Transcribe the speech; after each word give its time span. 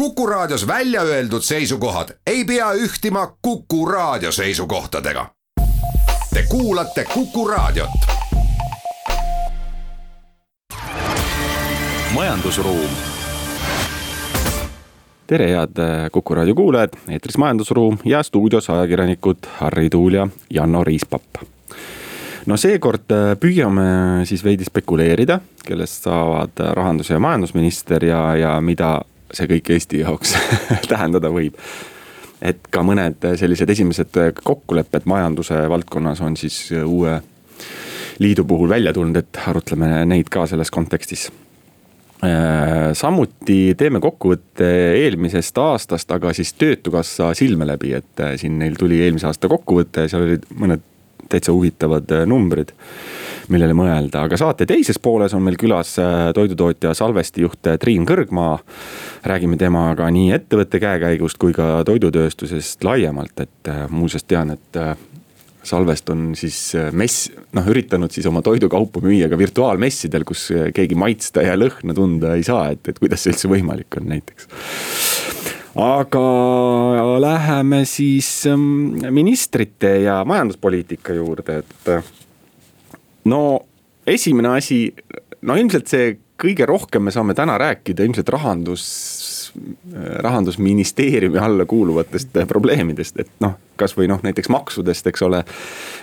Kuku 0.00 0.26
Raadios 0.26 0.66
välja 0.66 1.02
öeldud 1.02 1.42
seisukohad 1.42 2.08
ei 2.26 2.44
pea 2.44 2.72
ühtima 2.72 3.36
Kuku 3.42 3.86
Raadio 3.86 4.32
seisukohtadega. 4.32 5.26
Te 6.34 6.44
kuulate 6.48 7.04
Kuku 7.14 7.48
Raadiot. 7.48 7.90
majandusruum. 12.14 12.90
tere, 15.26 15.50
head 15.50 16.10
Kuku 16.12 16.34
Raadio 16.34 16.54
kuulajad, 16.54 16.90
eetris 17.08 17.38
Majandusruum 17.38 17.98
ja 18.04 18.22
stuudios 18.22 18.70
ajakirjanikud 18.70 19.38
Harri 19.58 19.90
Tuul 19.90 20.12
ja 20.12 20.28
Janno 20.50 20.84
Riispapp 20.84 21.36
no 22.46 22.56
seekord 22.56 23.12
püüame 23.40 24.24
siis 24.24 24.44
veidi 24.44 24.64
spekuleerida, 24.64 25.40
kellest 25.66 26.02
saavad 26.02 26.56
rahandus- 26.72 27.10
ja 27.10 27.18
majandusminister 27.20 28.04
ja, 28.04 28.36
ja 28.36 28.60
mida 28.60 29.00
see 29.34 29.48
kõik 29.50 29.72
Eesti 29.76 30.02
jaoks 30.04 30.34
tähendada 30.90 31.30
võib. 31.32 31.58
et 32.40 32.62
ka 32.72 32.82
mõned 32.86 33.26
sellised 33.36 33.70
esimesed 33.70 34.16
kokkulepped 34.42 35.06
majanduse 35.10 35.58
valdkonnas 35.68 36.22
on 36.24 36.36
siis 36.40 36.62
uue 36.84 37.18
liidu 38.20 38.44
puhul 38.44 38.68
välja 38.68 38.92
tulnud, 38.92 39.16
et 39.16 39.40
arutleme 39.46 40.04
neid 40.08 40.28
ka 40.32 40.44
selles 40.48 40.70
kontekstis 40.72 41.28
äh, 42.24 42.92
samuti 42.96 43.74
teeme 43.78 44.00
kokkuvõtte 44.00 44.68
eelmisest 45.00 45.58
aastast, 45.58 46.10
aga 46.12 46.34
siis 46.36 46.52
töötukassa 46.60 47.32
silme 47.38 47.68
läbi, 47.68 47.94
et 47.96 48.24
äh, 48.24 48.36
siin 48.40 48.58
neil 48.60 48.76
tuli 48.80 49.00
eelmise 49.04 49.30
aasta 49.30 49.48
kokkuvõte, 49.52 50.08
seal 50.08 50.28
olid 50.28 50.48
mõned 50.60 50.84
täitsa 51.30 51.54
huvitavad 51.54 52.10
numbrid 52.26 52.72
millele 53.50 53.74
mõelda, 53.76 54.24
aga 54.26 54.38
saate 54.38 54.66
teises 54.68 54.98
pooles 55.02 55.34
on 55.36 55.44
meil 55.44 55.58
külas 55.60 55.96
äh, 56.02 56.30
toidutootja 56.36 56.94
Salvesti 56.96 57.44
juht 57.44 57.66
äh, 57.66 57.78
Triin 57.80 58.06
Kõrgmaa. 58.08 58.58
räägime 59.26 59.58
temaga 59.60 60.08
nii 60.10 60.30
ettevõtte 60.36 60.80
käekäigust 60.80 61.38
kui 61.40 61.54
ka 61.56 61.82
toidutööstusest 61.86 62.84
laiemalt, 62.86 63.42
et 63.42 63.70
äh, 63.70 63.86
muuseas 63.90 64.24
tean, 64.24 64.54
et 64.54 64.82
Salvest 65.66 66.08
on 66.08 66.30
siis 66.38 66.56
mess, 66.96 67.28
noh 67.52 67.66
üritanud 67.68 68.12
siis 68.14 68.24
oma 68.30 68.40
toidukaupu 68.42 69.02
müüa 69.04 69.28
ka 69.28 69.36
virtuaalmessidel, 69.36 70.24
kus 70.24 70.46
keegi 70.72 70.96
maitsta 70.96 71.44
ja 71.44 71.58
lõhna 71.58 71.92
tunda 71.94 72.32
ei 72.38 72.46
saa, 72.46 72.70
et, 72.72 72.80
et 72.88 73.02
kuidas 73.02 73.20
see 73.20 73.34
üldse 73.34 73.50
võimalik 73.50 74.00
on 74.00 74.08
näiteks 74.14 74.48
aga 75.80 76.22
läheme 77.22 77.84
siis 77.86 78.30
ähm, 78.50 78.96
ministrite 79.14 80.00
ja 80.06 80.22
majanduspoliitika 80.26 81.14
juurde, 81.14 81.60
et 81.60 82.19
no 83.28 83.42
esimene 84.08 84.56
asi, 84.56 84.86
no 85.46 85.56
ilmselt 85.60 85.90
see 85.90 86.14
kõige 86.40 86.66
rohkem 86.68 87.04
me 87.04 87.12
saame 87.12 87.36
täna 87.36 87.58
rääkida 87.60 88.06
ilmselt 88.06 88.30
rahandus, 88.32 88.84
rahandusministeeriumi 90.26 91.38
alla 91.38 91.66
kuuluvatest 91.68 92.40
probleemidest, 92.48 93.20
et 93.20 93.32
noh 93.44 93.58
kasvõi 93.80 94.08
noh, 94.10 94.20
näiteks 94.24 94.50
maksudest, 94.52 95.08
eks 95.10 95.24
ole. 95.26 95.42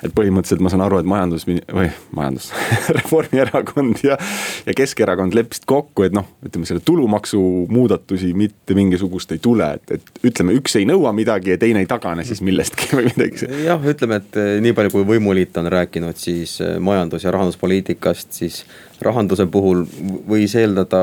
et 0.06 0.14
põhimõtteliselt 0.16 0.62
ma 0.64 0.72
saan 0.74 0.84
aru, 0.86 1.02
et 1.02 1.10
majandus 1.10 1.46
või 1.48 1.88
majandus 2.16 2.50
Reformierakond 2.98 4.04
ja, 4.06 4.18
ja 4.66 4.76
Keskerakond 4.78 5.38
leppisid 5.38 5.68
kokku, 5.70 6.06
et 6.08 6.16
noh, 6.16 6.28
ütleme 6.46 6.70
selle 6.70 6.84
tulumaksu 6.86 7.42
muudatusi 7.74 8.34
mitte 8.38 8.78
mingisugust 8.78 9.34
ei 9.36 9.42
tule, 9.44 9.70
et, 9.80 9.98
et 9.98 10.28
ütleme, 10.32 10.56
üks 10.58 10.78
ei 10.80 10.88
nõua 10.90 11.14
midagi 11.18 11.56
ja 11.56 11.60
teine 11.62 11.84
ei 11.84 11.90
tagane 11.90 12.26
siis 12.28 12.44
millestki 12.46 12.92
või 12.98 13.10
midagi. 13.12 13.50
jah, 13.66 13.90
ütleme, 13.94 14.22
et 14.22 14.42
eh, 14.42 14.54
nii 14.64 14.76
palju, 14.78 14.96
kui 14.96 15.08
võimuliit 15.16 15.58
on 15.62 15.72
rääkinud 15.74 16.22
siis 16.22 16.60
eh, 16.66 16.78
majandus- 16.84 17.28
ja 17.28 17.34
rahanduspoliitikast, 17.36 18.34
siis 18.38 18.64
rahanduse 19.04 19.46
puhul 19.52 19.86
võis 20.28 20.56
eeldada 20.58 21.02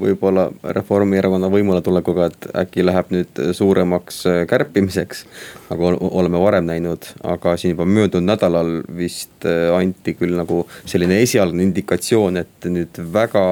võib-olla 0.00 0.46
Reformierakonna 0.76 1.50
võimule 1.52 1.82
tulekuga, 1.84 2.30
et 2.30 2.48
äkki 2.62 2.84
läheb 2.84 3.12
nüüd 3.14 3.40
suuremaks 3.56 4.22
äh, 4.30 4.40
kärpimiseks. 4.50 5.24
nagu 5.70 5.92
oleme 6.10 6.40
varem 6.42 6.66
näinud, 6.68 7.06
aga 7.22 7.56
siin 7.60 7.74
juba 7.74 7.86
möödunud 7.86 8.30
nädalal 8.32 8.80
vist 8.96 9.46
äh, 9.48 9.68
anti 9.76 10.14
küll 10.18 10.36
nagu 10.38 10.64
selline 10.84 11.20
esialgne 11.22 11.64
indikatsioon, 11.68 12.40
et 12.40 12.68
nüüd 12.70 13.00
väga 13.12 13.44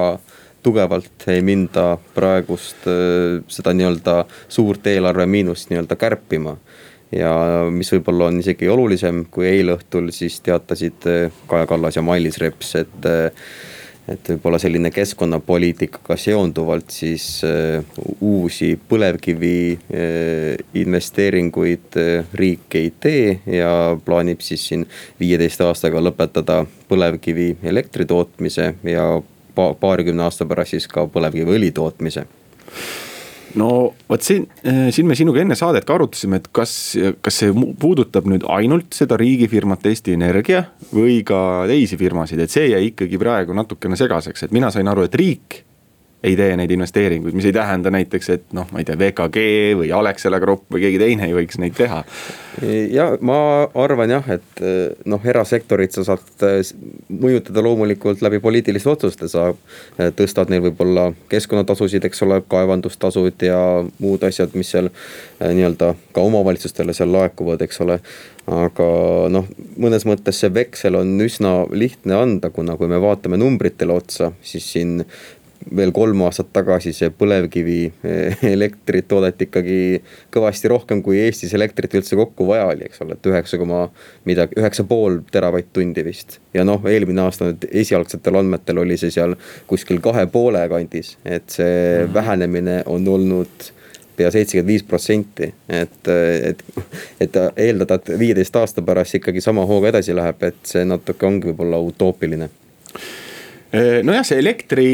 tugevalt 0.63 1.27
ei 1.31 1.41
minda 1.45 1.93
praegust 2.15 2.87
äh, 2.89 3.39
seda 3.47 3.73
nii-öelda 3.73 4.23
suurt 4.49 4.87
eelarve 4.91 5.25
miinust 5.29 5.71
nii-öelda 5.71 5.97
kärpima 5.99 6.57
ja 7.15 7.31
mis 7.73 7.89
võib-olla 7.93 8.27
on 8.29 8.43
isegi 8.43 8.69
olulisem, 8.69 9.23
kui 9.31 9.47
eile 9.49 9.79
õhtul 9.79 10.11
siis 10.13 10.41
teatasid 10.45 11.07
Kaja 11.49 11.65
Kallas 11.69 11.97
ja 11.97 12.03
Mailis 12.05 12.37
Reps, 12.37 12.75
et 12.83 13.07
et 14.09 14.31
võib-olla 14.33 14.59
selline 14.61 14.91
keskkonnapoliitikaga 14.93 16.17
seonduvalt 16.19 16.93
siis 16.93 17.25
äh, 17.45 17.83
uusi 18.25 18.71
põlevkivi 18.89 19.57
äh, 19.75 20.55
investeeringuid 20.81 21.99
äh, 21.99 22.31
riik 22.33 22.79
ei 22.79 22.93
tee 22.99 23.35
ja 23.59 23.71
plaanib 24.05 24.41
siis 24.45 24.67
siin 24.71 24.87
viieteist 25.19 25.61
aastaga 25.65 26.01
lõpetada 26.03 26.63
põlevkivi 26.89 27.51
elektri 27.73 28.07
tootmise 28.09 28.73
ja 28.83 29.11
pa 29.55 29.73
paarikümne 29.79 30.25
aasta 30.25 30.47
pärast 30.49 30.77
siis 30.77 30.89
ka 30.89 31.05
põlevkiviõli 31.11 31.71
tootmise 31.75 32.25
no 33.57 33.69
vot 34.09 34.25
siin, 34.25 34.45
eh, 34.63 34.89
siin 34.93 35.07
me 35.09 35.17
sinuga 35.17 35.41
enne 35.41 35.57
saadet 35.57 35.87
ka 35.87 35.95
arutasime, 35.97 36.41
et 36.41 36.49
kas, 36.55 36.73
kas 37.25 37.39
see 37.43 37.53
puudutab 37.79 38.27
nüüd 38.29 38.45
ainult 38.51 38.93
seda 38.97 39.17
riigifirmat 39.19 39.85
Eesti 39.89 40.17
Energia 40.17 40.65
või 40.93 41.21
ka 41.27 41.65
teisi 41.69 41.97
firmasid, 41.99 42.43
et 42.43 42.53
see 42.53 42.69
jäi 42.73 42.91
ikkagi 42.91 43.21
praegu 43.21 43.57
natukene 43.57 43.97
segaseks, 43.99 44.45
et 44.45 44.55
mina 44.55 44.71
sain 44.73 44.87
aru, 44.91 45.07
et 45.07 45.17
riik 45.19 45.63
ei 46.23 46.35
tee 46.35 46.55
neid 46.59 46.71
investeeringuid, 46.71 47.35
mis 47.35 47.47
ei 47.47 47.55
tähenda 47.55 47.91
näiteks, 47.93 48.29
et 48.33 48.53
noh, 48.55 48.67
ma 48.73 48.81
ei 48.81 48.87
tea, 48.87 48.97
VKG 48.99 49.43
või 49.79 49.91
Alexela 49.95 50.39
Grupp 50.43 50.67
või 50.73 50.83
keegi 50.83 50.99
teine 50.99 51.29
ei 51.29 51.35
võiks 51.37 51.59
neid 51.61 51.77
teha. 51.77 52.03
ja 52.91 53.05
ma 53.23 53.37
arvan 53.79 54.11
jah, 54.11 54.27
et 54.35 54.63
noh, 55.07 55.23
erasektorit 55.23 55.95
sa 55.95 56.03
saad 56.03 56.43
äh, 56.43 56.59
mõjutada 57.07 57.63
loomulikult 57.63 58.23
läbi 58.25 58.41
poliitiliste 58.43 58.91
otsuste, 58.91 59.29
sa 59.31 59.49
äh, 59.51 60.09
tõstad 60.15 60.51
neil 60.51 60.65
võib-olla 60.67 61.09
keskkonnatasusid, 61.31 62.09
eks 62.09 62.25
ole, 62.27 62.41
kaevandustasud 62.51 63.47
ja 63.47 63.61
muud 63.99 64.25
asjad, 64.27 64.51
mis 64.59 64.73
seal 64.75 64.91
äh, 64.91 65.53
nii-öelda 65.55 65.93
ka 66.11 66.27
omavalitsustele 66.27 66.95
seal 66.97 67.15
laekuvad, 67.15 67.63
eks 67.63 67.79
ole 67.85 68.01
aga 68.49 68.85
noh, 69.29 69.45
mõnes 69.77 70.05
mõttes 70.09 70.39
see 70.41 70.49
veksel 70.53 70.97
on 70.99 71.11
üsna 71.21 71.51
lihtne 71.69 72.17
anda, 72.17 72.49
kuna 72.53 72.75
kui 72.79 72.89
me 72.89 72.97
vaatame 73.01 73.37
numbritele 73.37 73.93
otsa, 73.93 74.31
siis 74.41 74.65
siin 74.73 75.03
veel 75.75 75.91
kolm 75.95 76.21
aastat 76.25 76.51
tagasi 76.55 76.93
see 76.95 77.11
põlevkivi 77.13 77.79
eh, 78.07 78.43
elektrit 78.55 79.07
toodeti 79.09 79.47
ikkagi 79.49 79.79
kõvasti 80.33 80.71
rohkem, 80.71 81.03
kui 81.05 81.19
Eestis 81.23 81.53
elektrit 81.57 81.95
üldse 81.99 82.17
kokku 82.19 82.47
vaja 82.49 82.67
oli, 82.71 82.87
eks 82.87 83.03
ole, 83.05 83.17
et 83.17 83.31
üheksa 83.31 83.59
koma 83.61 83.85
midagi, 84.29 84.57
üheksa 84.59 84.85
pool 84.89 85.19
teravatt-tundi 85.31 86.05
vist. 86.07 86.39
ja 86.53 86.65
noh, 86.67 86.85
eelmine 86.89 87.25
aasta 87.25 87.49
nüüd 87.49 87.67
esialgsetel 87.69 88.39
andmetel 88.41 88.83
oli 88.83 88.97
see 88.99 89.13
seal 89.13 89.35
kuskil 89.69 90.01
kahe 90.03 90.25
poole 90.31 90.63
kandis, 90.71 91.17
et 91.25 91.49
see 91.49 91.75
-hmm. 91.75 92.13
vähenemine 92.13 92.81
on 92.85 93.07
olnud 93.07 93.71
pea 94.19 94.31
seitsekümmend 94.31 94.67
viis 94.67 94.83
protsenti, 94.83 95.53
et, 95.69 96.07
et, 96.43 96.63
et 97.23 97.37
eeldada, 97.55 97.95
et 97.95 98.11
viieteist 98.19 98.55
aasta 98.55 98.81
pärast 98.83 99.15
ikkagi 99.15 99.41
sama 99.41 99.63
hooga 99.65 99.93
edasi 99.93 100.15
läheb, 100.15 100.43
et 100.43 100.59
see 100.67 100.83
natuke 100.85 101.25
ongi 101.25 101.51
võib-olla 101.51 101.79
utoopiline 101.79 102.49
nojah, 103.71 104.25
see 104.25 104.39
elektri 104.41 104.89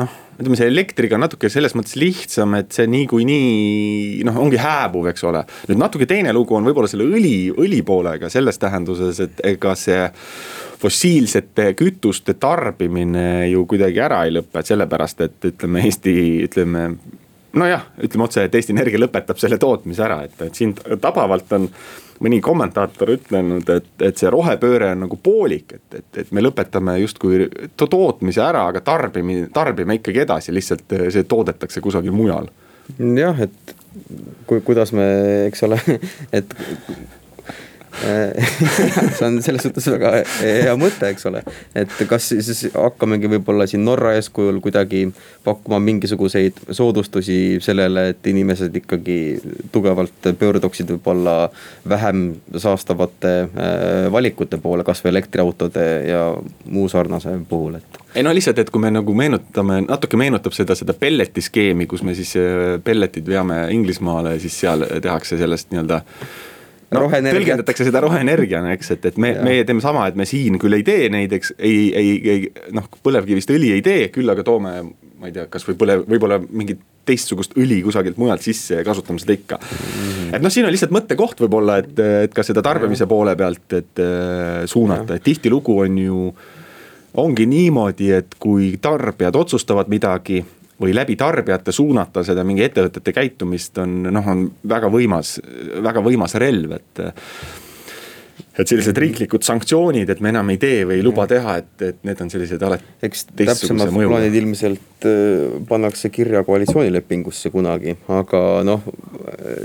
noh, 0.00 0.12
ütleme 0.38 0.56
see 0.58 0.68
elektriga 0.70 1.16
on 1.18 1.24
natuke 1.26 1.50
selles 1.50 1.74
mõttes 1.74 1.96
lihtsam, 1.98 2.54
et 2.60 2.70
see 2.74 2.86
niikuinii 2.90 4.22
noh, 4.26 4.38
ongi 4.38 4.60
hääbuv, 4.62 5.08
eks 5.10 5.26
ole. 5.26 5.42
nüüd 5.70 5.80
natuke 5.82 6.06
teine 6.08 6.32
lugu 6.36 6.54
on 6.56 6.66
võib-olla 6.68 6.90
selle 6.90 7.08
õli, 7.08 7.50
õli 7.50 7.82
poolega 7.86 8.30
selles 8.30 8.60
tähenduses, 8.62 9.18
et 9.26 9.42
ega 9.50 9.74
see 9.78 10.06
fossiilsete 10.78 11.72
kütuste 11.78 12.36
tarbimine 12.38 13.48
ju 13.50 13.64
kuidagi 13.66 14.02
ära 14.04 14.22
ei 14.26 14.36
lõpe, 14.36 14.60
et 14.60 14.70
sellepärast, 14.70 15.24
et 15.26 15.48
ütleme 15.50 15.82
Eesti, 15.88 16.14
ütleme 16.46 16.84
nojah, 17.58 17.88
ütleme 18.06 18.28
otse, 18.28 18.46
et 18.46 18.54
Eesti 18.54 18.76
Energia 18.76 19.02
lõpetab 19.02 19.40
selle 19.42 19.58
tootmise 19.58 20.06
ära, 20.06 20.22
et, 20.28 20.38
et 20.46 20.54
siin 20.54 20.76
tabavalt 21.02 21.58
on 21.58 21.66
mõni 22.24 22.40
kommentaator 22.42 23.12
ütlenud, 23.14 23.68
et, 23.70 23.90
et 24.02 24.20
see 24.20 24.30
rohepööre 24.32 24.92
on 24.94 25.04
nagu 25.06 25.18
poolik, 25.22 25.76
et, 25.78 25.98
et, 26.00 26.08
et 26.24 26.32
me 26.34 26.42
lõpetame 26.42 26.98
justkui 27.02 27.46
to 27.78 27.88
tootmise 27.90 28.42
ära, 28.42 28.66
aga 28.72 28.82
tarbimine, 28.84 29.48
tarbime 29.54 29.98
ikkagi 30.00 30.24
edasi, 30.24 30.54
lihtsalt 30.54 30.96
see 31.14 31.26
toodetakse 31.28 31.82
kusagil 31.84 32.16
mujal. 32.16 32.50
jah, 32.98 33.44
et 33.44 33.74
kui, 34.48 34.60
kuidas 34.64 34.92
me, 34.96 35.06
eks 35.48 35.64
ole, 35.68 35.78
et 36.38 36.54
see 39.16 39.26
on 39.26 39.38
selles 39.42 39.64
suhtes 39.66 39.86
väga 39.90 40.12
hea 40.42 40.74
mõte, 40.78 41.10
eks 41.10 41.26
ole. 41.30 41.42
et 41.78 41.92
kas 42.10 42.28
siis 42.30 42.68
hakkamegi 42.74 43.30
võib-olla 43.34 43.66
siin 43.66 43.84
Norra 43.86 44.14
eeskujul 44.18 44.60
kuidagi 44.62 45.08
pakkuma 45.44 45.80
mingisuguseid 45.82 46.60
soodustusi 46.70 47.58
sellele, 47.64 48.08
et 48.12 48.26
inimesed 48.30 48.76
ikkagi 48.82 49.18
tugevalt 49.74 50.30
pöörduksid 50.38 50.90
võib-olla 50.94 51.36
vähem 51.88 52.26
saastavate 52.56 53.34
äh, 53.42 54.12
valikute 54.12 54.60
poole, 54.62 54.86
kasvõi 54.86 55.12
elektriautode 55.12 55.86
ja 56.08 56.22
muu 56.70 56.88
sarnase 56.88 57.34
puhul, 57.48 57.80
et. 57.80 58.02
ei 58.14 58.26
no 58.26 58.34
lihtsalt, 58.34 58.60
et 58.62 58.70
kui 58.70 58.82
me 58.82 58.92
nagu 58.94 59.14
meenutame, 59.14 59.80
natuke 59.88 60.20
meenutab 60.20 60.54
seda, 60.56 60.76
seda 60.78 60.94
pelletiskeemi, 60.94 61.88
kus 61.90 62.04
me 62.06 62.14
siis 62.18 62.36
äh, 62.38 62.76
pelletid 62.84 63.26
veame 63.26 63.64
Inglismaale 63.74 64.38
siis 64.42 64.60
seal 64.60 64.86
tehakse 65.02 65.40
sellest 65.40 65.72
nii-öelda 65.72 66.02
no, 66.94 67.04
tõlgendatakse 67.12 67.86
seda 67.88 68.02
roheenergiana, 68.04 68.72
eks, 68.76 68.92
et, 68.96 69.08
et 69.10 69.18
me, 69.20 69.34
meie 69.44 69.64
teeme 69.68 69.82
sama, 69.84 70.06
et 70.08 70.18
me 70.18 70.26
siin 70.28 70.58
küll 70.60 70.78
ei 70.78 70.84
tee 70.86 71.08
neid, 71.12 71.34
eks, 71.36 71.54
ei, 71.58 71.88
ei, 71.96 72.12
ei 72.32 72.74
noh, 72.76 72.86
põlevkivist 73.04 73.52
õli 73.54 73.72
ei 73.76 73.84
tee, 73.84 74.08
küll 74.14 74.30
aga 74.32 74.44
toome, 74.46 74.74
ma 75.18 75.28
ei 75.28 75.34
tea, 75.36 75.48
kasvõi 75.52 75.76
põlev, 75.80 76.04
võib-olla 76.08 76.40
mingit 76.48 76.80
teistsugust 77.08 77.56
õli 77.60 77.80
kusagilt 77.84 78.18
mujalt 78.20 78.44
sisse 78.44 78.80
ja 78.80 78.84
kasutame 78.86 79.20
seda 79.22 79.36
ikka 79.36 79.58
mm. 79.60 79.80
-hmm. 79.80 80.36
et 80.36 80.44
noh, 80.44 80.52
siin 80.52 80.68
on 80.68 80.74
lihtsalt 80.74 80.94
mõttekoht 80.94 81.40
võib-olla, 81.44 81.78
et, 81.82 82.04
et 82.28 82.36
ka 82.36 82.44
seda 82.46 82.64
tarbimise 82.64 83.08
poole 83.08 83.36
pealt, 83.36 83.66
et 83.72 84.04
äh, 84.04 84.62
suunata, 84.66 85.16
et 85.16 85.24
tihtilugu 85.24 85.80
on 85.86 85.98
ju. 86.04 86.22
ongi 87.18 87.46
niimoodi, 87.46 88.12
et 88.12 88.34
kui 88.38 88.76
tarbijad 88.80 89.34
otsustavad 89.34 89.88
midagi 89.88 90.44
või 90.80 90.94
läbi 90.94 91.16
tarbijate 91.18 91.72
suunata 91.74 92.22
seda 92.26 92.44
mingi 92.46 92.62
ettevõtete 92.66 93.12
käitumist 93.14 93.78
on 93.82 94.02
noh, 94.12 94.28
on 94.30 94.44
väga 94.68 94.90
võimas, 94.92 95.38
väga 95.82 96.02
võimas 96.04 96.36
relv, 96.38 96.76
et 96.78 97.02
et 98.58 98.66
sellised 98.66 98.98
riiklikud 98.98 99.46
sanktsioonid, 99.46 100.10
et 100.10 100.20
me 100.24 100.32
enam 100.32 100.50
ei 100.50 100.58
tee 100.60 100.82
või 100.88 100.98
ei 100.98 101.04
luba 101.06 101.28
teha, 101.30 101.58
et, 101.62 101.74
et 101.84 101.98
need 102.06 102.22
on 102.24 102.30
sellised 102.32 102.62
alati. 102.66 102.86
eks 103.06 103.28
täpsemad 103.30 103.92
plaanid 103.94 104.34
ilmselt 104.40 105.06
äh, 105.06 105.58
pannakse 105.68 106.10
kirja 106.14 106.42
koalitsioonilepingusse 106.46 107.52
kunagi, 107.54 107.94
aga 108.10 108.42
noh, 108.66 108.82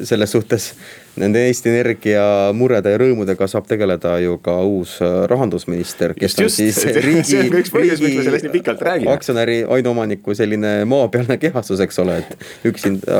selles 0.05 0.35
suhtes 0.35 0.73
nende 1.17 1.41
Eesti 1.45 1.69
Energia 1.69 2.23
murede 2.57 2.93
ja 2.93 2.99
rõõmudega 3.01 3.47
saab 3.49 3.67
tegeleda 3.69 4.15
ju 4.21 4.37
ka 4.45 4.59
uus 4.65 4.95
äh, 5.01 5.23
rahandusminister, 5.29 6.13
kes 6.17 6.37
just, 6.37 6.43
on 6.43 6.53
siis 6.53 6.83
just, 6.85 7.01
riigi, 7.05 7.41
riigi 7.49 9.09
aktsionäri 9.13 9.59
ainuomaniku 9.77 10.37
selline 10.37 10.75
maapealne 10.89 11.39
kehastus, 11.41 11.81
eks 11.85 12.01
ole, 12.03 12.19
et 12.21 12.69
üksinda 12.69 13.19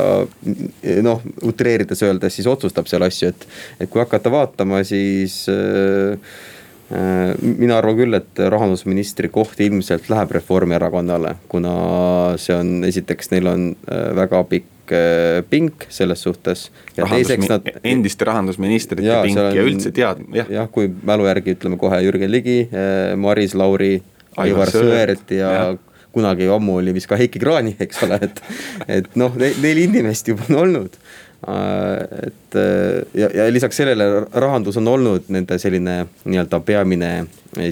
noh, 1.02 1.22
utreerides 1.46 2.02
öeldes 2.06 2.38
siis 2.38 2.46
otsustab 2.50 2.86
seal 2.90 3.02
asju, 3.06 3.34
et, 3.34 3.46
et 3.82 3.90
kui 3.90 4.02
hakata 4.02 4.30
vaatama, 4.30 4.82
siis 4.86 5.44
äh, 5.50 5.63
äh 5.63 5.63
mina 7.40 7.78
arvan 7.80 7.96
küll, 7.96 8.14
et 8.14 8.40
rahandusministri 8.52 9.30
koht 9.32 9.58
ilmselt 9.64 10.10
läheb 10.12 10.34
Reformierakonnale, 10.36 11.32
kuna 11.48 11.72
see 12.38 12.54
on, 12.54 12.76
esiteks 12.86 13.32
neil 13.32 13.48
on 13.50 13.70
äh, 13.88 14.10
väga 14.14 14.42
pikk 14.50 14.68
Äh, 14.90 15.42
pink 15.50 15.86
selles 15.88 16.22
suhtes. 16.22 16.70
ja 16.96 17.06
teiseks 17.08 17.48
nad. 17.48 17.68
endiste 17.84 18.24
rahandusministrite 18.24 19.06
ja, 19.06 19.22
pink 19.22 19.38
on, 19.40 19.46
ja 19.56 19.62
üldse 19.64 19.92
tead, 19.96 20.20
jah. 20.36 20.50
jah, 20.52 20.66
kui 20.68 20.90
mälu 21.08 21.24
järgi 21.24 21.54
ütleme 21.56 21.78
kohe 21.80 22.02
Jürgen 22.04 22.28
Ligi, 22.28 22.66
äh, 22.68 23.14
Maris 23.16 23.54
Lauri, 23.56 24.02
Aivar 24.36 24.68
Sõerd 24.68 25.32
ja, 25.32 25.52
ja 25.56 26.02
kunagi 26.12 26.50
ammu 26.52 26.76
oli 26.82 26.92
vist 26.92 27.08
ka 27.08 27.16
Heiki 27.16 27.40
Kraani, 27.40 27.72
eks 27.80 28.02
ole, 28.04 28.18
et, 28.28 28.42
et 29.00 29.16
noh, 29.16 29.32
neil 29.40 29.80
inimest 29.86 30.28
juba 30.28 30.44
on 30.50 30.60
olnud. 30.66 31.00
Äh, 31.44 32.26
et 32.28 32.58
ja, 33.14 33.28
ja 33.34 33.46
lisaks 33.52 33.76
sellele 33.76 34.26
rahandus 34.32 34.76
on 34.80 34.88
olnud 34.88 35.30
nende 35.34 35.58
selline 35.58 36.04
nii-öelda 36.24 36.60
peamine 36.64 37.12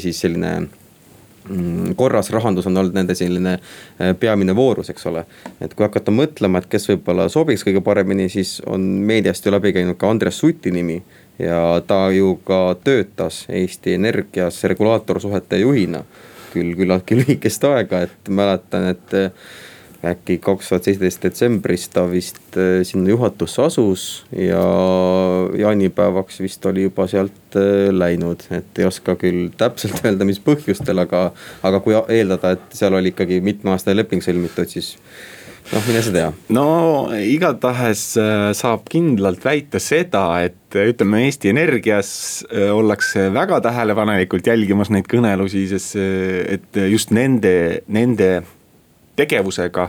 siis 0.03 0.21
selline 0.21 0.57
Mm, 1.49 1.95
korras 1.95 2.31
rahandus 2.31 2.67
on 2.67 2.77
olnud 2.77 2.95
nende 2.95 3.15
selline 3.19 3.57
äh, 3.57 4.13
peamine 4.19 4.55
voorus, 4.55 4.93
eks 4.93 5.07
ole. 5.11 5.25
et 5.61 5.73
kui 5.75 5.83
hakata 5.83 6.15
mõtlema, 6.15 6.61
et 6.63 6.69
kes 6.71 6.87
võib-olla 6.93 7.27
sobiks 7.33 7.65
kõige 7.67 7.83
paremini, 7.83 8.29
siis 8.31 8.61
on 8.71 8.85
meediast 9.09 9.47
ju 9.47 9.51
läbi 9.51 9.73
käinud 9.75 9.99
ka 9.99 10.11
Andres 10.11 10.39
Suti 10.39 10.71
nimi. 10.71 11.01
ja 11.43 11.83
ta 11.87 12.13
ju 12.15 12.37
ka 12.47 12.77
töötas 12.85 13.47
Eesti 13.49 13.95
Energias 13.99 14.63
regulaatorsuhete 14.65 15.59
juhina. 15.59 16.05
küll 16.53 16.77
küllaltki 16.77 17.17
lühikest 17.17 17.65
aega, 17.65 18.03
et 18.03 18.29
mäletan, 18.29 18.91
et 18.93 19.33
äkki 20.03 20.39
kaks 20.43 20.71
tuhat 20.71 20.87
seitseteist 20.87 21.23
detsembris 21.23 21.87
ta 21.93 22.05
vist 22.11 22.57
äh, 22.59 22.81
sinna 22.87 23.13
juhatusse 23.13 23.63
asus 23.63 24.07
ja 24.35 24.63
jaanipäevaks 25.59 26.41
vist 26.43 26.65
oli 26.67 26.89
juba 26.89 27.07
sealt 27.11 27.59
äh, 27.59 27.91
läinud, 27.95 28.43
et 28.51 28.81
ei 28.83 28.89
oska 28.89 29.15
küll 29.21 29.53
täpselt 29.59 30.01
öelda, 30.07 30.27
mis 30.27 30.43
põhjustel, 30.43 31.05
aga, 31.05 31.29
aga 31.63 31.83
kui 31.85 31.95
eeldada, 31.95 32.57
et 32.57 32.75
seal 32.79 32.99
oli 32.99 33.13
ikkagi 33.15 33.39
mitmeaastane 33.47 34.01
leping 34.01 34.25
sõlmitud, 34.25 34.73
siis 34.73 34.97
noh, 35.71 35.85
mine 35.87 36.03
sa 36.03 36.15
tea. 36.17 36.33
no 36.57 36.65
igatahes 37.23 38.03
äh, 38.19 38.49
saab 38.59 38.89
kindlalt 38.91 39.47
väita 39.47 39.79
seda, 39.83 40.25
et 40.49 40.79
ütleme 40.83 41.21
Eesti 41.29 41.53
Energias 41.53 42.11
ollakse 42.51 43.29
väga 43.31 43.61
tähelepanelikult 43.69 44.51
jälgimas 44.51 44.91
neid 44.91 45.07
kõnelusi, 45.07 45.69
sest 45.71 45.95
et 46.01 46.83
just 46.91 47.15
nende, 47.15 47.55
nende 47.93 48.33
tegevusega 49.17 49.89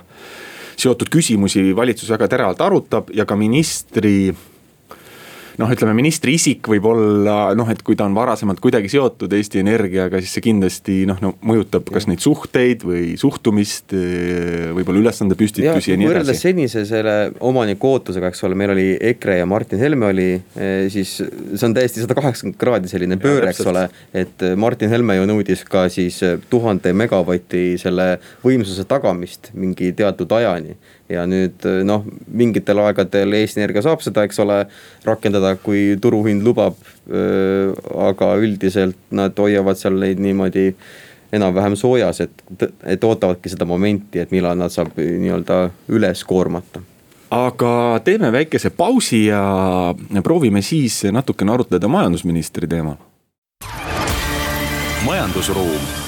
seotud 0.78 1.10
küsimusi 1.14 1.76
valitsus 1.76 2.10
väga 2.10 2.28
teravalt 2.28 2.62
arutab 2.62 3.12
ja 3.14 3.26
ka 3.26 3.36
ministri 3.40 4.34
noh, 5.62 5.72
ütleme 5.74 5.94
ministri 5.98 6.36
isik 6.38 6.68
võib 6.72 6.88
olla 6.90 7.38
noh, 7.58 7.70
et 7.72 7.82
kui 7.86 7.98
ta 8.00 8.08
on 8.08 8.16
varasemalt 8.18 8.62
kuidagi 8.64 8.90
seotud 8.92 9.34
Eesti 9.34 9.62
Energiaga, 9.62 10.22
siis 10.24 10.34
see 10.38 10.46
kindlasti 10.46 10.98
noh 11.10 11.20
no, 11.24 11.34
mõjutab 11.46 11.90
kas 11.94 12.08
neid 12.10 12.24
suhteid 12.24 12.86
või 12.88 13.14
suhtumist. 13.20 13.94
võib-olla 14.74 15.04
ülesandepüstitusi 15.04 15.92
ja, 15.92 15.94
ja 15.94 16.00
nii 16.00 16.08
edasi. 16.08 16.14
võrreldes 16.14 16.44
senise 16.44 16.86
selle 16.90 17.16
omaniku 17.44 17.94
ootusega, 17.94 18.32
eks 18.32 18.44
ole, 18.48 18.58
meil 18.60 18.74
oli 18.74 18.88
EKRE 19.14 19.40
ja 19.42 19.50
Martin 19.50 19.82
Helme 19.82 20.10
oli, 20.10 20.30
eh, 20.56 20.88
siis 20.94 21.16
see 21.20 21.68
on 21.68 21.76
täiesti 21.78 22.04
sada 22.04 22.18
kaheksakümmend 22.18 22.60
kraadi 22.60 22.92
selline 22.92 23.20
pööre, 23.22 23.52
eks 23.54 23.66
ole. 23.70 23.88
et 24.14 24.48
Martin 24.58 24.92
Helme 24.94 25.18
ju 25.20 25.30
nõudis 25.30 25.66
ka 25.70 25.86
siis 25.94 26.20
tuhande 26.50 26.94
megavati 26.98 27.66
selle 27.82 28.18
võimsuse 28.44 28.88
tagamist 28.90 29.52
mingi 29.54 29.92
teatud 29.98 30.32
ajani 30.34 30.78
ja 31.10 31.26
nüüd 31.30 31.66
noh, 31.86 32.06
mingitel 32.32 32.80
aegadel 32.86 33.36
Eesti 33.40 33.62
Energia 33.62 33.84
saab 33.86 34.04
seda, 34.06 34.24
eks 34.28 34.40
ole, 34.44 34.64
rakendada, 35.06 35.56
kui 35.62 35.98
turuhind 36.02 36.46
lubab. 36.46 36.78
aga 38.08 38.30
üldiselt 38.40 38.96
nad 39.12 39.36
hoiavad 39.38 39.76
seal 39.76 40.00
neid 40.00 40.22
niimoodi 40.24 40.70
enam-vähem 41.34 41.76
soojas, 41.76 42.22
et, 42.24 42.44
et 42.88 43.04
ootavadki 43.04 43.52
seda 43.52 43.66
momenti, 43.68 44.22
et 44.22 44.32
millal 44.32 44.56
nad 44.58 44.72
saab 44.72 44.96
nii-öelda 44.96 45.60
üles 45.92 46.24
koormata 46.24 46.84
aga 47.34 48.00
teeme 48.06 48.32
väikese 48.32 48.70
pausi 48.70 49.26
ja 49.26 49.42
proovime 50.24 50.62
siis 50.62 51.04
natukene 51.12 51.52
arutleda 51.52 51.88
majandusministri 51.88 52.68
teemal. 52.68 52.96
majandusruum 55.06 56.03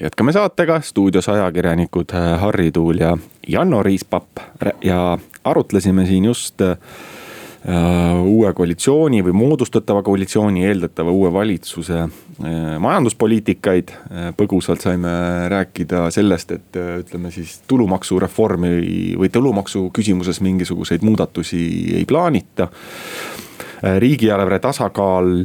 jätkame 0.00 0.32
saatega, 0.32 0.80
stuudios 0.80 1.28
ajakirjanikud 1.28 2.14
äh, 2.14 2.40
Harri 2.40 2.72
Tuul 2.72 3.00
ja 3.00 3.18
Janno 3.48 3.82
Riispapp 3.82 4.38
ja 4.84 5.18
arutlesime 5.44 6.06
siin 6.06 6.24
just 6.24 6.60
äh, 6.60 6.76
uue 8.24 8.52
koalitsiooni 8.54 9.20
või 9.24 9.32
moodustatava 9.36 10.02
koalitsiooni, 10.02 10.64
eeldatava 10.66 11.10
uue 11.12 11.32
valitsuse 11.32 11.98
äh, 12.00 12.10
majanduspoliitikaid. 12.78 13.92
põgusalt 14.36 14.80
saime 14.80 15.10
rääkida 15.48 16.10
sellest, 16.10 16.52
et 16.52 16.76
ütleme 16.76 17.30
siis 17.30 17.60
tulumaksureformi 17.68 18.70
või 19.20 19.28
tulumaksu 19.32 19.90
küsimuses 19.92 20.40
mingisuguseid 20.40 21.02
muudatusi 21.02 21.60
ei 21.96 22.04
plaanita. 22.04 22.68
riigieelarve 23.98 24.58
tasakaal 24.58 25.44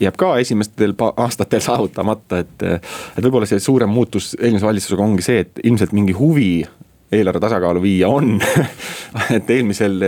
jääb 0.00 0.18
ka 0.18 0.34
esimestel 0.42 0.94
aastatel 1.16 1.62
saavutamata, 1.64 2.42
et. 2.44 2.62
et 2.62 3.24
võib-olla 3.24 3.48
see 3.50 3.60
suurem 3.62 3.90
muutus 3.90 4.34
eelmise 4.40 4.66
valitsusega 4.66 5.02
ongi 5.04 5.24
see, 5.26 5.42
et 5.46 5.64
ilmselt 5.64 5.94
mingi 5.96 6.14
huvi 6.16 6.52
eelarve 7.12 7.40
tasakaalu 7.40 7.82
viia 7.82 8.08
on 8.12 8.36
et 9.36 9.50
eelmisel 9.50 10.00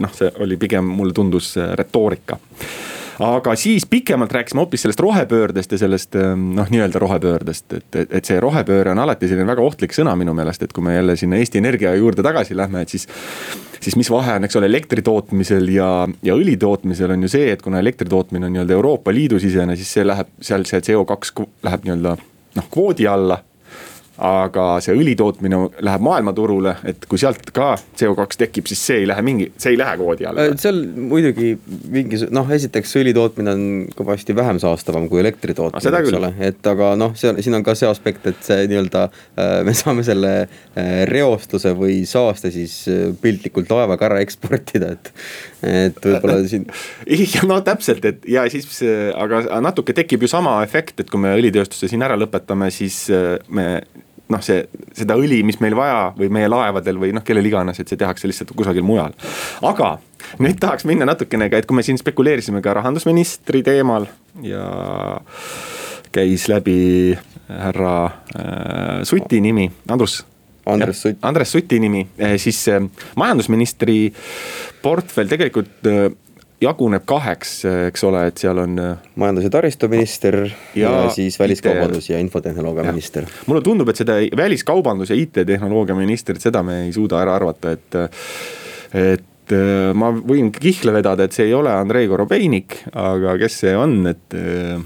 noh, 0.00 0.12
see 0.14 0.30
oli 0.44 0.58
pigem 0.60 0.86
mulle 0.86 1.16
tundus 1.16 1.54
retoorika 1.74 2.38
aga 3.18 3.54
siis 3.58 3.86
pikemalt 3.86 4.32
rääkisime 4.32 4.62
hoopis 4.62 4.82
sellest 4.82 5.00
rohepöördest 5.00 5.72
ja 5.72 5.78
sellest 5.78 6.16
noh, 6.36 6.70
nii-öelda 6.70 6.98
rohepöördest, 6.98 7.72
et, 7.72 7.88
et, 7.94 8.14
et 8.18 8.24
see 8.24 8.40
rohepööre 8.42 8.94
on 8.94 9.02
alati 9.04 9.28
selline 9.30 9.46
väga 9.46 9.62
ohtlik 9.62 9.94
sõna 9.94 10.16
minu 10.18 10.34
meelest, 10.34 10.62
et 10.66 10.74
kui 10.74 10.84
me 10.84 10.96
jälle 10.96 11.16
sinna 11.18 11.38
Eesti 11.38 11.62
Energia 11.62 11.94
juurde 11.94 12.24
tagasi 12.26 12.56
lähme, 12.56 12.82
et 12.82 12.94
siis 12.94 13.06
siis 13.84 13.96
mis 14.00 14.10
vahe 14.10 14.38
on, 14.38 14.46
eks 14.46 14.56
ole, 14.58 14.68
elektri 14.70 15.02
tootmisel 15.04 15.68
ja, 15.74 15.88
ja 16.24 16.36
õli 16.36 16.56
tootmisel 16.60 17.14
on 17.14 17.26
ju 17.26 17.32
see, 17.32 17.50
et 17.52 17.62
kuna 17.64 17.82
elektri 17.82 18.08
tootmine 18.10 18.48
on 18.48 18.54
nii-öelda 18.56 18.76
Euroopa 18.76 19.12
Liidu 19.14 19.40
sisene, 19.42 19.76
siis 19.76 19.90
see 19.98 20.06
läheb 20.06 20.30
seal 20.44 20.64
see 20.68 20.80
CO2 20.88 21.48
läheb 21.66 21.88
nii-öelda 21.88 22.14
noh, 22.58 22.70
kvoodi 22.72 23.08
alla 23.10 23.40
aga 24.22 24.64
see 24.84 24.94
õli 24.94 25.16
tootmine 25.18 25.58
läheb 25.82 26.02
maailmaturule, 26.06 26.76
et 26.86 27.06
kui 27.10 27.18
sealt 27.18 27.48
ka 27.54 27.72
CO2 27.98 28.38
tekib, 28.44 28.68
siis 28.70 28.82
see 28.86 29.00
ei 29.02 29.08
lähe 29.10 29.24
mingi, 29.26 29.48
see 29.58 29.72
ei 29.74 29.78
lähe 29.80 29.96
kvoodi 29.98 30.28
alla. 30.30 30.44
Äh, 30.46 30.54
seal 30.60 30.78
muidugi 30.94 31.54
mingi 31.90 32.20
noh, 32.34 32.50
esiteks 32.54 32.94
õli 33.00 33.14
tootmine 33.16 33.54
on 33.54 33.64
kõvasti 33.98 34.36
vähem 34.38 34.60
saastavam 34.62 35.08
kui 35.10 35.18
elektri 35.22 35.56
tootmine, 35.58 35.94
eks 35.98 36.18
ole, 36.20 36.30
et 36.46 36.70
aga 36.70 36.92
noh, 37.00 37.16
seal 37.18 37.40
siin 37.42 37.58
on 37.58 37.66
ka 37.66 37.74
see 37.78 37.90
aspekt, 37.90 38.28
et 38.30 38.46
see 38.46 38.68
nii-öelda 38.70 39.08
äh, 39.08 39.56
me 39.66 39.74
saame 39.82 40.06
selle 40.06 40.32
äh, 40.44 41.02
reostuse 41.10 41.74
või 41.74 42.04
saaste 42.06 42.54
siis 42.54 42.84
piltlikult 43.22 43.74
laevaga 43.74 44.12
ära 44.12 44.22
eksportida, 44.22 44.94
et 44.94 45.12
et 45.64 45.98
võib-olla 45.98 46.38
siin. 46.52 46.68
no 47.50 47.58
täpselt, 47.66 48.04
et 48.06 48.30
ja 48.30 48.46
siis, 48.52 48.78
aga 49.18 49.42
natuke 49.64 49.96
tekib 49.96 50.22
ju 50.22 50.30
sama 50.30 50.60
efekt, 50.62 51.00
et 51.02 51.10
kui 51.10 51.18
me 51.18 51.34
õlitööstuse 51.34 51.90
siin 51.90 52.04
ära 52.06 52.18
lõpetame, 52.20 52.70
siis 52.70 53.08
me 53.48 53.68
noh, 54.32 54.42
see, 54.44 54.64
seda 54.96 55.16
õli, 55.20 55.42
mis 55.46 55.60
meil 55.60 55.76
vaja 55.76 56.12
või 56.16 56.30
meie 56.32 56.48
laevadel 56.50 56.98
või 57.00 57.12
noh, 57.16 57.24
kellel 57.26 57.46
iganes, 57.48 57.80
et 57.80 57.90
see 57.90 58.00
tehakse 58.00 58.30
lihtsalt 58.30 58.54
kusagil 58.56 58.86
mujal. 58.86 59.16
aga 59.62 59.96
nüüd 60.40 60.60
tahaks 60.60 60.86
minna 60.88 61.08
natukene 61.08 61.50
ka, 61.52 61.60
et 61.60 61.68
kui 61.68 61.76
me 61.76 61.84
siin 61.86 62.00
spekuleerisime 62.00 62.62
ka 62.64 62.76
rahandusministri 62.80 63.62
teemal 63.66 64.08
ja 64.42 64.68
käis 66.14 66.48
läbi 66.48 67.16
härra 67.48 67.96
äh, 68.06 69.02
Suti 69.04 69.42
nimi, 69.44 69.68
Andrus 69.88 70.22
Andres 70.66 71.02
Sutt. 71.02 71.18
Andres 71.20 71.52
Suti 71.52 71.78
nimi, 71.80 72.06
eh, 72.18 72.38
siis 72.40 72.62
äh, 72.72 72.80
majandusministri 73.20 73.98
portfell 74.82 75.28
tegelikult 75.28 75.88
äh, 75.90 76.06
jaguneb 76.62 77.04
kaheks, 77.06 77.52
eks 77.88 78.04
ole, 78.08 78.24
et 78.30 78.40
seal 78.40 78.58
on. 78.62 78.78
Äh, 78.78 79.10
majandus- 79.20 79.48
ja 79.48 79.50
taristuminister 79.50 80.38
ja, 80.46 80.90
ja 80.90 81.10
siis 81.10 81.38
väliskaubandus 81.38 82.10
ja 82.10 82.18
infotehnoloogia 82.18 82.84
minister. 82.92 83.26
mulle 83.46 83.62
tundub, 83.62 83.88
et 83.88 84.00
seda 84.00 84.18
väliskaubandus 84.36 85.10
ja 85.10 85.18
IT-tehnoloogia 85.18 85.96
ministrit, 85.98 86.40
seda 86.42 86.62
me 86.62 86.84
ei 86.86 86.92
suuda 86.92 87.20
ära 87.22 87.36
arvata, 87.38 87.74
et, 87.74 88.00
et 88.94 89.54
äh, 89.54 89.92
ma 89.94 90.10
võin 90.14 90.52
kihla 90.54 90.94
vedada, 90.94 91.26
et 91.26 91.36
see 91.36 91.48
ei 91.50 91.54
ole 91.54 91.72
Andrei 91.72 92.08
Korobeinik, 92.10 92.80
aga 92.92 93.38
kes 93.40 93.60
see 93.64 93.76
on, 93.78 94.00
et 94.10 94.38
äh, 94.38 94.82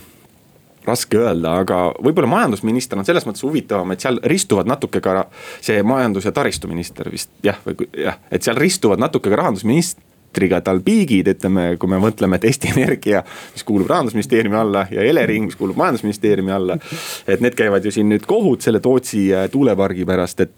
raske 0.89 1.21
öelda, 1.21 1.59
aga 1.63 1.81
võib-olla 2.01 2.31
majandusminister 2.33 2.99
on 2.99 3.07
selles 3.09 3.27
mõttes 3.29 3.45
huvitavam, 3.45 3.93
et 3.93 4.05
seal 4.05 4.21
ristuvad 4.25 4.69
natuke 4.71 5.03
ka 5.05 5.27
see 5.61 5.83
majandus- 5.87 6.29
ja 6.29 6.33
taristuminister 6.33 7.11
vist 7.13 7.31
jah, 7.45 7.59
või 7.67 7.89
jah, 7.93 8.17
et 8.33 8.47
seal 8.47 8.57
ristuvad 8.57 9.03
natuke 9.03 9.31
ka 9.31 9.43
rahandusminister 9.43 10.08
elektriga 10.39 10.61
tal 10.63 10.81
piigid, 10.85 11.29
ütleme, 11.35 11.77
kui 11.79 11.91
me 11.91 11.99
mõtleme, 12.03 12.39
et 12.39 12.47
Eesti 12.49 12.71
Energia, 12.75 13.23
mis 13.55 13.65
kuulub 13.67 13.89
rahandusministeeriumi 13.91 14.57
alla 14.57 14.87
ja 14.91 15.03
Elering, 15.03 15.49
mis 15.51 15.59
kuulub 15.59 15.77
majandusministeeriumi 15.81 16.53
alla. 16.53 16.79
et 17.27 17.41
need 17.41 17.57
käivad 17.59 17.85
ju 17.85 17.91
siin 17.91 18.09
nüüd 18.09 18.27
kohut 18.27 18.63
selle 18.63 18.81
Tootsi 18.81 19.29
äh, 19.35 19.49
tuulepargi 19.51 20.07
pärast, 20.07 20.41
et. 20.41 20.53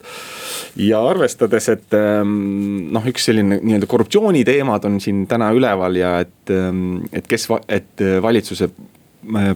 ja 0.77 1.01
arvestades, 1.09 1.69
et 1.73 1.97
ähm, 1.97 2.93
noh, 2.93 3.07
üks 3.07 3.25
selline 3.31 3.61
nii-öelda 3.63 3.89
korruptsiooniteemad 3.91 4.85
on 4.85 5.01
siin 5.01 5.27
täna 5.31 5.51
üleval 5.57 5.97
ja 5.97 6.19
et, 6.21 6.53
ähm, 6.55 7.01
et 7.13 7.27
kes, 7.31 7.49
et 7.69 8.09
valitsuse 8.23 8.71
Äh, 8.71 9.00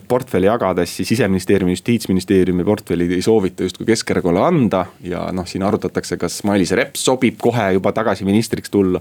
portfelli 0.09 0.47
jagades, 0.47 0.97
siis 0.97 1.09
siseministeeriumi, 1.09 1.73
justiitsministeeriumi 1.73 2.65
portfellid 2.65 3.13
ei 3.17 3.23
soovita 3.23 3.65
justkui 3.65 3.87
Keskerakonnale 3.87 4.47
anda. 4.47 4.87
ja 5.01 5.29
noh, 5.33 5.47
siin 5.47 5.63
arutatakse, 5.63 6.17
kas 6.21 6.43
Mailis 6.45 6.75
Reps 6.77 7.05
sobib 7.05 7.39
kohe 7.41 7.73
juba 7.73 7.93
tagasi 7.93 8.25
ministriks 8.25 8.71
tulla. 8.71 9.01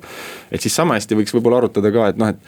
et 0.52 0.62
siis 0.62 0.76
sama 0.76 0.96
hästi 1.00 1.20
võiks 1.20 1.36
võib-olla 1.36 1.64
arutada 1.64 1.92
ka, 1.92 2.08
et 2.14 2.22
noh, 2.22 2.32
et. 2.32 2.40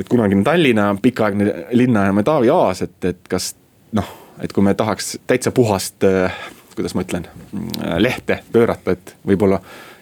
et 0.00 0.08
kunagine 0.08 0.44
Tallinna 0.44 0.90
pikaaegne 1.02 1.54
linnaema 1.72 2.22
Taavi 2.22 2.50
Aas, 2.50 2.82
et, 2.82 2.98
et 3.04 3.24
kas 3.28 3.54
noh, 3.92 4.12
et 4.42 4.52
kui 4.52 4.64
me 4.64 4.74
tahaks 4.74 5.18
täitsa 5.26 5.52
puhast, 5.54 6.04
äh, 6.04 6.44
kuidas 6.76 6.94
ma 6.94 7.06
ütlen, 7.06 7.26
äh, 7.54 7.98
lehte 8.02 8.42
pöörata, 8.52 8.98
et 8.98 9.16
võib-olla 9.26 9.62
Äh, 9.62 9.93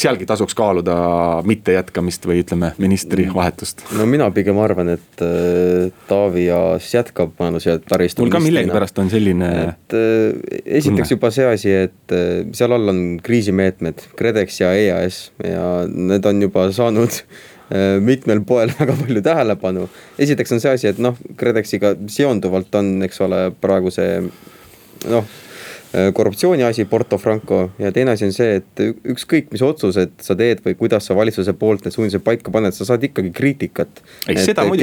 sealgi 0.00 0.26
tasuks 0.28 0.54
kaaluda 0.56 0.94
mittejätkamist 1.48 2.24
või 2.28 2.42
ütleme, 2.42 2.70
ministri 2.80 3.26
mm. 3.26 3.34
vahetust. 3.36 3.84
no 3.98 4.06
mina 4.08 4.28
pigem 4.34 4.58
arvan, 4.62 4.94
et 4.94 5.24
äh, 5.24 5.90
Taavi 6.08 6.46
Aas 6.54 6.88
jätkab 6.94 7.34
majandus- 7.40 7.68
ja 7.68 7.76
taristu. 7.82 8.24
mul 8.24 8.32
ka 8.32 8.40
millegipärast 8.44 8.98
on 9.02 9.10
selline. 9.12 9.50
et 9.66 9.96
äh, 9.98 10.62
esiteks 10.80 11.12
juba 11.16 11.32
see 11.34 11.46
asi, 11.50 11.74
et 11.88 12.16
seal 12.56 12.74
all 12.76 12.94
on 12.94 13.02
kriisimeetmed, 13.24 14.08
KredEx 14.18 14.60
ja 14.62 14.72
EAS 14.72 15.20
ja 15.44 15.68
need 15.88 16.26
on 16.28 16.42
juba 16.48 16.68
saanud 16.72 17.22
mitmel 18.00 18.40
poel 18.48 18.72
väga 18.80 18.94
palju 18.96 19.24
tähelepanu. 19.26 19.88
esiteks 20.18 20.56
on 20.56 20.64
see 20.64 20.72
asi, 20.78 20.88
et 20.94 21.02
noh, 21.02 21.18
KredExiga 21.36 21.92
seonduvalt 22.08 22.72
on, 22.80 22.94
eks 23.04 23.20
ole, 23.26 23.42
praegu 23.60 23.92
see 23.92 24.22
noh 25.08 25.28
Äh, 25.88 26.10
korruptsiooni 26.12 26.62
asi, 26.62 26.84
Porto 26.84 27.16
Franco 27.18 27.70
ja 27.78 27.92
teine 27.92 28.12
asi 28.12 28.26
on 28.28 28.34
see, 28.36 28.58
et 28.60 28.82
ükskõik, 29.08 29.46
mis 29.54 29.62
otsused 29.64 30.18
sa 30.20 30.34
teed 30.36 30.60
või 30.66 30.76
kuidas 30.76 31.08
sa 31.08 31.16
valitsuse 31.16 31.54
poolt 31.56 31.86
need 31.86 31.94
suunised 31.94 32.20
paika 32.26 32.52
paned, 32.52 32.76
sa 32.76 32.84
saad 32.84 33.06
ikkagi 33.08 33.30
kriitikat. 33.32 34.02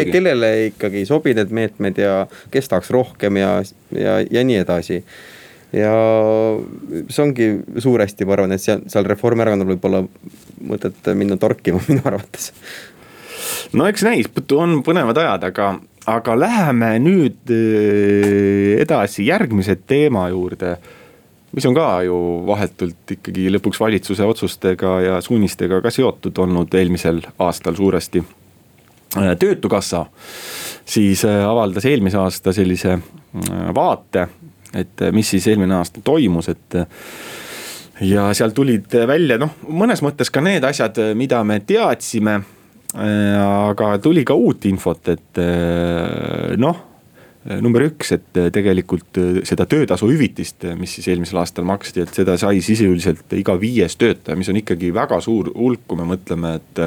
kellele 0.09 0.51
ikkagi 0.71 1.03
ei 1.03 1.05
sobi 1.05 1.35
need 1.37 1.53
meetmed 1.53 2.01
ja 2.01 2.15
kes 2.49 2.71
tahaks 2.71 2.89
rohkem 2.95 3.37
ja, 3.37 3.51
ja, 3.93 4.17
ja 4.25 4.43
nii 4.49 4.57
edasi 4.63 5.03
ja 5.75 5.93
see 7.09 7.23
ongi 7.23 7.49
suuresti, 7.85 8.25
ma 8.25 8.35
arvan, 8.37 8.55
et 8.55 8.63
seal, 8.63 8.81
seal 8.89 9.05
Reformierakonnal 9.09 9.69
võib 9.75 9.87
olla 9.89 10.01
mõtet 10.65 11.13
minna 11.17 11.37
torkima 11.37 11.81
minu 11.89 12.01
arvates. 12.05 12.51
no 13.77 13.85
eks 13.89 14.05
näis, 14.07 14.31
on 14.57 14.79
põnevad 14.85 15.21
ajad, 15.21 15.51
aga, 15.51 15.73
aga 16.09 16.35
läheme 16.39 16.91
nüüd 17.01 17.51
äh, 17.53 18.81
edasi 18.81 19.25
järgmise 19.27 19.75
teema 19.87 20.27
juurde 20.29 20.75
mis 21.55 21.65
on 21.65 21.75
ka 21.75 21.87
ju 22.05 22.17
vahetult 22.47 23.15
ikkagi 23.15 23.47
lõpuks 23.55 23.79
valitsuse 23.79 24.25
otsustega 24.27 24.95
ja 25.01 25.19
suunistega 25.23 25.79
ka 25.81 25.91
seotud 25.93 26.37
olnud 26.43 26.73
eelmisel 26.75 27.21
aastal 27.39 27.77
suuresti. 27.77 28.23
Äh, 29.17 29.31
töötukassa 29.39 30.05
siis 30.85 31.25
äh, 31.25 31.41
avaldas 31.47 31.87
eelmise 31.89 32.19
aasta 32.21 32.53
sellise 32.53 32.99
vaate, 33.75 34.27
et 34.73 35.01
mis 35.11 35.27
siis 35.29 35.47
eelmine 35.51 35.75
aasta 35.75 35.99
toimus, 36.03 36.47
et 36.49 36.77
ja 37.99 38.29
seal 38.35 38.53
tulid 38.55 38.93
välja 39.07 39.35
noh, 39.39 39.51
mõnes 39.67 39.99
mõttes 40.05 40.31
ka 40.31 40.43
need 40.43 40.63
asjad, 40.63 40.99
mida 41.19 41.41
me 41.43 41.59
teadsime. 41.59 42.39
Aga 42.95 43.95
tuli 43.99 44.23
ka 44.23 44.37
uut 44.39 44.65
infot, 44.69 45.09
et 45.11 45.39
noh 46.61 46.83
Äh, 47.45 47.61
number 47.61 47.83
üks, 47.85 48.09
et 48.15 48.37
äh, 48.39 48.49
tegelikult 48.53 49.19
äh, 49.21 49.41
seda 49.45 49.67
töötasu 49.69 50.09
hüvitist, 50.09 50.65
mis 50.79 50.95
siis 50.97 51.11
eelmisel 51.11 51.37
aastal 51.43 51.67
maksti, 51.69 52.01
et 52.01 52.17
seda 52.17 52.39
sai 52.41 52.57
sisuliselt 52.65 53.35
iga 53.37 53.53
viies 53.61 53.99
töötaja, 54.01 54.37
mis 54.39 54.49
on 54.49 54.57
ikkagi 54.57 54.89
väga 54.95 55.19
suur 55.21 55.51
hulk, 55.53 55.83
kui 55.85 55.99
me 55.99 56.07
mõtleme, 56.15 56.55
et 56.57 56.81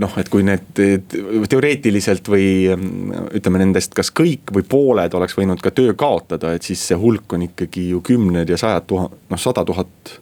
noh, 0.00 0.12
et 0.16 0.28
kui 0.32 0.44
need 0.46 0.70
teoreetiliselt 0.72 2.30
või 2.32 2.46
ütleme 3.36 3.60
nendest, 3.60 3.92
kas 3.98 4.08
kõik 4.08 4.54
või 4.56 4.64
pooled 4.64 5.12
oleks 5.18 5.36
võinud 5.36 5.60
ka 5.60 5.74
töö 5.76 5.92
kaotada, 5.98 6.54
et 6.56 6.64
siis 6.64 6.80
see 6.88 6.96
hulk 6.96 7.34
on 7.36 7.44
ikkagi 7.44 7.90
ju 7.90 8.00
kümned 8.06 8.48
ja 8.48 8.56
sajad 8.60 8.86
tuhat, 8.88 9.18
noh 9.28 9.42
sada 9.42 9.66
tuhat. 9.68 10.16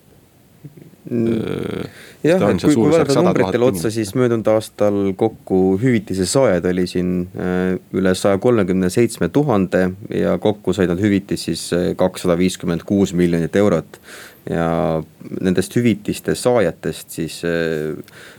Jah, 1.05 2.43
et 2.49 2.63
kui, 2.65 2.75
kui 2.75 2.91
vaadata 2.93 3.21
numbritele 3.21 3.67
otsa, 3.67 3.91
siis 3.93 4.15
möödunud 4.17 4.49
aastal 4.49 5.01
kokku 5.21 5.77
hüvitise 5.83 6.27
saajaid 6.29 6.65
oli 6.71 6.87
siin 6.89 7.11
äh, 7.37 7.75
üle 7.97 8.15
saja 8.17 8.41
kolmekümne 8.41 8.89
seitsme 8.93 9.29
tuhande 9.33 9.91
ja 10.15 10.39
kokku 10.41 10.73
said 10.77 10.93
nad 10.93 11.03
hüvitist 11.03 11.51
siis 11.51 11.67
äh, 11.77 11.91
kakssada 12.01 12.39
viiskümmend 12.41 12.87
kuus 12.89 13.13
miljonit 13.13 13.57
eurot. 13.57 14.01
ja 14.45 15.03
nendest 15.41 15.73
hüvitiste 15.77 16.35
saajatest 16.37 17.11
siis 17.17 17.39
äh, 17.49 17.97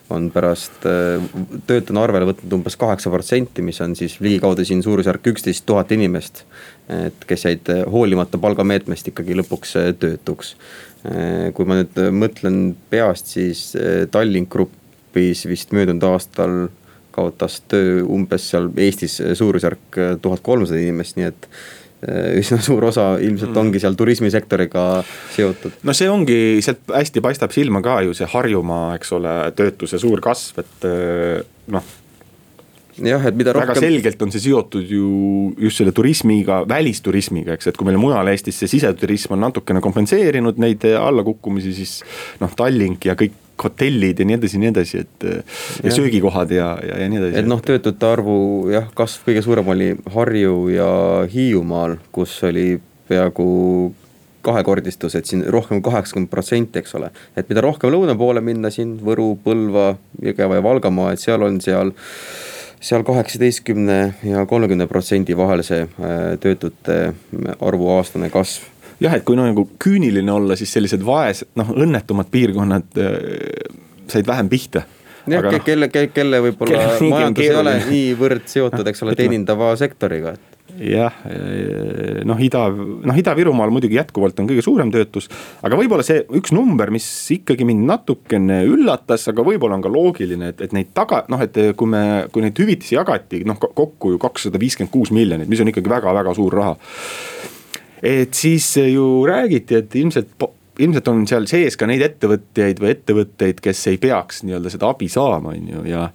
on 0.10 0.28
pärast 0.32 0.84
töötuna 1.68 2.04
arvele 2.06 2.28
võtnud 2.30 2.60
umbes 2.60 2.76
kaheksa 2.78 3.10
protsenti, 3.10 3.64
mis 3.66 3.82
on 3.82 3.96
siis 3.98 4.20
ligikaudu 4.22 4.66
siin 4.66 4.84
suurusjärk 4.86 5.32
üksteist 5.32 5.66
tuhat 5.66 5.92
inimest. 5.96 6.44
et 6.90 7.26
kes 7.26 7.46
jäid 7.46 7.72
hoolimata 7.90 8.38
palgameetmest 8.38 9.08
ikkagi 9.10 9.38
lõpuks 9.40 9.74
töötuks 10.00 10.54
Äh, 11.06 11.52
kui 11.54 11.68
ma 11.70 11.78
nüüd 11.78 12.00
äh, 12.02 12.10
mõtlen 12.14 12.72
peast, 12.90 13.30
siis 13.36 13.68
äh, 13.78 14.08
Tallink 14.10 14.50
Grupis 14.54 15.44
vist 15.46 15.74
möödunud 15.76 16.06
aastal 16.08 16.56
kaotas 17.14 17.60
töö 17.70 18.02
umbes 18.12 18.48
seal 18.50 18.72
Eestis 18.82 19.20
suurusjärk 19.38 20.00
tuhat 20.24 20.42
kolmsada 20.44 20.82
inimest, 20.82 21.20
nii 21.20 21.28
et 21.30 21.46
üsna 22.40 22.62
suur 22.64 22.88
osa 22.92 23.16
ilmselt 23.18 23.52
mm. 23.52 23.60
ongi 23.64 23.82
seal 23.84 23.98
turismisektoriga 24.00 24.86
seotud. 25.36 25.82
no 25.84 25.98
see 25.98 26.10
ongi, 26.12 26.40
sealt 26.66 26.96
hästi 26.96 27.24
paistab 27.26 27.54
silma 27.56 27.84
ka 27.86 28.00
ju 28.06 28.16
see 28.18 28.30
Harjumaa, 28.30 28.96
eks 29.00 29.14
ole, 29.18 29.36
töötuse 29.58 30.02
suur 30.02 30.24
kasv, 30.24 30.64
et 30.64 30.90
noh 31.74 31.94
jah, 33.04 33.24
et 33.28 33.36
mida 33.36 33.54
rohkem. 33.54 33.74
väga 33.74 33.82
selgelt 33.84 34.22
on 34.24 34.32
see 34.34 34.44
seotud 34.48 34.92
ju 34.92 35.08
just 35.60 35.82
selle 35.82 35.94
turismiga, 35.96 36.62
välisturismiga, 36.70 37.56
eks, 37.58 37.72
et 37.72 37.80
kui 37.80 37.88
meil 37.88 38.00
mujal 38.00 38.30
Eestis 38.32 38.60
see 38.62 38.72
siseturism 38.72 39.36
on 39.36 39.44
natukene 39.48 39.82
kompenseerinud 39.84 40.62
neid 40.62 40.86
allakukkumisi, 41.00 41.74
siis 41.76 41.98
noh, 42.42 42.54
Tallink 42.56 43.10
ja 43.10 43.18
kõik 43.20 43.36
hotellid 43.64 44.20
ja 44.20 44.28
nii 44.28 44.38
edasi 44.38 44.58
ja 44.58 44.64
nii 44.64 44.72
edasi, 44.74 45.04
et. 45.06 45.28
ja 45.28 45.90
Jah. 45.90 45.96
söögikohad 45.96 46.52
ja, 46.52 46.72
ja, 46.84 47.00
ja 47.04 47.10
nii 47.10 47.22
edasi. 47.22 47.38
et 47.40 47.50
noh, 47.50 47.62
töötute 47.66 48.10
arvu 48.10 48.38
jah, 48.74 48.90
kasv 48.98 49.30
kõige 49.30 49.44
suurem 49.46 49.70
oli 49.76 49.92
Harju 50.16 50.56
ja 50.74 50.90
Hiiumaal, 51.32 51.98
kus 52.16 52.38
oli 52.48 52.76
peaaegu 53.10 53.46
kahekordistus, 54.46 55.16
et 55.18 55.26
siin 55.26 55.46
rohkem 55.50 55.82
kaheksakümmend 55.86 56.30
protsenti, 56.30 56.82
eks 56.82 56.98
ole. 57.00 57.12
et 57.38 57.50
mida 57.50 57.64
rohkem 57.66 57.94
lõuna 57.94 58.18
poole 58.18 58.44
minna 58.46 58.70
siin 58.74 58.98
Võru, 59.02 59.34
Põlva, 59.44 59.96
Jõgeva 60.22 60.60
ja 60.60 60.66
Valgamaa, 60.66 61.14
et 61.16 61.24
seal 61.24 61.46
on 61.46 61.62
seal 61.64 61.96
seal 62.86 63.02
kaheksateistkümne 63.08 63.98
ja 64.30 64.46
kolmekümne 64.46 64.86
protsendi 64.88 65.34
vahel 65.38 65.64
see 65.66 65.86
äh, 65.88 66.36
töötute 66.42 67.16
arvu 67.58 67.90
aastane 67.96 68.30
kasv 68.30 68.68
jah, 69.04 69.16
et 69.18 69.26
kui 69.28 69.38
no 69.38 69.46
nagu 69.48 69.68
küüniline 69.82 70.32
olla, 70.32 70.58
siis 70.60 70.74
sellised 70.76 71.04
vaesed, 71.06 71.54
noh 71.60 71.72
õnnetumad 71.76 72.32
piirkonnad 72.32 73.02
äh, 73.02 73.16
said 74.12 74.28
vähem 74.28 74.50
pihta. 74.52 74.86
jah, 75.26 75.42
noh, 75.42 75.62
kelle, 75.66 75.90
kelle, 75.90 76.12
kelle 76.14 76.42
võib-olla 76.50 76.76
Kelle 76.76 76.98
on 77.00 77.16
majandus 77.16 77.46
ei 77.46 77.56
ole 77.62 77.78
niivõrd 77.90 78.52
seotud, 78.52 78.92
eks 78.92 79.06
ole, 79.06 79.16
teenindava 79.18 79.74
sektoriga, 79.80 80.36
et 80.36 80.56
jah, 80.76 81.14
noh, 82.28 82.40
Ida, 82.42 82.66
noh 83.08 83.18
Ida-Virumaal 83.18 83.72
muidugi 83.74 83.98
jätkuvalt 84.00 84.40
on 84.42 84.50
kõige 84.50 84.64
suurem 84.66 84.92
töötus. 84.94 85.30
aga 85.66 85.78
võib-olla 85.80 86.04
see 86.06 86.24
üks 86.40 86.54
number, 86.56 86.92
mis 86.94 87.08
ikkagi 87.36 87.68
mind 87.68 87.86
natukene 87.88 88.62
üllatas, 88.68 89.28
aga 89.32 89.46
võib-olla 89.46 89.80
on 89.80 89.86
ka 89.86 89.92
loogiline, 89.92 90.52
et, 90.54 90.64
et 90.66 90.76
neid 90.76 90.92
taga, 90.98 91.24
noh, 91.32 91.42
et 91.42 91.58
kui 91.78 91.90
me, 91.90 92.04
kui 92.34 92.46
neid 92.46 92.60
hüvitisi 92.60 92.98
jagati, 92.98 93.44
noh 93.48 93.60
kokku 93.62 94.16
ju 94.16 94.22
kakssada 94.22 94.62
viiskümmend 94.62 94.94
kuus 94.94 95.14
miljonit, 95.16 95.50
mis 95.52 95.62
on 95.64 95.72
ikkagi 95.72 95.92
väga-väga 95.92 96.36
suur 96.38 96.60
raha. 96.62 96.76
Et 98.06 98.34
siis 98.38 98.68
ju 98.78 99.26
räägiti, 99.28 99.82
et 99.82 99.96
ilmselt 99.98 100.48
ilmselt 100.80 101.08
on 101.08 101.24
seal 101.30 101.46
sees 101.48 101.78
ka 101.80 101.88
neid 101.88 102.04
ettevõtjaid 102.04 102.82
või 102.84 102.92
ettevõtteid, 102.92 103.62
kes 103.64 103.86
ei 103.94 104.00
peaks 104.02 104.44
nii-öelda 104.44 104.74
seda 104.74 104.90
abi 104.92 105.08
saama, 105.12 105.54
on 105.56 105.70
ju, 105.72 105.86
ja 105.88 106.10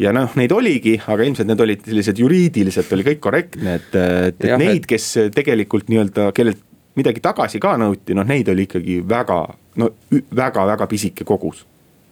ja 0.00 0.14
noh, 0.16 0.32
neid 0.38 0.52
oligi, 0.54 0.96
aga 1.12 1.26
ilmselt 1.26 1.50
need 1.50 1.60
olid 1.60 1.84
sellised 1.86 2.20
juriidiliselt 2.22 2.92
oli 2.96 3.06
kõik 3.10 3.22
korrektne, 3.22 3.76
et, 3.80 3.94
et, 3.94 4.44
et 4.48 4.60
neid, 4.60 4.86
kes 4.88 5.06
tegelikult 5.34 5.90
nii-öelda, 5.92 6.30
kellelt 6.36 6.62
midagi 6.98 7.22
tagasi 7.24 7.60
ka 7.62 7.76
nõuti, 7.80 8.16
noh 8.16 8.26
neid 8.26 8.48
oli 8.50 8.66
ikkagi 8.68 9.00
väga, 9.08 9.42
no 9.80 9.90
väga-väga 10.36 10.88
pisike 10.90 11.26
kogus. 11.28 11.62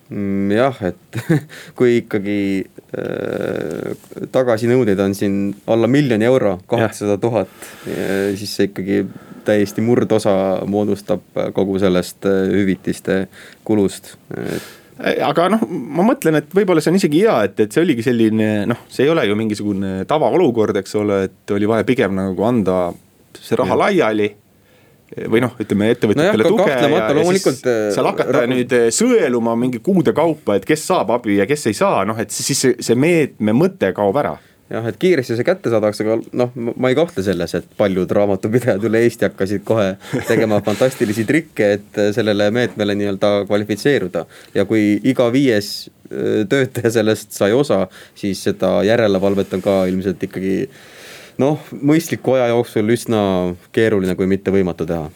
Mm, 0.09 0.53
jah, 0.57 0.79
et 0.89 1.19
kui 1.79 1.99
ikkagi 2.01 2.41
äh, 2.97 4.07
tagasinõudeid 4.33 5.01
on 5.05 5.17
siin 5.17 5.41
alla 5.69 5.91
miljoni 5.91 6.25
euro, 6.25 6.55
kaheksasada 6.71 7.19
tuhat, 7.21 7.53
siis 7.85 8.55
see 8.57 8.71
ikkagi 8.71 9.03
täiesti 9.49 9.85
murdosa 9.85 10.33
moodustab 10.69 11.21
kogu 11.57 11.79
sellest 11.81 12.27
äh, 12.29 12.49
hüvitiste 12.53 13.27
kulust. 13.69 14.15
aga 14.99 15.49
noh, 15.53 15.63
ma 15.69 16.09
mõtlen, 16.09 16.41
et 16.41 16.57
võib-olla 16.57 16.83
see 16.83 16.91
on 16.95 16.99
isegi 16.99 17.23
hea, 17.27 17.37
et, 17.47 17.61
et 17.67 17.75
see 17.75 17.85
oligi 17.85 18.09
selline 18.09 18.51
noh, 18.67 18.81
see 18.91 19.05
ei 19.07 19.13
ole 19.13 19.29
ju 19.29 19.37
mingisugune 19.39 19.93
tavaolukord, 20.11 20.81
eks 20.81 20.97
ole, 20.99 21.23
et 21.29 21.55
oli 21.55 21.69
vaja 21.71 21.87
pigem 21.87 22.17
nagu 22.17 22.49
anda 22.49 22.89
see 23.39 23.61
raha 23.61 23.77
Jah. 23.77 23.83
laiali 23.85 24.33
või 25.09 25.41
noh, 25.43 25.55
ütleme 25.61 25.93
ettevõtjatele 25.95 26.45
Nojah, 26.45 26.53
tuge 26.53 26.67
ja, 26.69 26.89
ja 26.89 27.07
siis 27.09 27.17
loomulikult, 27.19 27.63
äh, 27.71 27.79
seal 27.95 28.11
hakata 28.11 28.45
nüüd 28.51 28.75
äh, 28.77 28.89
sõeluma 28.95 29.55
mingi 29.59 29.81
kuude 29.85 30.13
kaupa, 30.17 30.59
et 30.59 30.69
kes 30.69 30.85
saab 30.91 31.15
abi 31.17 31.39
ja 31.39 31.49
kes 31.49 31.69
ei 31.71 31.79
saa, 31.79 32.05
noh 32.09 32.19
et 32.21 32.35
siis 32.35 32.53
see, 32.59 32.77
see 32.85 32.99
meetme 32.99 33.57
mõte 33.57 33.93
kaob 33.97 34.21
ära 34.21 34.37
jah, 34.69 34.85
et 34.89 34.99
kiiresti 35.01 35.39
see 35.39 35.47
kätte 35.47 35.73
saadakse, 35.73 36.05
aga 36.05 36.19
noh, 36.37 36.53
ma 36.77 36.91
ei 36.93 36.99
kahtle 36.99 37.25
selles, 37.25 37.55
et 37.57 37.71
paljud 37.79 38.11
raamatupidajad 38.19 38.85
üle 38.89 39.01
Eesti 39.07 39.29
hakkasid 39.29 39.65
kohe 39.69 39.95
tegema 40.29 40.61
fantastilisi 40.69 41.25
trikke, 41.29 41.71
et 41.79 42.03
sellele 42.17 42.51
meetmele 42.55 42.97
nii-öelda 42.99 43.33
kvalifitseeruda. 43.49 44.27
ja 44.55 44.67
kui 44.69 44.99
iga 45.09 45.31
viies 45.33 45.89
öö, 46.13 46.45
töötaja 46.51 46.93
sellest 46.99 47.33
sai 47.37 47.57
osa, 47.57 47.87
siis 48.19 48.45
seda 48.45 48.79
järelevalvet 48.85 49.57
on 49.57 49.65
ka 49.65 49.81
ilmselt 49.89 50.29
ikkagi 50.29 50.55
noh, 51.43 51.65
mõistliku 51.73 52.37
aja 52.37 52.51
jooksul 52.53 52.95
üsna 52.95 53.23
keeruline, 53.75 54.17
kui 54.19 54.31
mitte 54.31 54.55
võimatu 54.55 54.87
teha. 54.89 55.09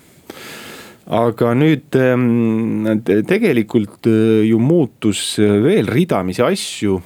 Aga 1.13 1.51
nüüd 1.59 1.89
te- 1.93 3.23
tegelikult 3.29 4.07
äh, 4.07 4.45
ju 4.47 4.61
muutus 4.63 5.35
veel 5.39 5.91
ridamisi 5.91 6.45
asju 6.47 7.01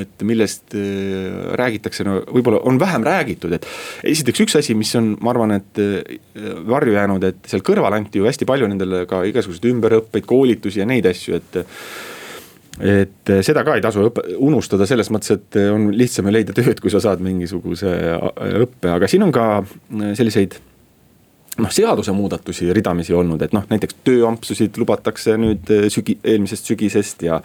et 0.00 0.22
millest 0.26 0.74
äh, 0.78 1.54
räägitakse, 1.58 2.04
no 2.06 2.20
võib-olla 2.30 2.60
on 2.68 2.78
vähem 2.80 3.04
räägitud, 3.06 3.54
et 3.56 3.66
esiteks 4.06 4.44
üks 4.44 4.58
asi, 4.60 4.76
mis 4.78 4.92
on, 4.98 5.14
ma 5.24 5.32
arvan, 5.34 5.56
et 5.56 5.80
äh, 5.82 6.20
varju 6.70 6.94
jäänud, 6.94 7.26
et 7.26 7.50
seal 7.50 7.64
kõrval 7.66 7.96
anti 7.98 8.20
ju 8.20 8.28
hästi 8.28 8.48
palju 8.48 8.68
nendele 8.70 9.04
ka 9.10 9.24
igasuguseid 9.28 9.70
ümberõppeid, 9.72 10.26
koolitusi 10.28 10.82
ja 10.82 10.88
neid 10.88 11.08
asju, 11.10 11.40
et 11.40 11.60
et 12.78 13.32
seda 13.44 13.64
ka 13.66 13.74
ei 13.76 13.82
tasu 13.84 14.06
unustada 14.38 14.86
selles 14.88 15.10
mõttes, 15.12 15.34
et 15.36 15.60
on 15.72 15.90
lihtsam 15.96 16.28
ju 16.28 16.34
leida 16.34 16.54
tööd, 16.56 16.80
kui 16.80 16.92
sa 16.92 17.02
saad 17.02 17.22
mingisuguse 17.24 17.94
õppe, 18.62 18.92
aga 18.94 19.08
siin 19.10 19.26
on 19.26 19.34
ka 19.34 19.46
selliseid 20.16 20.56
noh, 21.60 21.72
seadusemuudatusi 21.74 22.70
ridamisi 22.76 23.16
olnud, 23.16 23.42
et 23.42 23.56
noh, 23.56 23.66
näiteks 23.70 24.00
tööampsusid 24.06 24.78
lubatakse 24.80 25.36
nüüd 25.40 25.72
sügi, 25.92 26.18
eelmisest 26.24 26.70
sügisest 26.72 27.26
ja 27.26 27.40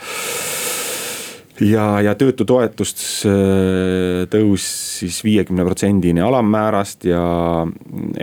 ja, 1.63 1.85
ja 2.03 2.15
töötutoetust 2.19 3.03
äh, 3.29 4.23
tõus 4.31 4.65
siis 4.99 5.21
viiekümne 5.23 5.65
protsendini 5.67 6.23
alammäärast 6.23 7.07
ja 7.09 7.21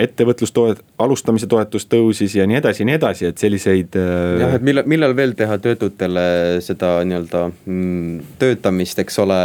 ettevõtlustoet-, 0.04 0.82
alustamise 1.02 1.48
toetus 1.50 1.86
tõusis 1.90 2.36
ja 2.36 2.46
nii 2.48 2.60
edasi 2.60 2.82
ja 2.82 2.88
nii 2.90 2.98
edasi, 2.98 3.28
et 3.30 3.42
selliseid. 3.42 3.96
äh, 3.98 4.42
jah, 4.42 4.56
et 4.58 4.66
millal, 4.66 4.88
millal 4.90 5.16
veel 5.16 5.36
teha 5.38 5.58
töötutele 5.62 6.26
seda 6.64 6.98
nii-öelda 7.08 7.46
mm, 7.52 8.34
töötamist, 8.42 9.00
eks 9.04 9.22
ole, 9.24 9.40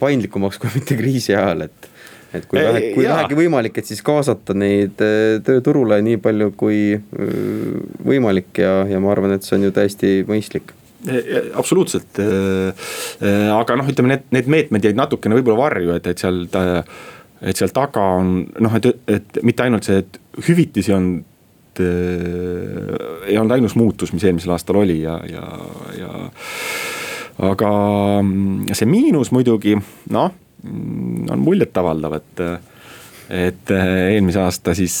paindlikumaks 0.00 0.62
kui 0.62 0.76
mitte 0.76 0.98
kriisi 1.00 1.34
ajal, 1.34 1.66
et 1.68 1.90
et 2.34 2.46
kui 2.50 2.58
vähe, 2.58 2.86
kui 2.94 3.06
vähegi 3.06 3.36
võimalik, 3.38 3.78
et 3.78 3.88
siis 3.88 4.02
kaasata 4.04 4.56
neid 4.58 5.02
äh, 5.04 5.40
tööturule 5.46 6.00
nii 6.04 6.18
palju 6.22 6.50
kui 6.58 6.80
äh, 6.96 7.34
võimalik 8.06 8.62
ja, 8.62 8.80
ja 8.90 9.02
ma 9.02 9.12
arvan, 9.14 9.36
et 9.36 9.46
see 9.46 9.58
on 9.58 9.68
ju 9.68 9.74
täiesti 9.74 10.16
mõistlik 10.28 10.74
absoluutselt, 11.54 12.20
aga 13.54 13.76
noh, 13.76 13.88
ütleme 13.90 14.14
need, 14.14 14.24
need 14.32 14.48
meetmed 14.50 14.86
jäid 14.88 14.98
natukene 14.98 15.36
võib-olla 15.38 15.66
varju, 15.66 15.94
et, 15.98 16.06
et 16.08 16.22
seal, 16.22 16.44
et 17.44 17.60
seal 17.60 17.72
taga 17.76 18.06
on 18.20 18.34
noh, 18.64 18.76
et, 18.78 18.88
et 19.10 19.40
mitte 19.44 19.66
ainult 19.66 19.88
see, 19.88 20.00
et 20.04 20.20
hüvitisi 20.48 20.94
on 20.96 21.16
ei 21.82 23.38
olnud 23.38 23.56
ainus 23.56 23.74
muutus, 23.74 24.12
mis 24.14 24.24
eelmisel 24.24 24.54
aastal 24.54 24.78
oli 24.82 25.00
ja, 25.02 25.16
ja, 25.26 25.42
ja. 25.98 26.10
aga 27.50 27.70
see 28.78 28.86
miinus 28.86 29.32
muidugi 29.34 29.74
noh, 30.14 30.36
on 30.64 31.42
muljetavaldav, 31.42 32.14
et, 32.20 32.44
et 33.34 33.74
eelmise 33.74 34.44
aasta 34.44 34.76
siis 34.78 35.00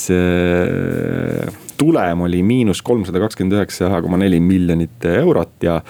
tulem 1.76 2.24
oli 2.26 2.42
miinus 2.42 2.82
kolmsada 2.82 3.20
kakskümmend 3.22 3.58
üheksa 3.58 3.90
koma 4.02 4.18
neli 4.20 4.40
miljonit 4.40 5.04
eurot 5.10 5.66
ja 5.66 5.80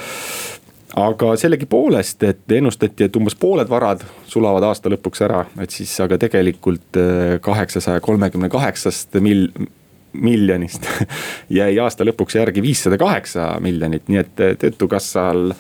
aga 0.97 1.33
sellegipoolest, 1.37 2.23
et 2.23 2.53
ennustati, 2.55 3.09
et 3.09 3.16
umbes 3.18 3.35
pooled 3.38 3.70
varad 3.70 4.05
sulavad 4.31 4.62
aasta 4.68 4.92
lõpuks 4.92 5.25
ära, 5.27 5.40
et 5.61 5.75
siis 5.75 5.94
aga 6.05 6.18
tegelikult 6.23 7.01
kaheksasaja 7.42 8.03
kolmekümne 8.05 8.49
kaheksast 8.53 9.18
mil-, 9.25 9.51
miljonist 10.14 10.87
jäi 11.59 11.73
aasta 11.83 12.07
lõpuks 12.07 12.38
järgi 12.38 12.62
viissada 12.62 12.99
kaheksa 13.01 13.55
miljonit, 13.64 14.07
nii 14.09 14.20
et 14.23 14.44
töötukassal 14.61 15.51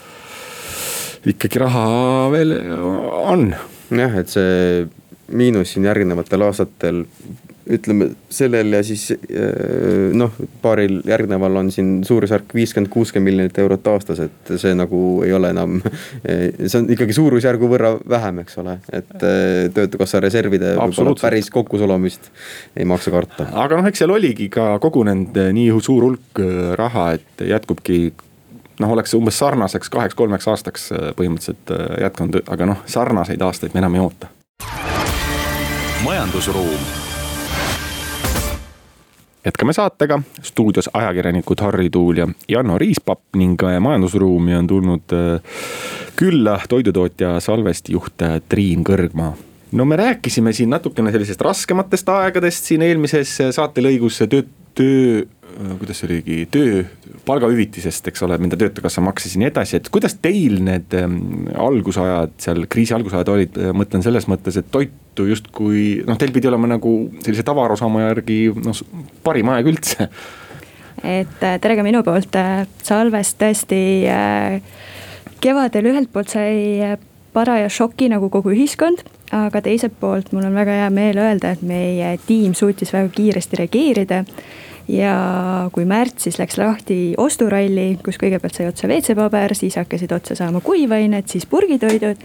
ikkagi 1.26 1.62
raha 1.62 1.86
veel 2.32 2.54
on. 3.24 3.48
jah, 3.94 4.20
et 4.20 4.30
see 4.30 4.84
miinus 5.34 5.74
siin 5.74 5.88
järgnevatel 5.88 6.46
aastatel 6.46 7.04
ütleme 7.70 8.10
sellel 8.32 8.72
ja 8.76 8.80
siis 8.84 9.06
noh, 10.16 10.32
paaril 10.62 10.98
järgneval 11.08 11.60
on 11.62 11.70
siin 11.72 11.96
suurusjärk 12.04 12.54
viiskümmend, 12.54 12.90
kuuskümmend 12.92 13.30
miljonit 13.30 13.58
eurot 13.62 13.86
aastas, 13.94 14.20
et 14.26 14.52
see 14.60 14.74
nagu 14.76 14.98
ei 15.24 15.32
ole 15.32 15.50
enam. 15.54 15.78
see 16.66 16.80
on 16.80 16.90
ikkagi 16.92 17.16
suurusjärgu 17.16 17.70
võrra 17.70 17.94
vähem, 18.10 18.42
eks 18.44 18.58
ole, 18.60 18.76
et 18.92 19.14
töötukassa 19.74 20.20
reservide 20.24 20.74
päris 21.22 21.50
kokkusulumist 21.54 22.30
ei 22.76 22.84
maksa 22.88 23.14
karta. 23.14 23.48
aga 23.64 23.80
noh, 23.80 23.88
eks 23.88 24.04
seal 24.04 24.12
oligi 24.12 24.50
ka 24.52 24.74
kogunenud 24.82 25.38
nii 25.56 25.72
suur 25.84 26.08
hulk 26.08 26.42
raha, 26.78 27.12
et 27.18 27.46
jätkubki 27.48 28.00
noh, 28.80 28.92
oleks 28.96 29.14
umbes 29.16 29.38
sarnaseks 29.40 29.92
kaheks-kolmeks 29.94 30.50
aastaks 30.50 30.90
põhimõtteliselt 31.18 31.72
jätkunud, 32.04 32.42
aga 32.50 32.68
noh, 32.74 32.84
sarnaseid 32.90 33.42
aastaid 33.46 33.76
me 33.76 33.84
enam 33.84 33.96
ei 33.98 34.04
oota. 34.04 34.32
majandusruum 36.04 37.03
jätkame 39.44 39.72
saatega, 39.72 40.22
stuudios 40.42 40.90
ajakirjanikud 40.92 41.60
Harri 41.60 41.90
Tuul 41.90 42.16
ja 42.16 42.28
Janno 42.48 42.78
Riispapp 42.78 43.36
ning 43.36 43.60
majandusruumi 43.80 44.56
on 44.56 44.66
tulnud 44.66 45.16
külla 46.16 46.58
toidutootja 46.68 47.40
Salvesti 47.40 47.92
juht 47.92 48.22
Triin 48.48 48.84
Kõrgmaa. 48.84 49.32
no 49.72 49.84
me 49.84 49.96
rääkisime 49.96 50.52
siin 50.52 50.70
natukene 50.70 51.12
sellisest 51.12 51.40
raskematest 51.40 52.08
aegadest 52.08 52.64
siin 52.64 52.82
eelmises 52.82 53.38
saatelõigus 53.50 54.22
töö, 54.28 54.42
töö, 54.74 55.24
kuidas 55.54 56.00
see 56.00 56.08
oligi, 56.08 56.36
töö, 56.50 56.82
palgahüvitisest, 57.26 58.08
eks 58.10 58.24
ole, 58.26 58.38
mida 58.42 58.58
Töötukassa 58.58 59.02
maksis 59.04 59.36
ja 59.36 59.42
nii 59.42 59.50
edasi, 59.50 59.78
et 59.78 59.90
kuidas 59.94 60.16
teil 60.22 60.58
need 60.66 60.94
ähm, 60.98 61.46
algusajad 61.60 62.34
seal, 62.42 62.64
kriisi 62.70 62.96
algusajad 62.96 63.30
olid, 63.34 63.60
mõtlen 63.76 64.02
selles 64.04 64.26
mõttes, 64.30 64.58
et 64.58 64.70
toitu 64.74 65.28
justkui 65.30 66.02
noh, 66.08 66.18
teil 66.20 66.34
pidi 66.34 66.50
olema 66.50 66.72
nagu 66.74 66.94
sellise 67.20 67.46
tavaarusaama 67.46 68.08
järgi 68.08 68.38
noh, 68.64 68.82
parim 69.26 69.52
aeg 69.54 69.70
üldse. 69.70 70.08
et 71.04 71.46
äh, 71.46 71.56
tere 71.62 71.78
ka 71.78 71.86
minu 71.86 72.02
poolt, 72.06 72.34
äh, 72.40 72.66
Salves 72.82 73.34
tõesti 73.38 73.80
äh, 74.10 74.58
kevadel 75.44 75.92
ühelt 75.92 76.10
poolt 76.12 76.34
sai 76.34 76.96
paraja 77.34 77.70
šoki 77.70 78.08
nagu 78.12 78.30
kogu 78.30 78.52
ühiskond, 78.54 79.02
aga 79.34 79.62
teiselt 79.62 79.96
poolt 80.00 80.30
mul 80.34 80.46
on 80.46 80.54
väga 80.54 80.82
hea 80.82 80.90
meel 80.94 81.18
öelda, 81.18 81.54
et 81.54 81.64
meie 81.66 82.14
tiim 82.26 82.54
suutis 82.58 82.94
väga 82.94 83.10
kiiresti 83.14 83.58
reageerida 83.62 84.22
ja 84.88 85.70
kui 85.72 85.84
märtsis 85.88 86.36
läks 86.38 86.58
lahti 86.60 86.98
osturalli, 87.18 87.98
kus 88.04 88.18
kõigepealt 88.20 88.56
sai 88.58 88.68
otsa 88.68 88.88
WC-paber, 88.88 89.54
siis 89.56 89.78
hakkasid 89.80 90.12
otsa 90.12 90.36
saama 90.36 90.60
kuivained, 90.64 91.28
siis 91.30 91.46
purgitoidud. 91.46 92.20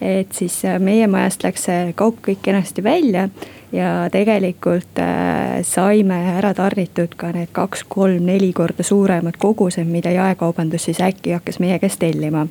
et 0.00 0.32
siis 0.32 0.62
meie 0.78 1.06
majast 1.10 1.44
läks 1.44 1.66
see 1.68 1.92
kaup 1.96 2.20
kõik 2.22 2.42
kenasti 2.42 2.84
välja 2.84 3.28
ja 3.72 4.08
tegelikult 4.12 4.98
äh, 5.02 5.62
saime 5.66 6.20
ära 6.38 6.54
tarnitud 6.54 7.16
ka 7.18 7.32
need 7.34 7.50
kaks-kolm-neli 7.52 8.52
korda 8.52 8.86
suuremad 8.86 9.38
kogused, 9.38 9.86
mida 9.86 10.12
jaekaubandus 10.14 10.86
siis 10.90 11.00
äkki 11.02 11.34
hakkas 11.34 11.58
meie 11.58 11.78
käest 11.78 11.98
tellima. 11.98 12.46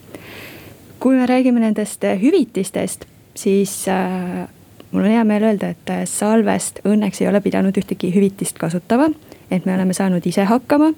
kui 0.99 1.15
me 1.15 1.26
räägime 1.28 1.60
nendest 1.60 2.04
hüvitistest, 2.21 3.06
siis 3.36 3.88
äh, 3.88 4.47
mul 4.91 5.04
on 5.04 5.12
hea 5.12 5.23
meel 5.23 5.43
öelda, 5.43 5.71
et 5.71 6.10
Salvest 6.10 6.80
õnneks 6.88 7.21
ei 7.21 7.28
ole 7.28 7.41
pidanud 7.41 7.78
ühtegi 7.78 8.12
hüvitist 8.15 8.60
kasutama 8.60 9.10
et 9.52 9.66
me 9.66 9.76
oleme 9.76 9.94
saanud 9.94 10.26
ise 10.26 10.44
hakkama. 10.44 10.94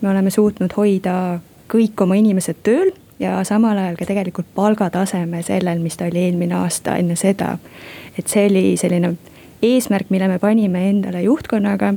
me 0.00 0.10
oleme 0.10 0.30
suutnud 0.30 0.72
hoida 0.76 1.40
kõik 1.68 2.02
oma 2.02 2.14
inimesed 2.14 2.56
tööl 2.62 2.90
ja 3.18 3.44
samal 3.44 3.78
ajal 3.78 3.96
ka 3.96 4.06
tegelikult 4.06 4.46
palgataseme 4.54 5.42
sellel, 5.42 5.78
mis 5.78 5.96
ta 5.96 6.08
oli 6.10 6.26
eelmine 6.26 6.54
aasta 6.54 6.96
enne 6.96 7.16
seda. 7.16 7.58
et 8.18 8.28
see 8.28 8.46
oli 8.46 8.76
selline 8.76 9.14
eesmärk, 9.62 10.10
mille 10.10 10.28
me 10.28 10.38
panime 10.38 10.88
endale 10.90 11.22
juhtkonnaga, 11.22 11.94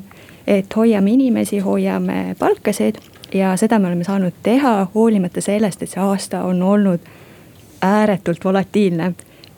et 0.48 0.76
hoiame 0.76 1.12
inimesi, 1.12 1.60
hoiame 1.60 2.36
palkasid 2.40 2.96
ja 3.34 3.56
seda 3.58 3.80
me 3.80 3.88
oleme 3.88 4.04
saanud 4.04 4.34
teha, 4.44 4.88
hoolimata 4.96 5.42
sellest, 5.42 5.82
et 5.84 5.90
see 5.90 6.02
aasta 6.02 6.44
on 6.44 6.62
olnud 6.64 7.00
ääretult 7.82 8.46
volatiilne 8.46 9.14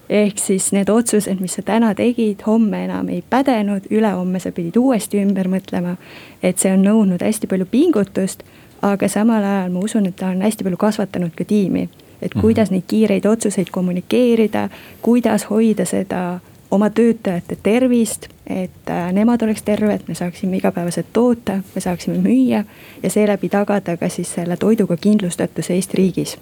ehk 0.09 0.39
siis 0.41 0.71
need 0.71 0.89
otsused, 0.89 1.39
mis 1.39 1.53
sa 1.53 1.61
täna 1.65 1.93
tegid, 1.95 2.41
homme 2.47 2.83
enam 2.85 3.09
ei 3.09 3.23
pädenud, 3.29 3.85
ülehomme 3.91 4.39
sa 4.39 4.51
pidid 4.51 4.77
uuesti 4.77 5.21
ümber 5.21 5.47
mõtlema. 5.47 5.95
et 6.43 6.57
see 6.57 6.73
on 6.73 6.83
nõudnud 6.83 7.21
hästi 7.21 7.47
palju 7.47 7.65
pingutust, 7.65 8.43
aga 8.81 9.07
samal 9.07 9.43
ajal 9.43 9.71
ma 9.71 9.79
usun, 9.79 10.05
et 10.05 10.15
ta 10.15 10.27
on 10.27 10.41
hästi 10.41 10.63
palju 10.63 10.77
kasvatanud 10.77 11.35
ka 11.35 11.45
tiimi. 11.45 11.89
et 12.21 12.35
mhm. 12.35 12.41
kuidas 12.41 12.71
neid 12.71 12.83
kiireid 12.87 13.25
otsuseid 13.25 13.69
kommunikeerida, 13.71 14.69
kuidas 15.01 15.43
hoida 15.49 15.85
seda 15.85 16.39
oma 16.71 16.89
töötajate 16.89 17.57
tervist, 17.63 18.27
et 18.47 18.89
äh, 18.89 19.11
nemad 19.13 19.41
oleks 19.41 19.61
terved, 19.61 20.01
me 20.07 20.15
saaksime 20.15 20.57
igapäevaselt 20.57 21.07
toota, 21.13 21.61
me 21.75 21.81
saaksime 21.81 22.17
müüa 22.17 22.63
ja 23.03 23.09
seeläbi 23.09 23.49
tagada 23.49 23.97
ka 23.97 24.09
siis 24.09 24.33
selle 24.33 24.57
toiduga 24.57 24.97
kindlustatuse 24.97 25.73
Eesti 25.73 25.97
riigis 25.97 26.37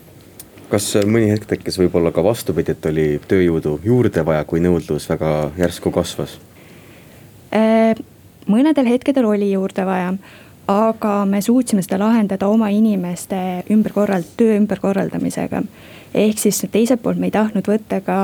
kas 0.71 0.89
mõni 1.07 1.29
hetk 1.31 1.47
tekkis 1.47 1.79
võib-olla 1.79 2.11
ka 2.15 2.23
vastupidi, 2.23 2.73
et 2.75 2.85
oli 2.89 3.07
tööjõudu 3.27 3.77
juurde 3.85 4.23
vaja, 4.25 4.43
kui 4.47 4.61
nõudlus 4.63 5.07
väga 5.09 5.51
järsku 5.57 5.91
kasvas? 5.95 6.37
Äh, 7.55 7.95
mõnedel 8.47 8.89
hetkedel 8.91 9.27
oli 9.27 9.51
juurde 9.53 9.85
vaja, 9.87 10.13
aga 10.67 11.13
me 11.25 11.41
suutsime 11.41 11.83
seda 11.83 11.99
lahendada 12.01 12.49
oma 12.51 12.69
inimeste 12.73 13.37
ümberkorrald-, 13.71 14.33
töö 14.37 14.57
ümberkorraldamisega. 14.59 15.63
ehk 16.13 16.39
siis 16.39 16.65
teiselt 16.71 17.01
poolt 17.01 17.19
me 17.19 17.27
ei 17.27 17.35
tahtnud 17.35 17.67
võtta 17.67 18.01
ka 18.01 18.19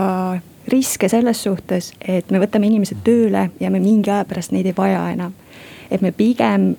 riske 0.67 1.09
selles 1.09 1.43
suhtes, 1.43 1.93
et 1.99 2.31
me 2.31 2.39
võtame 2.39 2.67
inimesed 2.67 3.03
tööle 3.03 3.49
ja 3.59 3.69
me 3.71 3.79
mingi 3.79 4.11
aja 4.11 4.25
pärast 4.25 4.51
neid 4.51 4.65
ei 4.65 4.75
vaja 4.77 5.09
enam. 5.11 5.33
et 5.91 6.01
me 6.01 6.11
pigem 6.11 6.75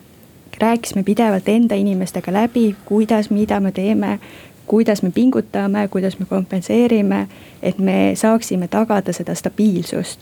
rääkisime 0.61 1.03
pidevalt 1.03 1.49
enda 1.49 1.75
inimestega 1.75 2.33
läbi, 2.33 2.77
kuidas, 2.85 3.31
mida 3.31 3.61
me 3.61 3.73
teeme, 3.73 4.19
kuidas 4.67 5.03
me 5.03 5.11
pingutame, 5.11 5.89
kuidas 5.89 6.19
me 6.19 6.27
kompenseerime, 6.27 7.29
et 7.63 7.79
me 7.79 8.13
saaksime 8.15 8.69
tagada 8.69 9.13
seda 9.13 9.35
stabiilsust. 9.35 10.21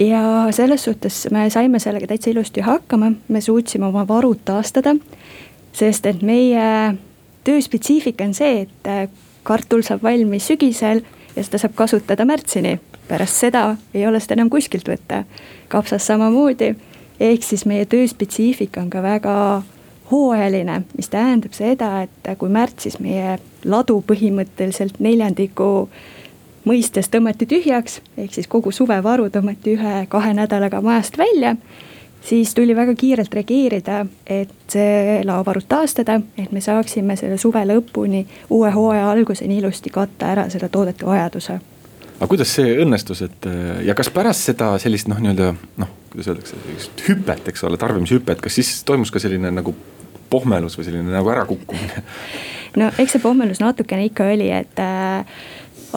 ja 0.00 0.46
selles 0.50 0.84
suhtes 0.84 1.28
me 1.30 1.50
saime 1.50 1.78
sellega 1.78 2.06
täitsa 2.06 2.30
ilusti 2.30 2.60
hakkama, 2.60 3.12
me 3.28 3.40
suutsime 3.40 3.86
oma 3.86 4.08
varud 4.08 4.38
taastada. 4.44 4.96
sest 5.72 6.06
et 6.06 6.22
meie 6.22 6.94
töö 7.44 7.60
spetsiifika 7.60 8.24
on 8.24 8.34
see, 8.34 8.60
et 8.60 9.10
kartul 9.42 9.82
saab 9.82 10.02
valmis 10.02 10.46
sügisel 10.46 11.02
ja 11.36 11.44
seda 11.44 11.58
saab 11.58 11.74
kasutada 11.74 12.24
märtsini. 12.24 12.78
pärast 13.08 13.40
seda 13.40 13.76
ei 13.94 14.06
ole 14.06 14.20
seda 14.20 14.38
enam 14.38 14.50
kuskilt 14.50 14.88
võtta. 14.88 15.24
kapsas 15.68 16.06
samamoodi, 16.06 16.74
ehk 17.20 17.42
siis 17.42 17.66
meie 17.66 17.84
töö 17.84 18.06
spetsiifika 18.06 18.80
on 18.80 18.90
ka 18.90 19.02
väga 19.02 19.62
hooajaline, 20.10 20.82
mis 20.96 21.08
tähendab 21.08 21.54
seda, 21.56 21.90
et 22.02 22.32
kui 22.38 22.50
märtsis 22.52 22.98
meie 23.00 23.38
ladu 23.64 24.00
põhimõtteliselt 24.06 24.98
neljandiku 24.98 25.88
mõistes 26.68 27.08
tõmmati 27.08 27.46
tühjaks, 27.48 28.00
ehk 28.18 28.34
siis 28.34 28.50
kogu 28.50 28.72
suvevaru 28.72 29.30
tõmmati 29.32 29.76
ühe-kahe 29.78 30.34
nädalaga 30.36 30.82
majast 30.84 31.18
välja 31.18 31.56
siis 32.20 32.54
tuli 32.54 32.76
väga 32.76 32.94
kiirelt 32.94 33.34
reageerida, 33.34 34.06
et 34.26 34.52
see 34.68 35.20
laovarud 35.24 35.66
taastada, 35.68 36.20
et 36.38 36.52
me 36.52 36.60
saaksime 36.60 37.16
selle 37.16 37.38
suve 37.40 37.62
lõpuni, 37.66 38.24
uue 38.50 38.70
hooaja 38.70 39.10
alguseni 39.10 39.58
ilusti 39.58 39.90
katta 39.90 40.32
ära 40.34 40.48
selle 40.50 40.68
toodete 40.68 41.06
vajaduse. 41.06 41.60
aga 42.20 42.28
kuidas 42.28 42.54
see 42.54 42.74
õnnestus, 42.82 43.22
et 43.24 43.48
ja 43.84 43.94
kas 43.96 44.10
pärast 44.12 44.50
seda 44.50 44.74
sellist 44.78 45.08
noh, 45.08 45.20
nii-öelda 45.20 45.54
noh, 45.80 45.94
kuidas 46.12 46.28
öeldakse, 46.28 46.58
sellist 46.66 47.06
hüpet, 47.08 47.48
eks 47.48 47.64
ole, 47.64 47.80
tarbimishüpet, 47.80 48.40
kas 48.44 48.60
siis 48.60 48.84
toimus 48.84 49.10
ka 49.10 49.22
selline 49.22 49.50
nagu 49.50 49.74
pohmelus 50.30 50.78
või 50.78 50.88
selline 50.88 51.14
nagu 51.14 51.32
ärakukkumine? 51.32 52.04
no 52.80 52.90
eks 52.98 53.16
see 53.16 53.24
pohmelus 53.24 53.62
natukene 53.62 54.08
ikka 54.08 54.30
oli, 54.32 54.50
et 54.54 54.82
äh, 54.82 55.38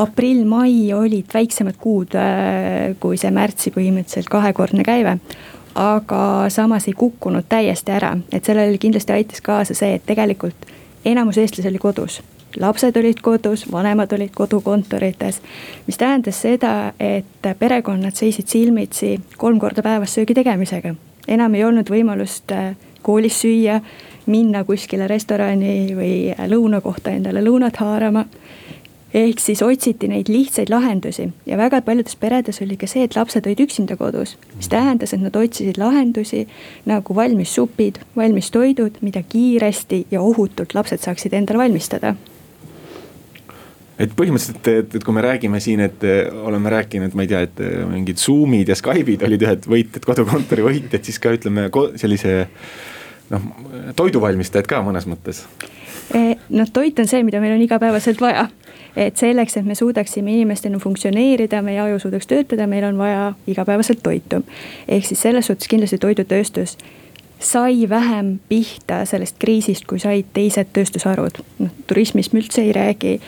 aprill-mai 0.03 0.93
olid 0.97 1.33
väiksemad 1.33 1.79
kuud 1.81 2.17
äh, 2.19 2.93
kui 2.99 3.19
see 3.21 3.33
märtsi 3.33 3.73
põhimõtteliselt 3.75 4.31
kahekordne 4.33 4.85
käive 4.87 5.19
aga 5.75 6.45
samas 6.49 6.87
ei 6.87 6.93
kukkunud 6.93 7.45
täiesti 7.49 7.91
ära, 7.91 8.13
et 8.31 8.45
sellele 8.45 8.77
kindlasti 8.77 9.13
aitas 9.13 9.41
kaasa 9.41 9.73
see, 9.77 9.95
et 9.97 10.05
tegelikult 10.05 10.69
enamus 11.05 11.37
eestlasi 11.37 11.69
oli 11.69 11.81
kodus. 11.81 12.21
lapsed 12.59 12.97
olid 12.97 13.21
kodus, 13.21 13.71
vanemad 13.71 14.11
olid 14.13 14.29
kodukontorites, 14.35 15.41
mis 15.87 15.97
tähendas 15.97 16.41
seda, 16.41 16.93
et 16.99 17.47
perekonnad 17.59 18.15
seisid 18.15 18.47
silmitsi 18.47 19.19
kolm 19.37 19.59
korda 19.59 19.81
päevas 19.81 20.13
söögi 20.13 20.33
tegemisega. 20.33 20.95
enam 21.27 21.53
ei 21.53 21.63
olnud 21.63 21.89
võimalust 21.89 22.51
äh, 22.51 22.75
koolis 23.01 23.41
süüa, 23.41 23.81
minna 24.25 24.63
kuskile 24.63 25.07
restorani 25.07 25.93
või 25.97 26.15
lõunakohta 26.49 27.13
endale 27.13 27.43
lõunat 27.43 27.79
haarama. 27.81 28.25
ehk 29.13 29.39
siis 29.39 29.61
otsiti 29.61 30.07
neid 30.09 30.29
lihtsaid 30.29 30.69
lahendusi 30.73 31.27
ja 31.45 31.57
väga 31.57 31.81
paljudes 31.81 32.15
peredes 32.15 32.61
oli 32.61 32.77
ka 32.77 32.87
see, 32.87 33.03
et 33.03 33.15
lapsed 33.15 33.45
olid 33.45 33.59
üksinda 33.59 33.97
kodus. 33.97 34.37
mis 34.55 34.67
tähendas, 34.67 35.13
et 35.13 35.21
nad 35.21 35.35
otsisid 35.35 35.77
lahendusi 35.77 36.47
nagu 36.85 37.15
valmis 37.15 37.55
supid, 37.55 37.99
valmis 38.15 38.51
toidud, 38.51 38.97
mida 39.01 39.23
kiiresti 39.23 40.07
ja 40.11 40.21
ohutult 40.21 40.73
lapsed 40.73 40.99
saaksid 40.99 41.33
endale 41.33 41.59
valmistada 41.59 42.15
et 43.99 44.13
põhimõtteliselt, 44.17 44.67
et, 44.67 44.95
et 44.97 45.03
kui 45.05 45.13
me 45.15 45.21
räägime 45.23 45.59
siin, 45.63 45.83
et 45.85 46.01
oleme 46.43 46.71
rääkinud, 46.73 47.13
ma 47.13 47.25
ei 47.25 47.31
tea, 47.31 47.43
et 47.45 47.61
mingid 47.91 48.21
Zoom'id 48.21 48.71
ja 48.71 48.77
Skype'id 48.77 49.25
olid 49.27 49.45
ühed 49.45 49.69
võitjad, 49.69 50.05
kodukontori 50.07 50.65
võitjad, 50.65 51.03
siis 51.05 51.21
ka 51.21 51.33
ütleme 51.35 51.69
sellise 52.01 52.47
noh, 53.29 53.41
toiduvalmistajad 53.95 54.67
ka 54.67 54.81
mõnes 54.85 55.07
mõttes. 55.09 55.43
noh, 56.49 56.69
toit 56.73 56.99
on 56.99 57.07
see, 57.07 57.23
mida 57.23 57.41
meil 57.41 57.55
on 57.55 57.61
igapäevaselt 57.61 58.21
vaja. 58.21 58.47
et 58.95 59.17
selleks, 59.17 59.57
et 59.57 59.65
me 59.65 59.75
suudaksime 59.75 60.31
inimestena 60.31 60.79
funktsioneerida, 60.79 61.61
meie 61.61 61.79
aju 61.81 61.99
suudaks 61.99 62.27
töötada, 62.27 62.67
meil 62.67 62.83
on 62.83 62.97
vaja 62.97 63.33
igapäevaselt 63.47 64.03
toitu. 64.03 64.43
ehk 64.87 65.05
siis 65.05 65.21
selles 65.21 65.47
suhtes 65.47 65.67
kindlasti 65.67 65.97
toidutööstus 65.97 66.77
sai 67.39 67.89
vähem 67.89 68.39
pihta 68.49 69.05
sellest 69.05 69.35
kriisist, 69.39 69.85
kui 69.85 69.99
said 69.99 70.25
teised 70.33 70.71
tööstusharud. 70.73 71.43
noh, 71.59 71.71
turismist 71.87 72.33
me 72.33 72.39
üldse 72.39 72.61
ei 72.61 72.71
räägi, 72.73 73.19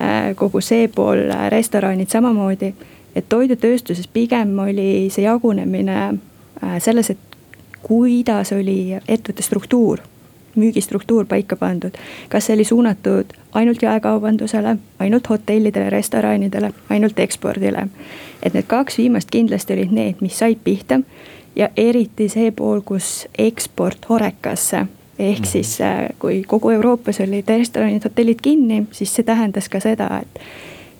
äh, 0.00 0.34
kogu 0.36 0.60
see 0.60 0.88
pool, 0.88 1.30
äh, 1.30 1.50
restoranid 1.50 2.08
samamoodi. 2.08 2.74
et 3.14 3.28
toidutööstuses 3.28 4.06
pigem 4.06 4.58
oli 4.58 5.10
see 5.10 5.24
jagunemine 5.24 6.18
selles, 6.78 7.10
et 7.10 7.29
kuidas 7.82 8.52
oli 8.52 8.92
ettevõtte 9.08 9.42
struktuur, 9.42 9.98
müügistruktuur 10.56 11.26
paika 11.26 11.56
pandud. 11.56 11.90
kas 12.28 12.46
see 12.46 12.54
oli 12.54 12.64
suunatud 12.64 13.32
ainult 13.52 13.82
jaekaubandusele, 13.82 14.76
ainult 14.98 15.28
hotellidele, 15.28 15.90
restoranidele, 15.90 16.72
ainult 16.90 17.18
ekspordile. 17.18 17.88
et 18.42 18.54
need 18.54 18.66
kaks 18.66 18.98
viimast 18.98 19.30
kindlasti 19.30 19.72
olid 19.72 19.92
need, 19.92 20.14
mis 20.20 20.38
said 20.38 20.58
pihta 20.64 21.00
ja 21.56 21.68
eriti 21.76 22.28
see 22.28 22.50
pool, 22.50 22.80
kus 22.80 23.28
eksport 23.38 24.08
Horekasse 24.08 24.86
ehk 25.18 25.38
-hmm. 25.38 25.46
siis 25.46 25.78
kui 26.18 26.44
kogu 26.46 26.70
Euroopas 26.70 27.20
olid 27.20 27.48
restoranid, 27.48 28.04
hotellid 28.04 28.38
kinni, 28.42 28.86
siis 28.90 29.14
see 29.14 29.24
tähendas 29.24 29.68
ka 29.68 29.80
seda, 29.80 30.20
et, 30.22 30.40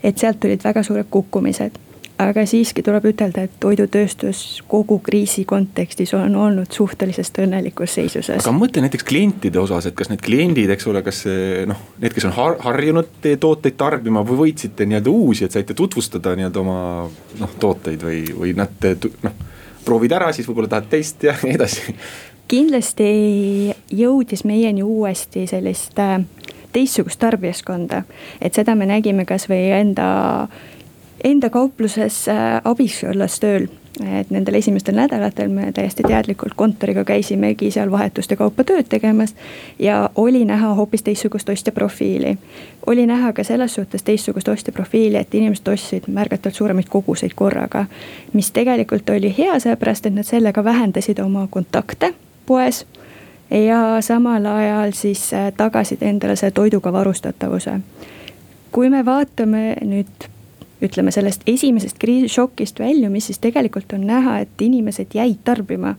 et 0.02 0.18
sealt 0.18 0.40
tulid 0.40 0.64
väga 0.64 0.82
suured 0.82 1.06
kukkumised 1.10 1.89
aga 2.20 2.44
siiski 2.48 2.82
tuleb 2.84 3.06
ütelda, 3.10 3.44
et 3.46 3.56
toidutööstus 3.62 4.60
kogu 4.68 4.98
kriisi 5.04 5.44
kontekstis 5.48 6.12
on 6.18 6.34
olnud 6.36 6.72
suhteliselt 6.74 7.40
õnnelikus 7.44 7.94
seisuses. 7.96 8.42
aga 8.42 8.54
mõtle 8.56 8.84
näiteks 8.84 9.06
klientide 9.08 9.60
osas, 9.62 9.88
et 9.88 9.96
kas 9.98 10.10
need 10.12 10.22
kliendid, 10.24 10.70
eks 10.74 10.88
ole, 10.90 11.02
kas 11.06 11.22
noh, 11.70 11.84
need, 12.02 12.14
kes 12.16 12.28
on 12.28 12.36
har 12.36 12.58
harjunud 12.66 13.14
teie 13.22 13.40
tooteid 13.40 13.78
tarbima 13.80 14.24
või 14.26 14.42
võitsite 14.44 14.88
nii-öelda 14.88 15.14
uusi, 15.14 15.46
et 15.46 15.56
saite 15.56 15.76
tutvustada 15.76 16.34
nii-öelda 16.38 16.64
oma 16.64 16.80
noh, 17.40 17.54
tooteid 17.62 18.04
või, 18.04 18.24
või 18.36 18.56
nad 18.58 18.90
noh, 19.24 19.46
proovid 19.84 20.16
ära, 20.18 20.32
siis 20.36 20.48
võib-olla 20.48 20.74
tahad 20.74 20.90
teist 20.92 21.24
ja 21.24 21.36
nii 21.44 21.56
edasi. 21.56 21.96
kindlasti 22.50 23.08
jõudis 23.96 24.44
meieni 24.44 24.84
uuesti 24.84 25.46
sellist 25.50 25.98
äh, 26.02 26.18
teistsugust 26.72 27.20
tarbijaskonda, 27.22 28.04
et 28.40 28.54
seda 28.54 28.76
me 28.78 28.86
nägime 28.90 29.24
kasvõi 29.28 29.70
enda 29.80 30.10
enda 31.24 31.50
kaupluses 31.50 32.28
äh, 32.28 32.60
abiks 32.64 33.04
olles 33.04 33.40
tööl, 33.40 33.66
et 34.00 34.30
nendel 34.30 34.54
esimestel 34.54 34.94
nädalatel 34.96 35.50
me 35.52 35.72
täiesti 35.72 36.02
teadlikult 36.06 36.54
kontoriga 36.56 37.04
käisimegi 37.04 37.70
seal 37.74 37.90
vahetuste 37.90 38.36
kaupa 38.36 38.64
tööd 38.64 38.88
tegemas. 38.88 39.34
ja 39.78 40.10
oli 40.14 40.44
näha 40.44 40.74
hoopis 40.74 41.02
teistsugust 41.02 41.48
ostja 41.48 41.72
profiili. 41.72 42.38
oli 42.86 43.06
näha 43.06 43.32
ka 43.32 43.44
selles 43.44 43.74
suhtes 43.74 44.02
teistsugust 44.02 44.48
ostja 44.48 44.72
profiili, 44.72 45.16
et 45.16 45.34
inimesed 45.34 45.68
ostsid 45.68 46.02
märgatavalt 46.06 46.56
suuremaid 46.56 46.88
koguseid 46.88 47.32
korraga. 47.34 47.86
mis 48.32 48.50
tegelikult 48.50 49.10
oli 49.10 49.34
hea, 49.38 49.58
sellepärast 49.60 50.06
et 50.06 50.14
nad 50.14 50.24
sellega 50.24 50.64
vähendasid 50.64 51.18
oma 51.18 51.46
kontakte 51.50 52.14
poes 52.46 52.86
ja 53.50 54.00
samal 54.00 54.46
ajal 54.46 54.92
siis 54.92 55.34
äh, 55.34 55.52
tagasid 55.56 56.02
endale 56.02 56.36
selle 56.36 56.50
toiduga 56.50 56.92
varustatavuse. 56.92 57.80
kui 58.72 58.90
me 58.90 59.04
vaatame 59.04 59.76
nüüd 59.82 60.30
ütleme 60.82 61.12
sellest 61.12 61.42
esimesest 61.46 61.98
kriisišokist 61.98 62.80
väljumist, 62.80 63.26
siis 63.26 63.38
tegelikult 63.38 63.92
on 63.92 64.06
näha, 64.06 64.38
et 64.38 64.62
inimesed 64.62 65.14
jäid 65.14 65.44
tarbima. 65.44 65.94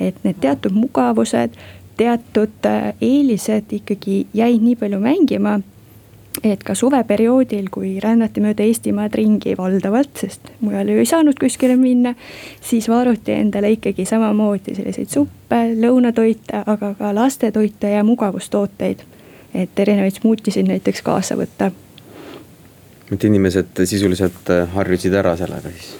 et 0.00 0.16
need 0.24 0.36
teatud 0.40 0.74
mugavused, 0.76 1.54
teatud 1.96 2.66
äh, 2.66 2.92
eelised 3.00 3.72
ikkagi 3.72 4.26
jäid 4.34 4.60
nii 4.62 4.76
palju 4.76 5.00
mängima 5.00 5.60
et 6.44 6.62
ka 6.64 6.74
suveperioodil, 6.74 7.68
kui 7.72 7.96
rännati 8.02 8.42
mööda 8.44 8.64
Eestimaad 8.66 9.14
ringi 9.16 9.54
valdavalt, 9.58 10.12
sest 10.20 10.50
mujal 10.60 10.90
ju 10.92 10.98
ei 11.00 11.08
saanud 11.08 11.38
kuskile 11.40 11.76
minna. 11.80 12.14
siis 12.60 12.88
varuti 12.88 13.32
endale 13.32 13.70
ikkagi 13.70 14.04
samamoodi 14.04 14.74
selliseid 14.74 15.08
suppe, 15.08 15.62
lõunatoite, 15.80 16.62
aga 16.66 16.94
ka 16.98 17.14
lastetoite 17.14 17.90
ja 17.90 18.04
mugavustooteid. 18.04 19.02
et 19.54 19.78
erinevaid 19.78 20.20
smuutisid 20.20 20.68
näiteks 20.68 21.02
kaasa 21.02 21.36
võtta 21.36 21.70
et 23.12 23.24
inimesed 23.24 23.84
sisuliselt 23.86 24.50
äh, 24.50 24.66
harjusid 24.74 25.14
ära 25.14 25.36
sellega 25.38 25.70
siis? 25.70 25.92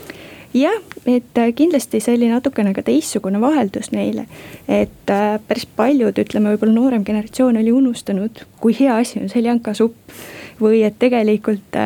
jah, 0.57 0.79
et 1.07 1.39
äh, 1.39 1.53
kindlasti 1.55 2.01
see 2.03 2.17
oli 2.19 2.31
natukene 2.31 2.73
ka 2.75 2.83
teistsugune 2.87 3.41
vaheldus 3.43 3.93
neile. 3.95 4.27
et 4.69 5.13
äh, 5.13 5.37
päris 5.49 5.69
paljud, 5.79 6.19
ütleme 6.19 6.55
võib-olla 6.55 6.75
noorem 6.75 7.05
generatsioon 7.07 7.61
oli 7.61 7.75
unustanud, 7.75 8.43
kui 8.61 8.75
hea 8.79 8.97
asi 8.97 9.23
on 9.23 9.31
seljankasupp. 9.33 10.19
või 10.61 10.83
et 10.87 10.99
tegelikult 10.99 11.77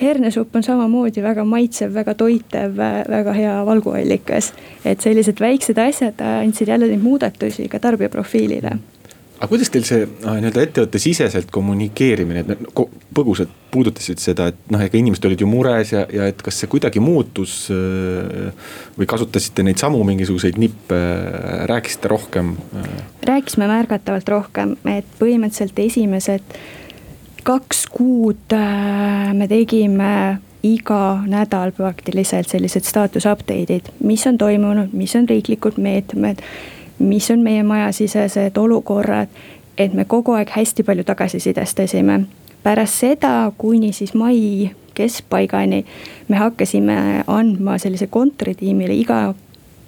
hernesupp 0.00 0.56
on 0.56 0.62
samamoodi 0.62 1.22
väga 1.22 1.44
maitsev, 1.44 1.90
väga 1.94 2.14
toitev, 2.14 2.76
väga 3.10 3.32
hea 3.32 3.54
valguallikas. 3.66 4.52
et 4.84 5.00
sellised 5.00 5.40
väiksed 5.40 5.78
asjad 5.78 6.20
andsid 6.20 6.68
jälle 6.68 6.88
neid 6.88 7.02
muudatusi 7.02 7.68
ka 7.68 7.78
tarbijaprofiilile 7.78 8.78
aga 9.38 9.48
kuidas 9.50 9.70
teil 9.72 9.84
see 9.86 10.04
noh, 10.06 10.36
nii-öelda 10.38 10.62
ettevõtte 10.62 11.00
siseselt 11.02 11.50
kommunikeerimine, 11.54 12.44
et 12.44 12.62
põgusalt 13.14 13.50
puudutasid 13.74 14.22
seda, 14.22 14.48
et 14.52 14.70
noh, 14.72 14.82
ega 14.84 14.98
inimesed 14.98 15.26
olid 15.28 15.42
ju 15.42 15.48
mures 15.50 15.90
ja, 15.94 16.04
ja 16.14 16.28
et 16.30 16.40
kas 16.44 16.60
see 16.62 16.70
kuidagi 16.70 17.02
muutus. 17.02 17.56
Äh, 17.74 18.54
või 18.94 19.08
kasutasite 19.10 19.66
neid 19.66 19.82
samu 19.82 20.04
mingisuguseid 20.06 20.60
nippe, 20.60 21.00
rääkisite 21.70 22.10
rohkem? 22.12 22.54
rääkisime 23.26 23.68
märgatavalt 23.70 24.28
rohkem, 24.30 24.78
et 24.90 25.08
põhimõtteliselt 25.18 25.78
esimesed 25.82 26.56
kaks 27.44 27.86
kuud 27.92 28.54
äh, 28.56 29.32
me 29.36 29.48
tegime 29.50 30.14
iga 30.64 31.20
nädal 31.28 31.74
praktiliselt 31.76 32.48
sellised 32.48 32.86
staatus 32.88 33.26
update'id, 33.28 33.90
mis 34.00 34.24
on 34.30 34.38
toimunud, 34.40 34.94
mis 34.96 35.12
on 35.18 35.28
riiklikud 35.28 35.76
meetmed 35.82 36.40
mis 36.98 37.30
on 37.30 37.42
meie 37.42 37.62
majasisesed 37.62 38.56
olukorrad, 38.56 39.28
et 39.78 39.94
me 39.94 40.04
kogu 40.04 40.32
aeg 40.32 40.50
hästi 40.50 40.82
palju 40.82 41.04
tagasisidestasime. 41.04 42.20
pärast 42.62 42.94
seda, 42.94 43.52
kuni 43.58 43.92
siis 43.92 44.14
mai 44.14 44.70
keskpaigani 44.94 45.84
me 46.28 46.36
hakkasime 46.36 47.24
andma 47.26 47.78
sellise 47.78 48.06
kontoritiimile 48.06 48.94
iga, 48.94 49.34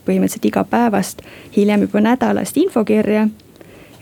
põhimõtteliselt 0.07 0.45
igapäevast, 0.51 1.23
hiljem 1.57 1.87
juba 1.87 2.01
nädalast 2.01 2.57
infokirja. 2.57 3.29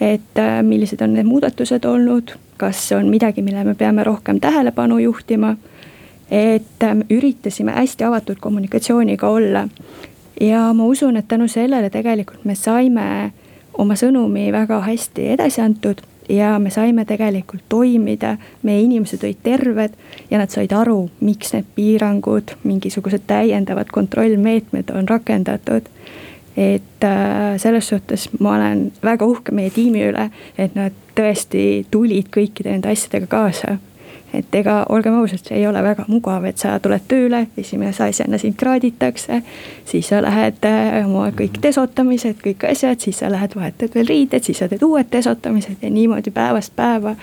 et 0.00 0.38
äh, 0.38 0.62
millised 0.62 1.00
on 1.00 1.14
need 1.14 1.26
muudatused 1.26 1.84
olnud, 1.84 2.34
kas 2.56 2.92
on 2.92 3.08
midagi, 3.08 3.42
mille 3.42 3.64
me 3.64 3.74
peame 3.74 4.04
rohkem 4.04 4.40
tähelepanu 4.40 4.98
juhtima. 4.98 5.56
et 6.30 6.82
ähm, 6.82 7.00
üritasime 7.10 7.72
hästi 7.72 8.04
avatud 8.04 8.36
kommunikatsiooniga 8.40 9.28
olla 9.28 9.68
ja 10.40 10.72
ma 10.72 10.84
usun, 10.84 11.16
et 11.16 11.28
tänu 11.28 11.48
sellele 11.48 11.90
tegelikult 11.90 12.44
me 12.44 12.54
saime 12.54 13.32
oma 13.78 13.94
sõnumi 13.98 14.50
väga 14.52 14.80
hästi 14.84 15.28
edasi 15.34 15.62
antud 15.62 16.02
ja 16.28 16.58
me 16.58 16.70
saime 16.70 17.04
tegelikult 17.04 17.64
toimida, 17.68 18.36
meie 18.62 18.82
inimesed 18.84 19.24
olid 19.24 19.40
terved 19.42 19.96
ja 20.30 20.38
nad 20.40 20.50
said 20.50 20.72
aru, 20.72 21.08
miks 21.20 21.52
need 21.54 21.66
piirangud, 21.76 22.56
mingisugused 22.64 23.26
täiendavad 23.26 23.92
kontrollmeetmed 23.92 24.94
on 24.94 25.08
rakendatud. 25.08 25.90
et 26.56 27.04
äh, 27.04 27.56
selles 27.58 27.88
suhtes 27.88 28.28
ma 28.38 28.52
olen 28.54 28.92
väga 29.02 29.26
uhke 29.26 29.52
meie 29.52 29.70
tiimi 29.74 30.04
üle, 30.06 30.28
et 30.58 30.74
nad 30.78 30.92
tõesti 31.18 31.82
tulid 31.90 32.28
kõikide 32.30 32.70
nende 32.70 32.92
asjadega 32.94 33.26
kaasa 33.26 33.78
et 34.34 34.54
ega 34.54 34.84
olgem 34.88 35.14
ausad, 35.18 35.42
see 35.46 35.58
ei 35.60 35.66
ole 35.66 35.82
väga 35.82 36.04
mugav, 36.08 36.44
et 36.48 36.60
sa 36.60 36.76
tuled 36.82 37.06
tööle, 37.08 37.44
esimese 37.60 38.04
asjana 38.08 38.38
sind 38.38 38.56
kraaditakse. 38.60 39.42
siis 39.84 40.08
sa 40.08 40.22
lähed 40.22 40.64
äh, 40.68 41.00
oma 41.06 41.28
kõik 41.30 41.60
desotamised, 41.62 42.40
kõik 42.44 42.66
asjad, 42.70 43.00
siis 43.00 43.18
sa 43.22 43.30
lähed 43.32 43.56
vahetad 43.56 43.94
veel 43.94 44.08
riided, 44.08 44.44
siis 44.44 44.58
sa 44.58 44.68
teed 44.68 44.82
uued 44.82 45.10
desotamised 45.12 45.82
ja 45.82 45.90
niimoodi 45.90 46.30
päevast 46.30 46.72
päeva. 46.76 47.16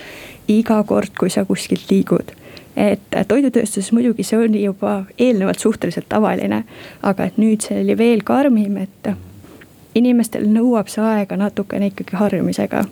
iga 0.47 0.84
kord, 0.84 1.13
kui 1.19 1.30
sa 1.30 1.45
kuskilt 1.45 1.91
liigud 1.91 2.32
et 2.76 3.28
toidutööstuses 3.28 3.91
muidugi 3.91 4.24
see 4.24 4.39
oli 4.39 4.63
juba 4.63 5.04
eelnevalt 5.19 5.60
suhteliselt 5.60 6.08
tavaline, 6.10 6.63
aga 7.04 7.28
et 7.28 7.38
nüüd 7.38 7.62
see 7.62 7.82
oli 7.84 7.97
veel 7.97 8.24
karmim, 8.24 8.78
et 8.78 9.12
inimestel 9.95 10.47
nõuab 10.47 10.88
see 10.91 11.04
aega 11.04 11.38
natukene 11.38 11.91
ikkagi 11.91 12.15
harjumisega 12.15 12.86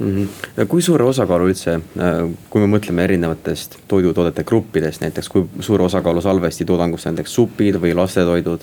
mm. 0.00 0.26
-hmm. 0.26 0.66
kui 0.66 0.82
suure 0.82 1.04
osakaalu 1.04 1.48
üldse, 1.48 1.74
äh, 1.74 2.20
kui 2.50 2.60
me 2.60 2.76
mõtleme 2.78 3.04
erinevatest 3.04 3.78
toidutoodete 3.88 4.44
gruppidest 4.44 5.00
näiteks, 5.00 5.28
kui 5.28 5.46
suure 5.60 5.84
osakaalu 5.84 6.20
salvesti 6.20 6.64
toodangust 6.64 7.06
näiteks 7.06 7.34
supid 7.34 7.80
või 7.80 7.94
lastetoidud? 7.94 8.60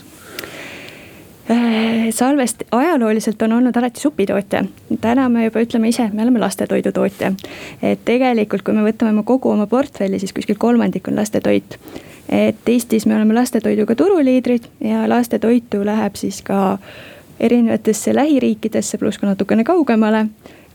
Äh, 1.52 2.10
salvest 2.10 2.64
ajalooliselt 2.72 3.42
on 3.42 3.54
olnud 3.54 3.78
alati 3.78 4.00
supitootja, 4.00 4.64
täna 5.02 5.30
me 5.30 5.46
juba 5.46 5.62
ütleme 5.64 5.88
ise, 5.88 6.10
me 6.14 6.22
oleme 6.22 6.40
lastetoidutootja. 6.40 7.34
et 7.82 8.00
tegelikult, 8.06 8.62
kui 8.62 8.74
me 8.74 8.92
võtame 8.92 9.24
kogu 9.24 9.50
oma 9.50 9.68
portfelli, 9.68 10.20
siis 10.20 10.34
kuskil 10.34 10.56
kolmandik 10.60 11.08
on 11.08 11.16
lastetoit. 11.16 11.80
et 12.30 12.70
Eestis 12.70 13.06
me 13.06 13.16
oleme 13.16 13.34
lastetoiduga 13.34 13.96
turuliidrid 13.96 14.64
ja 14.80 15.10
lastetoitu 15.10 15.86
läheb 15.86 16.16
siis 16.16 16.42
ka 16.42 16.78
erinevatesse 17.40 18.16
lähiriikidesse, 18.16 18.98
pluss 18.98 19.18
ka 19.18 19.28
natukene 19.28 19.64
kaugemale 19.64 20.26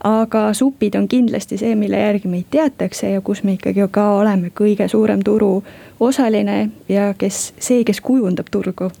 aga 0.03 0.53
supid 0.53 0.95
on 0.95 1.07
kindlasti 1.07 1.57
see, 1.57 1.75
mille 1.75 1.99
järgi 1.99 2.27
meid 2.27 2.49
teatakse 2.51 3.09
ja 3.09 3.21
kus 3.21 3.43
me 3.43 3.55
ikkagi 3.55 3.87
ka 3.91 4.09
oleme 4.17 4.51
kõige 4.55 4.87
suurem 4.91 5.23
turuosaline 5.23 6.69
ja 6.89 7.13
kes, 7.17 7.53
see, 7.59 7.83
kes 7.83 8.01
kujundab 8.01 8.51
turgu. 8.51 8.91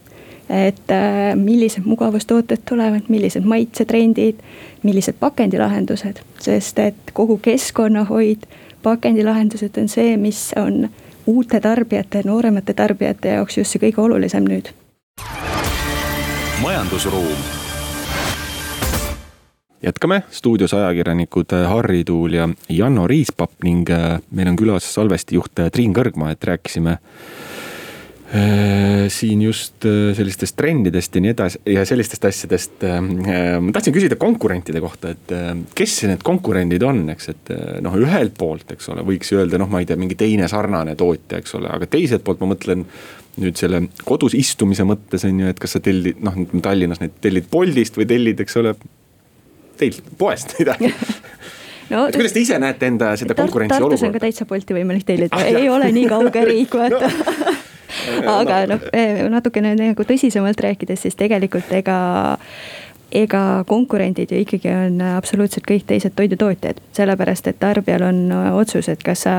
et 0.49 0.91
äh, 0.91 1.35
millised 1.35 1.85
mugavustooted 1.85 2.57
tulevad, 2.69 3.07
millised 3.07 3.43
maitsetrendid, 3.47 4.35
millised 4.83 5.15
pakendilahendused, 5.19 6.19
sest 6.39 6.79
et 6.79 6.95
kogu 7.13 7.39
keskkonnahoid, 7.41 8.43
pakendilahendused 8.83 9.77
on 9.81 9.87
see, 9.87 10.17
mis 10.17 10.51
on 10.59 10.89
uute 11.25 11.59
tarbijate, 11.59 12.21
nooremate 12.25 12.73
tarbijate 12.73 13.37
jaoks 13.37 13.57
just 13.57 13.71
see 13.71 13.87
kõige 13.87 14.03
olulisem 14.03 14.43
nüüd. 14.43 14.69
majandusruum 16.61 17.52
jätkame, 19.83 20.23
stuudios 20.31 20.73
ajakirjanikud 20.73 21.53
äh, 21.53 21.69
Harri 21.69 22.03
Tuul 22.03 22.37
ja 22.37 22.49
Janno 22.69 23.07
Riispapp 23.07 23.63
ning 23.63 23.89
äh, 23.91 24.19
meil 24.31 24.53
on 24.53 24.59
külas 24.59 24.87
salvestijuht 24.93 25.59
äh, 25.59 25.71
Triin 25.73 25.95
Kõrgmaa, 25.95 26.33
et 26.33 26.43
rääkisime 26.43 26.99
siin 29.13 29.43
just 29.43 29.85
sellistest 30.17 30.55
trendidest 30.57 31.13
ja 31.13 31.21
nii 31.21 31.31
edasi 31.35 31.59
ja 31.69 31.83
sellistest 31.85 32.23
asjadest. 32.25 32.81
Ma 32.81 33.73
tahtsin 33.75 33.93
küsida 33.93 34.17
konkurentide 34.17 34.81
kohta, 34.81 35.11
et 35.13 35.33
kes 35.77 35.99
need 36.09 36.23
konkurendid 36.25 36.81
on, 36.81 37.03
eks, 37.13 37.29
et 37.29 37.51
noh, 37.85 37.93
ühelt 38.01 38.33
poolt, 38.39 38.73
eks 38.73 38.89
ole, 38.89 39.03
võiks 39.05 39.29
öelda, 39.37 39.59
noh, 39.61 39.69
ma 39.69 39.83
ei 39.83 39.85
tea, 39.85 39.99
mingi 40.01 40.17
teine 40.17 40.49
sarnane 40.49 40.95
tootja, 40.97 41.43
eks 41.43 41.53
ole, 41.59 41.69
aga 41.75 41.85
teiselt 41.93 42.25
poolt 42.25 42.41
ma 42.41 42.49
mõtlen 42.55 42.87
nüüd 43.37 43.61
selle 43.61 43.83
kodus 44.01 44.33
istumise 44.33 44.87
mõttes 44.87 45.29
on 45.29 45.45
ju, 45.45 45.53
et 45.53 45.61
kas 45.61 45.77
sa 45.77 45.83
tellid, 45.85 46.25
noh 46.25 46.41
Tallinnas 46.65 47.05
neid 47.05 47.21
tellid 47.21 47.53
Boltist 47.53 48.01
või 48.01 48.09
tellid, 48.09 48.41
eks 48.41 48.57
ole, 48.63 48.73
teilt 49.79 50.03
poest 50.17 50.55
midagi 50.59 50.91
no, 51.93 52.07
et 52.07 52.17
kuidas 52.17 52.35
te 52.35 52.43
ise 52.43 52.59
näete 52.61 52.89
enda 52.91 53.13
seda 53.19 53.35
konkurentsi 53.37 53.77
olukorda? 53.79 53.97
Tartus 53.97 54.07
on 54.07 54.15
ka 54.15 54.23
täitsa 54.23 54.47
Bolti 54.49 54.77
võimalik 54.77 55.05
tellida 55.07 55.37
ah,, 55.37 55.49
ei 55.49 55.69
ole 55.69 55.91
nii 55.95 56.07
kauge 56.11 56.45
riik, 56.51 56.79
vaata. 56.79 57.11
No. 57.11 57.59
Aga 58.39 58.63
noh, 58.71 58.87
eh, 58.95 59.21
natukene 59.29 59.75
nagu 59.77 60.05
tõsisemalt 60.07 60.59
rääkides, 60.65 61.05
siis 61.05 61.19
tegelikult 61.19 61.69
ega 61.75 61.97
ega 63.13 63.61
konkurendid 63.69 64.31
ju 64.33 64.39
ikkagi 64.41 64.71
on 64.73 64.97
absoluutselt 65.13 65.67
kõik 65.69 65.85
teised 65.85 66.15
toidutootjad, 66.17 66.79
sellepärast 66.97 67.51
et 67.51 67.59
tarbijal 67.61 68.07
on 68.07 68.23
otsus, 68.57 68.89
et 68.89 69.03
kas 69.05 69.27
sa 69.27 69.35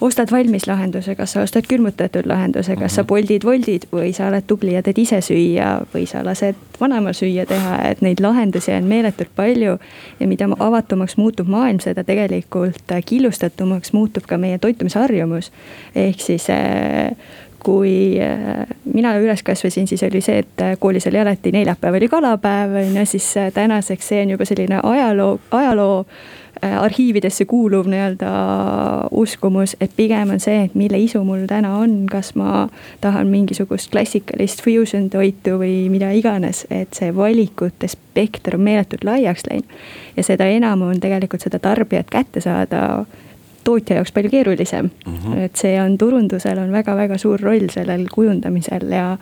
ostad 0.00 0.30
valmis 0.30 0.66
lahenduse, 0.66 1.14
kas 1.14 1.32
sa 1.32 1.42
ostad 1.42 1.66
külmutatud 1.68 2.26
lahenduse, 2.26 2.76
kas 2.76 2.94
sa 2.94 3.04
Boltid, 3.04 3.42
mhm. 3.42 3.48
Woldid 3.48 3.86
või 3.92 4.12
sa 4.14 4.28
oled 4.28 4.46
tubli 4.46 4.74
ja 4.74 4.82
teed 4.82 4.98
ise 4.98 5.20
süüa 5.24 5.78
või 5.94 6.06
sa 6.06 6.22
lased 6.26 6.58
vanemal 6.80 7.16
süüa 7.16 7.46
teha, 7.48 7.78
et 7.90 8.02
neid 8.04 8.22
lahendusi 8.22 8.72
on 8.72 8.86
meeletult 8.90 9.34
palju. 9.36 9.78
ja 10.20 10.26
mida 10.26 10.48
avatumaks 10.58 11.16
muutub 11.16 11.48
maailm, 11.48 11.80
seda 11.80 12.04
tegelikult 12.04 12.94
killustatumaks 13.06 13.92
muutub 13.92 14.26
ka 14.26 14.38
meie 14.38 14.58
toitumisharjumus. 14.58 15.52
ehk 15.94 16.20
siis 16.20 16.50
äh, 16.50 17.10
kui 17.58 18.20
äh, 18.22 18.66
mina 18.94 19.16
üles 19.18 19.42
kasvasin, 19.42 19.88
siis 19.88 20.02
oli 20.02 20.20
see, 20.20 20.38
et 20.38 20.62
äh, 20.62 20.76
koolis 20.78 21.06
oli 21.06 21.20
alati 21.20 21.52
neljapäev 21.52 21.94
oli 21.94 22.08
kalapäev 22.08 22.76
on 22.82 22.96
ju, 22.96 23.06
siis 23.06 23.34
tänaseks 23.54 24.08
see 24.08 24.22
on 24.22 24.30
juba 24.30 24.44
selline 24.44 24.80
ajaloo, 24.82 25.40
ajaloo 25.50 26.06
arhiividesse 26.62 27.44
kuuluv 27.44 27.86
nii-öelda 27.86 28.30
uskumus, 29.10 29.76
et 29.80 29.90
pigem 29.96 30.30
on 30.30 30.40
see, 30.40 30.64
et 30.64 30.74
mille 30.74 30.98
isu 30.98 31.22
mul 31.24 31.46
täna 31.50 31.76
on, 31.78 32.06
kas 32.10 32.34
ma 32.38 32.66
tahan 33.00 33.30
mingisugust 33.32 33.90
klassikalist 33.92 34.62
fusion 34.64 35.10
toitu 35.10 35.58
või 35.60 35.88
mida 35.92 36.10
iganes, 36.16 36.66
et 36.70 36.94
see 36.98 37.14
valikute 37.14 37.88
spekter 37.88 38.58
on 38.58 38.66
meeletult 38.66 39.04
laiaks 39.04 39.46
läinud. 39.50 39.78
ja 40.16 40.22
seda 40.22 40.46
enam 40.50 40.82
on 40.82 41.00
tegelikult 41.00 41.46
seda 41.46 41.58
tarbijat 41.58 42.10
kätte 42.10 42.40
saada 42.40 43.04
tootja 43.64 44.00
jaoks 44.00 44.12
palju 44.12 44.30
keerulisem 44.30 44.90
mm. 45.06 45.14
-hmm. 45.14 45.38
et 45.44 45.56
see 45.56 45.82
on 45.82 45.98
turundusel 45.98 46.58
on 46.58 46.72
väga-väga 46.72 47.18
suur 47.18 47.40
roll 47.40 47.68
sellel 47.70 48.06
kujundamisel 48.14 48.92
ja 48.92 49.16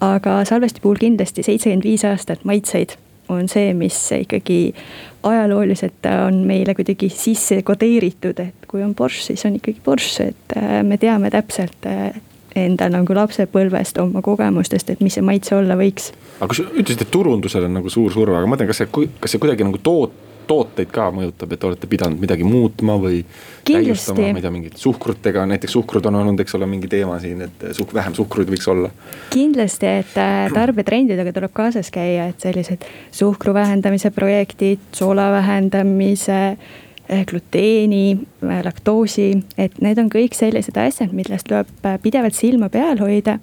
aga 0.00 0.44
salvesti 0.44 0.80
puhul 0.80 0.96
kindlasti 1.00 1.42
seitsekümmend 1.42 1.84
viis 1.84 2.04
aastat 2.04 2.44
maitseid 2.44 2.96
on 3.28 3.48
see, 3.48 3.74
mis 3.74 3.98
ikkagi 4.12 4.74
ajalooliselt 5.22 6.06
on 6.26 6.42
meile 6.48 6.74
kuidagi 6.74 7.10
sisse 7.12 7.62
kodeeritud, 7.66 8.40
et 8.40 8.66
kui 8.68 8.82
on 8.84 8.94
Porsche, 8.94 9.30
siis 9.30 9.44
on 9.46 9.58
ikkagi 9.58 9.80
Porsche, 9.84 10.30
et 10.32 10.56
äh, 10.56 10.80
me 10.86 10.98
teame 11.00 11.30
täpselt 11.30 11.88
äh, 11.88 12.14
enda 12.56 12.88
nagu 12.90 13.14
lapsepõlvest 13.14 14.00
oma 14.02 14.22
kogemustest, 14.24 14.90
et 14.90 15.04
mis 15.04 15.14
see 15.18 15.26
maitse 15.26 15.54
olla 15.56 15.76
võiks. 15.78 16.10
aga 16.38 16.50
kui 16.50 16.62
sa 16.62 16.66
ütlesid, 16.70 17.04
et 17.04 17.12
turundusel 17.12 17.68
on 17.68 17.78
nagu 17.80 17.92
suur 17.92 18.12
surve, 18.14 18.36
aga 18.36 18.48
ma 18.48 18.56
mõtlen, 18.56 18.70
kas 18.70 18.82
see, 18.82 18.90
kas 19.20 19.34
see 19.34 19.42
kuidagi 19.42 19.66
nagu 19.66 19.80
toot-, 19.82 20.16
tooteid 20.50 20.90
ka 20.94 21.08
mõjutab, 21.14 21.52
et 21.54 21.64
olete 21.68 21.88
pidanud 21.90 22.20
midagi 22.22 22.46
muutma 22.46 22.96
või 23.00 23.22
täiustama, 23.66 24.30
ma 24.34 24.40
ei 24.40 24.44
tea, 24.44 24.52
mingit 24.54 24.78
suhkrutega, 24.80 25.44
näiteks 25.50 25.76
suhkrut 25.76 26.08
on 26.10 26.18
olnud, 26.20 26.42
eks 26.42 26.56
ole, 26.58 26.66
mingi 26.70 26.90
teema 26.90 27.18
siin, 27.22 27.44
et 27.46 27.66
suh-, 27.76 27.90
vähem 27.94 28.16
suhkruid 28.18 28.50
võiks 28.50 28.66
olla. 28.70 28.90
kindlasti, 29.30 29.90
et 30.02 30.16
äh, 30.20 30.50
tarbetrendidega 30.54 31.34
tuleb 31.36 31.54
kaasas 31.56 31.92
käia, 31.94 32.26
et 32.32 32.42
sellised 32.42 32.86
suhkru 33.14 33.54
vähendamise 33.54 34.10
projektid, 34.14 34.82
soola 34.96 35.28
vähendamise 35.36 36.40
äh, 36.50 37.22
gluteeni, 37.30 38.18
äh, 38.42 38.64
laktoosi, 38.66 39.28
et 39.58 39.78
need 39.84 40.00
on 40.02 40.10
kõik 40.10 40.34
sellised 40.38 40.80
asjad, 40.80 41.14
millest 41.14 41.46
tuleb 41.50 42.02
pidevalt 42.02 42.38
silma 42.38 42.72
peal 42.72 42.98
hoida 43.02 43.38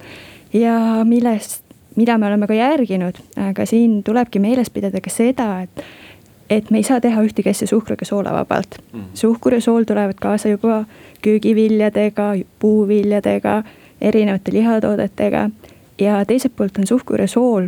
ja 0.56 1.06
millest, 1.08 1.64
mida 1.96 2.18
me 2.20 2.28
oleme 2.28 2.52
ka 2.52 2.58
järginud, 2.58 3.24
aga 3.48 3.66
siin 3.70 4.02
tulebki 4.04 4.44
meeles 4.44 4.70
pidada 4.74 5.00
ka 5.04 5.14
seda, 5.14 5.50
et 5.64 5.88
et 6.50 6.72
me 6.72 6.78
ei 6.78 6.84
saa 6.84 7.02
teha 7.02 7.22
ühtegi 7.22 7.50
asja 7.50 7.68
suhkruga 7.68 8.06
soolavabalt 8.06 8.78
mm. 8.94 9.00
-hmm. 9.00 9.06
suhkur 9.14 9.54
ja 9.54 9.62
sool 9.62 9.84
tulevad 9.84 10.14
kaasa 10.22 10.50
juba 10.50 10.86
köögiviljadega, 11.22 12.36
puuviljadega, 12.60 13.64
erinevate 14.02 14.54
lihatoodetega. 14.54 15.50
ja 16.00 16.26
teiselt 16.26 16.56
poolt 16.56 16.78
on 16.78 16.88
suhkur 16.88 17.22
ja 17.22 17.28
sool 17.28 17.68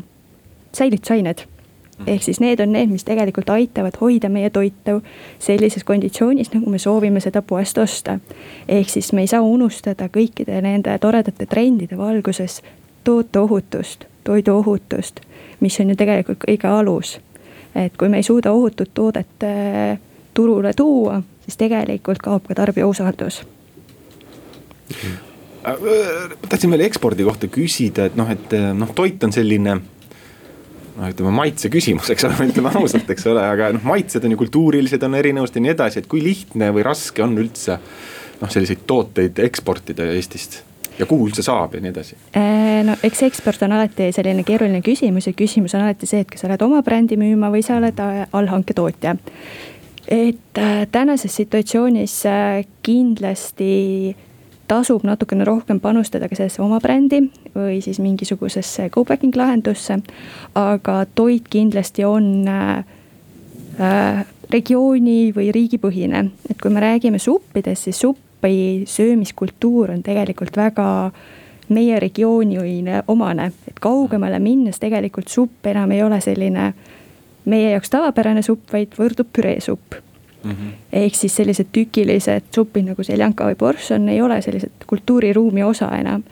säilitusained 0.73 1.37
mm. 1.37 2.05
-hmm. 2.05 2.11
ehk 2.11 2.23
siis 2.23 2.39
need 2.39 2.59
on 2.59 2.71
need, 2.71 2.89
mis 2.89 3.03
tegelikult 3.03 3.49
aitavad 3.49 3.93
hoida 4.01 4.29
meie 4.29 4.49
toitu 4.49 5.03
sellises 5.39 5.83
konditsioonis, 5.83 6.53
nagu 6.53 6.69
me 6.69 6.77
soovime 6.77 7.19
seda 7.19 7.41
poest 7.41 7.77
osta. 7.77 8.19
ehk 8.67 8.89
siis 8.89 9.13
me 9.13 9.21
ei 9.21 9.27
saa 9.27 9.41
unustada 9.41 10.05
kõikide 10.07 10.61
nende 10.61 10.97
toredate 10.97 11.45
trendide 11.45 11.97
valguses 11.97 12.61
tooteohutust, 13.03 14.05
toiduohutust, 14.23 15.19
mis 15.59 15.79
on 15.79 15.89
ju 15.89 15.95
tegelikult 15.95 16.37
kõige 16.47 16.67
alus 16.67 17.19
et 17.75 17.95
kui 17.97 18.09
me 18.09 18.19
ei 18.19 18.25
suuda 18.25 18.51
ohutut 18.51 18.91
toodet 18.93 19.45
äh, 19.45 19.99
turule 20.33 20.73
tuua, 20.73 21.21
siis 21.45 21.57
tegelikult 21.57 22.21
kaob 22.23 22.47
ka 22.47 22.57
tarbija 22.57 22.87
usaldus 22.87 23.43
ma 25.63 25.75
tahtsin 26.49 26.71
veel 26.71 26.85
ekspordi 26.87 27.25
kohta 27.27 27.49
küsida, 27.51 28.07
et 28.09 28.15
noh, 28.19 28.29
et 28.31 28.53
äh, 28.55 28.69
noh, 28.75 28.91
toit 28.95 29.23
on 29.27 29.33
selline 29.35 29.75
noh, 29.79 31.09
ütleme 31.09 31.33
maitse 31.35 31.71
küsimus, 31.73 32.09
eks 32.13 32.27
ole, 32.27 32.47
ütleme 32.49 32.71
ausalt, 32.79 33.09
eks 33.11 33.27
ole, 33.31 33.43
aga 33.43 33.73
noh, 33.75 33.83
maitsed 33.87 34.25
on 34.25 34.35
ju 34.35 34.39
kultuurilised, 34.39 35.03
on 35.05 35.19
erinevused 35.19 35.59
ja 35.59 35.65
nii 35.65 35.75
edasi, 35.75 36.01
et 36.01 36.09
kui 36.11 36.23
lihtne 36.23 36.71
või 36.75 36.87
raske 36.87 37.23
on 37.25 37.37
üldse 37.39 37.77
noh, 38.39 38.49
selliseid 38.49 38.87
tooteid 38.89 39.43
eksportida 39.45 40.07
Eestist 40.15 40.61
ja 40.99 41.07
kuhu 41.07 41.29
üldse 41.29 41.43
saab 41.45 41.75
ja 41.75 41.81
nii 41.83 41.93
edasi? 41.93 42.17
Äh, 42.37 42.81
no 42.87 42.95
eks 43.03 43.23
eksport 43.27 43.63
on 43.65 43.75
alati 43.77 44.11
selline 44.15 44.43
keeruline 44.47 44.81
küsimus 44.85 45.29
ja 45.29 45.33
küsimus 45.37 45.75
on 45.77 45.85
alati 45.87 46.09
see, 46.09 46.23
et 46.25 46.31
kas 46.31 46.43
sa 46.43 46.49
oled 46.49 46.63
oma 46.65 46.83
brändi 46.85 47.17
müüma 47.19 47.51
või 47.53 47.63
sa 47.65 47.77
oled 47.79 47.99
äh, 48.03 48.23
allhanketootja. 48.33 49.15
et 50.07 50.57
äh, 50.57 50.87
tänases 50.91 51.35
situatsioonis 51.35 52.23
kindlasti 52.83 54.15
tasub 54.69 55.03
natukene 55.07 55.45
rohkem 55.47 55.79
panustada 55.81 56.29
ka 56.29 56.37
sellesse 56.37 56.61
oma 56.61 56.79
brändi 56.83 57.23
või 57.55 57.79
siis 57.81 57.99
mingisugusesse 57.99 58.89
go-packing 58.93 59.35
lahendusse. 59.35 60.01
aga 60.55 61.05
toit 61.15 61.47
kindlasti 61.49 62.05
on 62.05 62.47
äh, 62.47 64.25
regiooni 64.49 65.31
või 65.35 65.51
riigipõhine, 65.55 66.25
et 66.49 66.57
kui 66.61 66.73
me 66.73 66.81
räägime 66.83 67.19
suppidest, 67.21 67.87
siis 67.87 68.01
supp 68.01 68.28
Euroopa 68.43 68.85
söömiskultuur 68.85 69.91
on 69.91 70.03
tegelikult 70.03 70.57
väga 70.57 71.11
meie 71.69 71.99
regioonile 71.99 73.03
omane, 73.07 73.51
et 73.67 73.79
kaugemale 73.79 74.39
minnes 74.39 74.79
tegelikult 74.79 75.27
supp 75.27 75.65
enam 75.65 75.91
ei 75.91 76.03
ole 76.03 76.21
selline 76.21 76.73
meie 77.45 77.71
jaoks 77.71 77.89
tavapärane 77.89 78.41
supp, 78.41 78.71
vaid 78.71 78.95
võrdub 78.97 79.27
püreesupp 79.33 79.93
mm. 80.43 80.51
-hmm. 80.51 80.71
ehk 80.93 81.15
siis 81.15 81.35
sellised 81.35 81.67
tükilised 81.71 82.47
supid 82.55 82.85
nagu 82.85 83.03
seljanka 83.03 83.45
või 83.45 83.55
poršon 83.55 84.09
ei 84.09 84.21
ole 84.21 84.41
sellised 84.41 84.87
kultuuriruumi 84.87 85.63
osa 85.63 85.91
enam. 85.97 86.23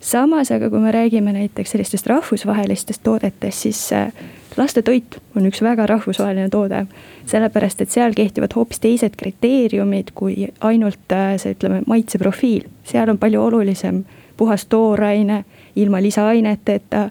Samas 0.00 0.50
aga, 0.50 0.70
kui 0.70 0.80
me 0.80 0.92
räägime 0.92 1.32
näiteks 1.32 1.70
sellistest 1.70 2.06
rahvusvahelistest 2.06 3.02
toodetest, 3.02 3.58
siis 3.58 3.92
äh, 3.92 4.12
lastetoit 4.56 5.20
on 5.36 5.46
üks 5.46 5.62
väga 5.62 5.86
rahvusvaheline 5.86 6.48
toode. 6.48 6.86
sellepärast, 7.26 7.80
et 7.80 7.90
seal 7.90 8.14
kehtivad 8.16 8.54
hoopis 8.56 8.80
teised 8.80 9.14
kriteeriumid 9.16 10.10
kui 10.14 10.48
ainult 10.60 11.12
äh, 11.12 11.36
see, 11.36 11.54
ütleme, 11.54 11.82
maitseprofiil. 11.86 12.64
seal 12.84 13.08
on 13.08 13.18
palju 13.18 13.42
olulisem 13.42 14.04
puhas 14.36 14.64
tooraine, 14.66 15.44
ilma 15.76 16.02
lisaaineteta, 16.02 17.10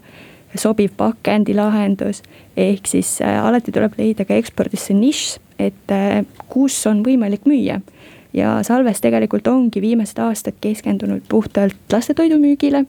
sobiv 0.56 0.92
pakendilahendus. 0.98 2.24
ehk 2.58 2.88
siis 2.88 3.22
äh, 3.22 3.46
alati 3.46 3.72
tuleb 3.72 3.94
leida 3.98 4.26
ka 4.26 4.34
ekspordis 4.34 4.90
see 4.90 4.98
nišš, 4.98 5.40
et 5.60 5.94
äh, 5.94 6.26
kus 6.50 6.88
on 6.88 7.06
võimalik 7.06 7.46
müüa 7.46 7.82
ja 8.34 8.60
Salves 8.64 9.02
tegelikult 9.02 9.48
ongi 9.48 9.82
viimased 9.82 10.20
aastad 10.22 10.58
keskendunud 10.62 11.22
puhtalt 11.30 11.76
lastetoidumüügile 11.92 12.86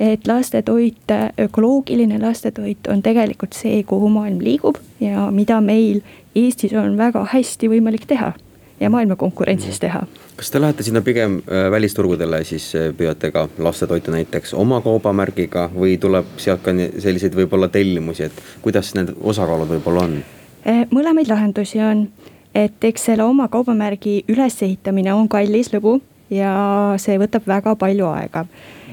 et 0.00 0.26
lastetoit, 0.26 1.12
ökoloogiline 1.38 2.18
lastetoit 2.18 2.86
on 2.88 3.02
tegelikult 3.02 3.52
see, 3.54 3.82
kuhu 3.86 4.08
maailm 4.08 4.40
liigub 4.42 4.80
ja 5.00 5.30
mida 5.30 5.60
meil 5.60 6.00
Eestis 6.34 6.72
on 6.74 6.96
väga 6.98 7.22
hästi 7.30 7.70
võimalik 7.70 8.08
teha 8.10 8.32
ja 8.80 8.90
maailma 8.90 9.16
konkurentsis 9.16 9.78
teha. 9.80 10.02
kas 10.36 10.50
te 10.50 10.60
lähete 10.60 10.82
sinna 10.82 11.00
pigem 11.00 11.36
äh, 11.38 11.70
välisturgudele, 11.70 12.44
siis 12.44 12.72
äh, 12.74 12.90
püüate 12.96 13.30
ka 13.30 13.48
lastetoitu 13.58 14.10
näiteks 14.10 14.54
oma 14.54 14.80
kaubamärgiga 14.80 15.68
või 15.74 15.94
tuleb 15.98 16.34
sealt 16.36 16.62
ka 16.62 16.74
selliseid 16.98 17.36
võib-olla 17.38 17.68
tellimusi, 17.68 18.26
et 18.26 18.42
kuidas 18.62 18.94
need 18.98 19.14
osakaalud 19.20 19.70
võib-olla 19.76 20.08
on? 20.08 20.18
Äh, 20.66 20.82
mõlemaid 20.90 21.30
lahendusi 21.30 21.78
on, 21.80 22.08
et 22.54 22.84
eks 22.84 23.10
selle 23.10 23.24
oma 23.24 23.48
kaubamärgi 23.48 24.24
ülesehitamine 24.28 25.14
on 25.14 25.28
kallis 25.28 25.72
lõbu 25.74 25.98
ja 26.30 26.54
see 27.02 27.18
võtab 27.18 27.46
väga 27.46 27.76
palju 27.76 28.08
aega 28.12 28.46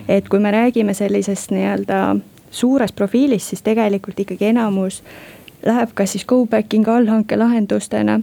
et 0.07 0.29
kui 0.29 0.39
me 0.39 0.51
räägime 0.51 0.93
sellisest 0.93 1.51
nii-öelda 1.51 2.17
suurest 2.51 2.95
profiilist, 2.95 3.47
siis 3.47 3.61
tegelikult 3.61 4.19
ikkagi 4.19 4.49
enamus 4.51 5.01
läheb 5.65 5.93
kas 5.95 6.15
siis 6.15 6.25
go-backing 6.25 6.87
allhanke 6.89 7.37
lahendustena 7.37 8.19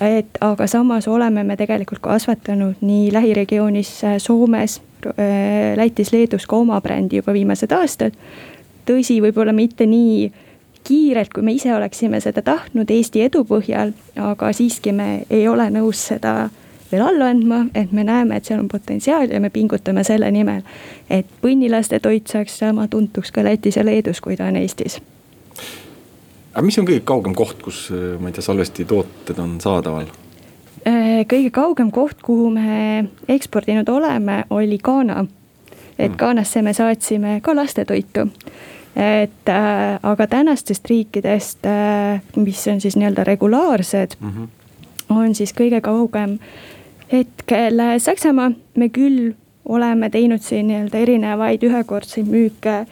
et 0.00 0.38
aga 0.40 0.66
samas 0.66 1.08
oleme 1.08 1.42
me 1.44 1.56
tegelikult 1.58 2.00
kasvatanud 2.02 2.80
nii 2.80 3.12
lähiregioonis 3.12 3.92
äh, 4.04 4.16
Soomes, 4.18 4.80
äh, 5.06 5.76
Lätis, 5.76 6.12
Leedus 6.12 6.46
ka 6.46 6.56
oma 6.56 6.80
brändi 6.80 7.18
juba 7.18 7.32
viimased 7.32 7.72
aastad. 7.72 8.14
tõsi, 8.88 9.18
võib-olla 9.20 9.52
mitte 9.52 9.86
nii 9.86 10.30
kiirelt, 10.88 11.32
kui 11.34 11.44
me 11.44 11.52
ise 11.52 11.74
oleksime 11.74 12.20
seda 12.24 12.42
tahtnud 12.42 12.90
Eesti 12.90 13.26
edu 13.26 13.44
põhjal, 13.48 13.92
aga 14.16 14.52
siiski 14.56 14.94
me 14.96 15.26
ei 15.30 15.44
ole 15.48 15.68
nõus 15.74 16.06
seda 16.12 16.48
veel 16.88 17.04
alla 17.04 17.28
andma, 17.28 17.66
et 17.76 17.92
me 17.92 18.04
näeme, 18.08 18.38
et 18.38 18.48
seal 18.48 18.62
on 18.62 18.68
potentsiaali 18.72 19.34
ja 19.36 19.40
me 19.44 19.50
pingutame 19.52 20.04
selle 20.08 20.30
nimel, 20.32 20.64
et 21.10 21.28
põnnilaste 21.42 22.00
toit 22.00 22.32
saaks 22.32 22.58
sama 22.64 22.88
tuntuks 22.88 23.32
ka 23.32 23.44
Lätis 23.44 23.76
ja 23.76 23.84
Leedus, 23.84 24.22
kui 24.24 24.36
ta 24.36 24.48
on 24.48 24.56
Eestis 24.56 25.00
aga 26.58 26.66
mis 26.66 26.78
on 26.80 26.88
kõige 26.88 27.04
kaugem 27.06 27.34
koht, 27.38 27.60
kus 27.62 27.84
ma 28.18 28.30
ei 28.30 28.34
tea, 28.34 28.42
salvestitooted 28.42 29.38
on 29.38 29.58
saadaval? 29.62 30.08
Äh, 30.88 31.22
kõige 31.30 31.52
kaugem 31.54 31.92
koht, 31.94 32.18
kuhu 32.24 32.48
me 32.50 33.04
ekspordinud 33.30 33.88
oleme, 33.92 34.42
oli 34.50 34.78
Ghana. 34.82 35.26
et 35.98 36.10
mm. 36.12 36.16
Ghanasse 36.16 36.62
me 36.62 36.72
saatsime 36.72 37.40
ka 37.42 37.54
lastetoitu. 37.56 38.28
Et 38.96 39.48
äh, 39.48 39.98
aga 40.02 40.26
tänastest 40.26 40.86
riikidest 40.90 41.66
äh,, 41.66 42.22
mis 42.36 42.68
on 42.68 42.80
siis 42.80 42.96
nii-öelda 42.96 43.24
regulaarsed 43.24 44.16
mm, 44.20 44.30
-hmm. 44.30 44.48
on 45.16 45.34
siis 45.34 45.54
kõige 45.54 45.80
kaugem 45.80 46.38
hetkel 47.12 47.80
Saksamaa. 47.98 48.50
me 48.76 48.88
küll 48.88 49.32
oleme 49.64 50.10
teinud 50.10 50.42
siin 50.42 50.66
nii-öelda 50.66 50.98
erinevaid 50.98 51.62
ühekordseid 51.62 52.26
müüke 52.26 52.86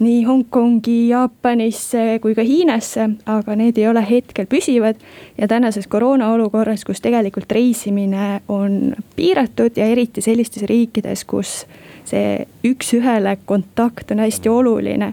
nii 0.00 0.22
Hongkongi, 0.24 1.08
Jaapanisse 1.08 2.18
kui 2.22 2.34
ka 2.34 2.44
Hiinasse, 2.46 3.08
aga 3.26 3.56
need 3.56 3.78
ei 3.78 3.88
ole 3.88 4.02
hetkel 4.10 4.48
püsivad. 4.50 4.96
ja 5.38 5.48
tänases 5.48 5.86
koroona 5.86 6.32
olukorras, 6.32 6.84
kus 6.84 7.00
tegelikult 7.00 7.52
reisimine 7.52 8.40
on 8.48 8.94
piiratud 9.16 9.76
ja 9.76 9.86
eriti 9.86 10.20
sellistes 10.20 10.62
riikides, 10.62 11.24
kus 11.24 11.66
see 12.04 12.46
üks-ühele 12.64 13.36
kontakt 13.44 14.10
on 14.10 14.18
hästi 14.18 14.48
oluline 14.48 15.12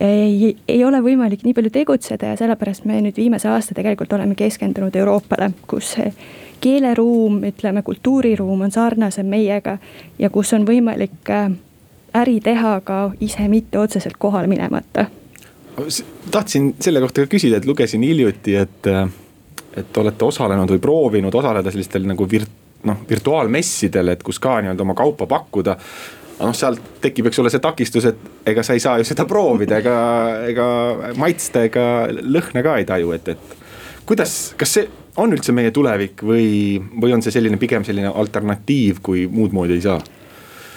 ei, 0.00 0.56
ei 0.68 0.84
ole 0.84 1.00
võimalik 1.02 1.44
nii 1.44 1.54
palju 1.54 1.70
tegutseda 1.74 2.32
ja 2.32 2.38
sellepärast 2.38 2.86
me 2.88 2.98
nüüd 3.04 3.18
viimase 3.18 3.48
aasta 3.48 3.76
tegelikult 3.76 4.12
oleme 4.16 4.34
keskendunud 4.38 4.96
Euroopale, 4.96 5.50
kus 5.70 5.94
keeleruum, 6.64 7.42
ütleme 7.44 7.82
kultuuriruum 7.82 8.64
on 8.66 8.72
sarnasem 8.74 9.28
meiega 9.28 9.78
ja 10.18 10.30
kus 10.34 10.52
on 10.56 10.66
võimalik 10.66 11.30
äh, 11.30 11.50
äri 12.14 12.40
teha 12.40 12.78
ka 12.84 12.98
ise 13.20 13.48
mitte 13.48 13.78
otseselt 13.78 14.16
kohale 14.18 14.46
minemata. 14.46 15.06
tahtsin 16.30 16.74
selle 16.80 17.00
kohta 17.00 17.24
ka 17.24 17.34
küsida, 17.36 17.56
et 17.56 17.66
lugesin 17.66 18.02
hiljuti, 18.02 18.56
et, 18.56 18.90
et 19.76 19.96
olete 19.98 20.24
osalenud 20.24 20.70
või 20.70 20.82
proovinud 20.82 21.34
osaleda 21.34 21.70
sellistel 21.70 22.06
nagu 22.06 22.28
virt-, 22.30 22.60
noh 22.84 23.00
virtuaalmessidel, 23.10 24.14
et 24.14 24.22
kus 24.22 24.38
ka 24.38 24.60
nii-öelda 24.60 24.86
oma 24.86 24.94
kaupa 24.94 25.26
pakkuda 25.26 25.78
aga 26.34 26.50
noh, 26.50 26.56
sealt 26.56 26.82
tekib, 27.02 27.28
eks 27.30 27.38
ole, 27.42 27.50
see 27.52 27.62
takistus, 27.62 28.08
et 28.10 28.50
ega 28.50 28.62
sa 28.66 28.74
ei 28.74 28.82
saa 28.82 28.98
ju 28.98 29.06
seda 29.06 29.26
proovida 29.28 29.78
ega, 29.82 29.96
ega 30.50 30.66
maitsta 31.20 31.64
ega 31.68 31.84
lõhna 32.10 32.64
ka 32.66 32.78
ei 32.80 32.88
taju, 32.88 33.12
et, 33.14 33.30
et. 33.34 33.56
kuidas, 34.08 34.34
kas 34.58 34.74
see 34.78 34.88
on 35.22 35.34
üldse 35.34 35.54
meie 35.54 35.70
tulevik 35.74 36.24
või, 36.26 36.80
või 37.00 37.14
on 37.14 37.22
see 37.22 37.34
selline 37.34 37.58
pigem 37.60 37.86
selline 37.86 38.10
alternatiiv, 38.10 38.98
kui 39.04 39.28
muud 39.30 39.54
moodi 39.54 39.78
ei 39.78 39.84
saa? 39.84 40.00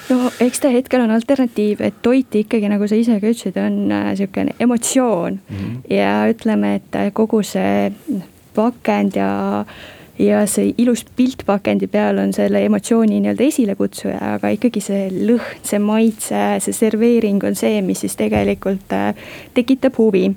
No 0.09 0.31
eks 0.43 0.63
ta 0.63 0.71
hetkel 0.73 1.03
on 1.03 1.11
alternatiiv, 1.15 1.81
et 1.85 1.99
toit 2.05 2.39
ikkagi, 2.41 2.69
nagu 2.71 2.87
sa 2.87 2.97
ise 2.99 3.19
ka 3.21 3.29
ütlesid, 3.29 3.59
on 3.61 3.91
äh, 3.91 4.09
sihukene 4.19 4.55
emotsioon 4.59 5.39
mm. 5.39 5.57
-hmm. 5.57 5.93
ja 5.93 6.15
ütleme, 6.31 6.75
et 6.75 6.95
äh, 6.95 7.11
kogu 7.13 7.43
see 7.43 7.91
pakend 8.55 9.15
ja, 9.15 9.65
ja 10.19 10.45
see 10.47 10.73
ilus 10.77 11.05
pilt 11.15 11.43
pakendi 11.45 11.87
peal 11.87 12.17
on 12.17 12.33
selle 12.33 12.63
emotsiooni 12.65 13.19
nii-öelda 13.19 13.43
esilekutsuja, 13.43 14.21
aga 14.35 14.49
ikkagi 14.55 14.81
see 14.81 15.09
lõhn, 15.11 15.59
see 15.63 15.79
maitse, 15.79 16.45
see 16.59 16.73
serveering 16.73 17.43
on 17.43 17.55
see, 17.55 17.81
mis 17.81 18.05
siis 18.05 18.15
tegelikult 18.15 18.93
äh, 18.93 19.13
tekitab 19.53 19.97
huvi 19.97 20.31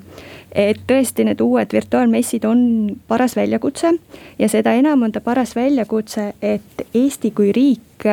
et 0.51 0.79
tõesti, 0.87 1.23
need 1.23 1.39
uued 1.41 1.71
virtuaalmessid 1.73 2.45
on 2.45 2.61
paras 3.07 3.35
väljakutse 3.35 3.93
ja 4.39 4.49
seda 4.51 4.73
enam 4.75 5.07
on 5.07 5.11
ta 5.11 5.21
paras 5.23 5.55
väljakutse, 5.55 6.33
et 6.41 6.87
Eesti 6.93 7.31
kui 7.31 7.51
riik 7.55 8.07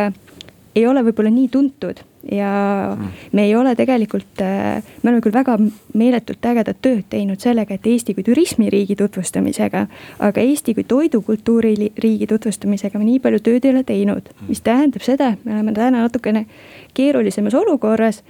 ei 0.78 0.86
ole 0.86 1.02
võib-olla 1.06 1.30
nii 1.34 1.48
tuntud 1.52 2.00
ja 2.32 2.96
mm. 2.98 3.08
me 3.32 3.44
ei 3.44 3.56
ole 3.56 3.74
tegelikult, 3.76 4.40
äh, 4.40 4.82
me 5.02 5.10
oleme 5.10 5.22
küll 5.24 5.34
väga 5.34 5.56
meeletult 5.98 6.44
ägedat 6.50 6.80
tööd 6.84 7.06
teinud 7.10 7.40
sellega, 7.42 7.74
et 7.74 7.86
Eesti 7.86 8.14
kui 8.14 8.26
turismiriigi 8.26 8.96
tutvustamisega. 8.98 9.86
aga 10.18 10.40
Eesti 10.40 10.74
kui 10.74 10.84
toidukultuuri 10.84 11.92
riigi 11.98 12.26
tutvustamisega 12.26 12.98
me 12.98 13.08
nii 13.08 13.22
palju 13.24 13.40
tööd 13.40 13.64
ei 13.64 13.72
ole 13.72 13.84
teinud, 13.84 14.28
mm. 14.34 14.50
mis 14.50 14.60
tähendab 14.60 15.06
seda, 15.06 15.32
et 15.36 15.44
me 15.44 15.56
oleme 15.56 15.72
täna 15.76 16.04
natukene 16.04 16.46
keerulisemas 16.94 17.54
olukorras. 17.54 18.22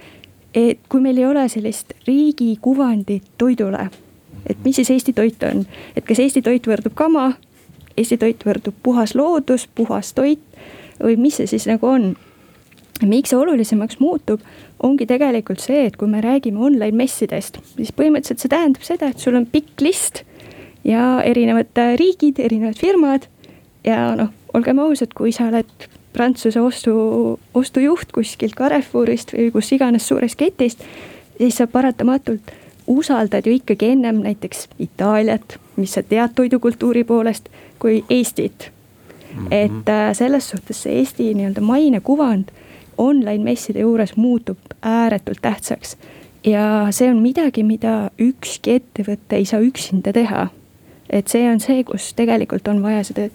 et 0.53 0.79
kui 0.89 1.01
meil 1.01 1.17
ei 1.17 1.25
ole 1.25 1.49
sellist 1.49 1.93
riigi 2.07 2.57
kuvandit 2.61 3.23
toidule, 3.37 3.89
et 4.47 4.57
mis 4.63 4.75
siis 4.75 4.89
Eesti 4.89 5.13
toit 5.13 5.43
on, 5.43 5.65
et 5.95 6.05
kas 6.05 6.19
Eesti 6.19 6.41
toit 6.41 6.67
võrdub 6.67 6.95
kama, 6.95 7.33
Eesti 7.97 8.17
toit 8.17 8.45
võrdub 8.45 8.73
puhas 8.83 9.15
loodus, 9.15 9.67
puhas 9.75 10.13
toit 10.13 10.39
või 11.03 11.15
mis 11.17 11.37
see 11.39 11.47
siis 11.47 11.67
nagu 11.67 11.87
on 11.87 12.15
miks 13.07 13.31
see 13.31 13.39
olulisemaks 13.39 13.99
muutub, 13.99 14.41
ongi 14.83 15.07
tegelikult 15.07 15.61
see, 15.63 15.85
et 15.87 15.97
kui 15.99 16.09
me 16.09 16.21
räägime 16.23 16.59
online 16.59 16.95
messidest, 16.97 17.59
siis 17.75 17.93
põhimõtteliselt 17.95 18.43
see 18.43 18.51
tähendab 18.51 18.85
seda, 18.87 19.11
et 19.11 19.23
sul 19.23 19.37
on 19.39 19.47
pikk 19.49 19.83
list 19.83 20.23
ja 20.87 21.19
erinevad 21.25 21.79
äh, 21.79 21.95
riigid, 21.99 22.39
erinevad 22.39 22.79
firmad. 22.79 23.27
ja 23.83 24.15
noh, 24.19 24.33
olgem 24.53 24.79
ausad, 24.83 25.13
kui 25.15 25.31
sa 25.31 25.47
oled 25.47 25.89
Prantsuse 26.13 26.61
ostu, 26.61 26.93
ostujuht 27.53 28.11
kuskilt 28.11 28.55
Carrefourist 28.57 29.35
või 29.35 29.51
kus 29.53 29.69
iganes 29.71 30.07
suurest 30.09 30.35
ketist, 30.39 30.81
siis 31.37 31.59
sa 31.61 31.67
paratamatult 31.67 32.51
usaldad 32.89 33.45
ju 33.45 33.53
ikkagi 33.53 33.93
ennem 33.93 34.23
näiteks 34.25 34.67
Itaaliat, 34.81 35.59
mis 35.77 35.93
sa 35.93 36.03
tead 36.03 36.33
toidukultuuri 36.35 37.03
poolest, 37.03 37.49
kui 37.79 38.03
Eestit. 38.09 38.71
-hmm. 39.33 39.47
et 39.51 39.89
äh, 39.89 40.13
selles 40.13 40.49
suhtes 40.49 40.83
see 40.83 40.99
Eesti 40.99 41.33
nii-öelda 41.33 41.61
mainekuvand 41.61 42.49
online 42.99 43.43
messide 43.43 43.79
juures 43.79 44.15
muutub 44.15 44.57
ääretult 44.81 45.41
tähtsaks. 45.41 45.97
ja 46.45 46.87
see 46.91 47.09
on 47.09 47.21
midagi, 47.23 47.63
mida 47.63 48.11
ükski 48.19 48.79
ettevõte 48.79 49.35
ei 49.35 49.45
saa 49.45 49.59
üksinda 49.59 50.13
teha. 50.13 50.47
et 51.09 51.27
see 51.27 51.49
on 51.49 51.59
see, 51.59 51.83
kus 51.83 52.13
tegelikult 52.13 52.67
on 52.67 52.83
vaja 52.83 53.03
seda 53.03 53.29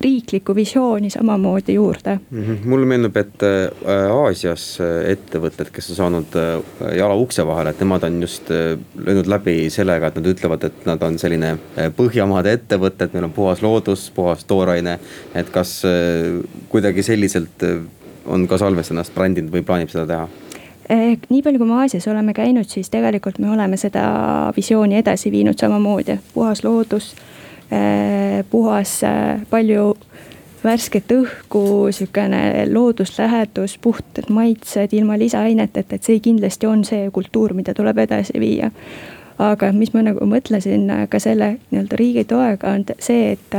riiklikku 0.00 0.54
visiooni 0.54 1.10
samamoodi 1.10 1.74
juurde 1.74 2.20
mm. 2.30 2.44
-hmm. 2.44 2.68
mulle 2.68 2.86
meenub, 2.86 3.16
et 3.16 3.42
äh, 3.42 4.10
Aasias 4.24 4.78
äh, 4.80 5.10
ettevõtted, 5.10 5.70
kes 5.72 5.90
on 5.90 5.96
saanud 5.96 6.36
äh, 6.36 6.96
jala 6.96 7.14
ukse 7.14 7.46
vahele, 7.46 7.70
et 7.70 7.80
nemad 7.80 8.02
on 8.02 8.20
just 8.22 8.50
löönud 8.96 9.26
läbi 9.26 9.70
sellega, 9.70 10.06
et 10.06 10.16
nad 10.16 10.26
ütlevad, 10.26 10.64
et 10.64 10.86
nad 10.86 11.02
on 11.02 11.18
selline 11.18 11.58
Põhjamaade 11.96 12.52
ettevõte, 12.52 13.04
et 13.04 13.14
meil 13.14 13.24
on 13.24 13.32
puhas 13.32 13.62
loodus, 13.62 14.10
puhas 14.14 14.44
tooraine. 14.44 14.98
et 15.34 15.50
kas 15.50 15.82
kuidagi 16.68 17.02
selliselt 17.02 17.62
on 18.28 18.46
ka 18.48 18.58
Salves 18.58 18.92
ennast 18.92 19.14
brändinud 19.14 19.52
või 19.52 19.64
plaanib 19.66 19.92
seda 19.92 20.06
teha? 20.06 20.28
Eh, 20.88 21.18
nii 21.28 21.42
palju, 21.44 21.60
kui 21.60 21.68
me 21.68 21.82
Aasias 21.82 22.06
oleme 22.08 22.32
käinud, 22.32 22.64
siis 22.68 22.88
tegelikult 22.88 23.38
me 23.38 23.50
oleme 23.52 23.76
seda 23.76 24.06
visiooni 24.56 24.96
edasi 24.96 25.28
viinud 25.30 25.58
samamoodi, 25.60 26.16
puhas 26.34 26.62
loodus, 26.64 27.10
eh, 27.70 28.44
puhas, 28.50 29.02
eh, 29.02 29.42
palju 29.50 29.96
värsket 30.64 31.12
õhku, 31.12 31.92
sihukene 31.92 32.66
looduslähedus, 32.72 33.78
puhtad 33.78 34.30
maitsed 34.30 34.92
ilma 34.92 35.18
lisaaineteta, 35.18 35.94
et 35.94 36.02
see 36.02 36.20
kindlasti 36.20 36.66
on 36.66 36.84
see 36.84 37.10
kultuur, 37.10 37.54
mida 37.54 37.74
tuleb 37.74 37.98
edasi 37.98 38.40
viia. 38.40 38.70
aga 39.38 39.68
mis 39.72 39.92
ma 39.94 40.00
nagu 40.02 40.26
mõtlesin 40.26 41.06
ka 41.08 41.18
selle 41.22 41.60
nii-öelda 41.70 41.96
riigi 41.96 42.24
toega 42.24 42.72
on 42.74 42.84
see, 42.98 43.36
et 43.36 43.54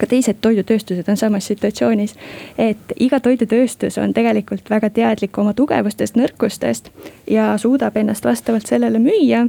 ka 0.00 0.08
teised 0.08 0.40
toidutööstused 0.40 1.08
on 1.08 1.16
samas 1.16 1.46
situatsioonis. 1.50 2.14
et 2.58 2.92
iga 2.96 3.20
toidutööstus 3.20 3.98
on 3.98 4.14
tegelikult 4.16 4.70
väga 4.70 4.90
teadlik 4.90 5.38
oma 5.38 5.52
tugevustest, 5.54 6.16
nõrkustest 6.16 6.90
ja 7.30 7.52
suudab 7.58 7.96
ennast 7.96 8.24
vastavalt 8.24 8.66
sellele 8.66 8.98
müüa. 8.98 9.48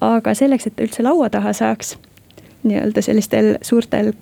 aga 0.00 0.34
selleks, 0.34 0.66
et 0.66 0.76
ta 0.76 0.82
üldse 0.82 1.02
laua 1.02 1.30
taha 1.30 1.52
saaks, 1.52 1.96
nii-öelda 2.62 3.02
sellistel 3.02 3.56
suurtel 3.62 4.12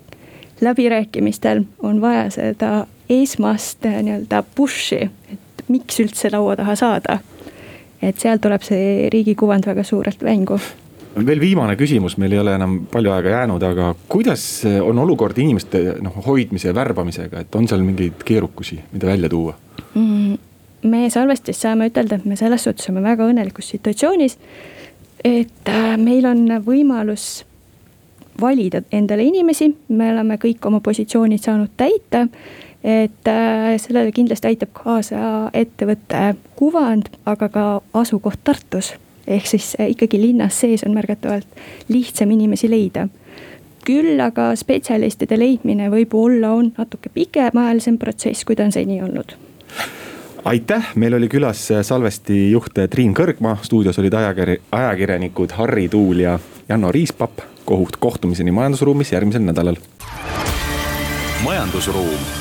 läbirääkimistel 0.61 1.63
on 1.79 2.01
vaja 2.01 2.29
seda 2.29 2.85
esmast 3.09 3.83
nii-öelda 3.83 4.43
push'i, 4.55 5.09
et 5.33 5.65
miks 5.67 5.99
üldse 5.99 6.29
laua 6.31 6.55
taha 6.55 6.75
saada. 6.75 7.19
et 8.01 8.17
seal 8.17 8.37
tuleb 8.37 8.61
see 8.65 9.09
riigi 9.13 9.35
kuvand 9.35 9.65
väga 9.65 9.83
suurelt 9.83 10.21
mängu 10.25 10.59
veel 11.15 11.39
viimane 11.39 11.75
küsimus, 11.79 12.17
meil 12.21 12.35
ei 12.35 12.39
ole 12.39 12.53
enam 12.55 12.77
palju 12.91 13.11
aega 13.11 13.35
jäänud, 13.35 13.63
aga 13.63 13.95
kuidas 14.11 14.45
on 14.81 14.99
olukord 15.03 15.37
inimeste 15.37 15.97
noh 16.01 16.21
hoidmise 16.25 16.69
ja 16.69 16.75
värbamisega, 16.75 17.43
et 17.43 17.55
on 17.55 17.67
seal 17.67 17.83
mingeid 17.85 18.23
keerukusi, 18.25 18.79
mida 18.93 19.11
välja 19.11 19.29
tuua 19.29 19.57
mm,? 19.95 20.39
me 20.83 21.09
Salvestis 21.09 21.61
saame 21.61 21.89
ütelda, 21.91 22.17
et 22.17 22.25
me 22.25 22.37
selles 22.39 22.63
suhtes 22.65 22.89
oleme 22.89 23.03
väga 23.11 23.27
õnnelikus 23.29 23.69
situatsioonis. 23.75 24.37
et 25.23 25.69
äh, 25.69 25.97
meil 25.97 26.25
on 26.25 26.47
võimalus 26.65 27.43
valida 28.41 28.81
endale 28.91 29.23
inimesi, 29.23 29.69
me 29.89 30.11
oleme 30.13 30.37
kõik 30.41 30.65
oma 30.65 30.79
positsioonid 30.79 31.43
saanud 31.43 31.75
täita. 31.77 32.27
et 32.83 33.27
äh, 33.27 33.77
sellele 33.77 34.11
kindlasti 34.11 34.47
aitab 34.47 34.73
kaasa 34.73 35.51
ettevõtte 35.53 36.35
kuvand, 36.55 37.11
aga 37.25 37.49
ka 37.49 37.65
asukoht 37.93 38.39
Tartus. 38.43 38.93
Ehk 39.27 39.47
siis 39.47 39.75
äh, 39.79 39.89
ikkagi 39.89 40.21
linnas 40.21 40.59
sees 40.59 40.83
on 40.83 40.93
märgatavalt 40.93 41.47
lihtsam 41.89 42.31
inimesi 42.31 42.69
leida. 42.69 43.07
Küll 43.85 44.19
aga 44.21 44.51
spetsialistide 44.55 45.39
leidmine 45.39 45.89
võib-olla 45.89 46.51
on 46.53 46.69
natuke 46.77 47.09
pikemaajalisem 47.13 47.97
protsess, 47.97 48.45
kui 48.45 48.55
ta 48.55 48.67
on 48.67 48.71
seni 48.71 49.01
olnud. 49.01 49.33
Aitäh, 50.45 50.91
meil 50.95 51.13
oli 51.13 51.29
külas 51.29 51.61
Salvesti 51.85 52.51
juht 52.51 52.77
Triin 52.89 53.13
Kõrgmaa, 53.17 53.59
stuudios 53.61 53.99
olid 54.01 54.13
ajakiri, 54.13 54.57
ajakirjanikud 54.71 55.53
Harri 55.57 55.89
Tuul 55.89 56.25
ja 56.25 56.39
Janno 56.69 56.91
Riispapp. 56.91 57.39
kohtumiseni 57.99 58.51
majandusruumis 58.51 59.11
järgmisel 59.11 59.41
nädalal. 59.41 59.75
majandusruum 61.43 62.40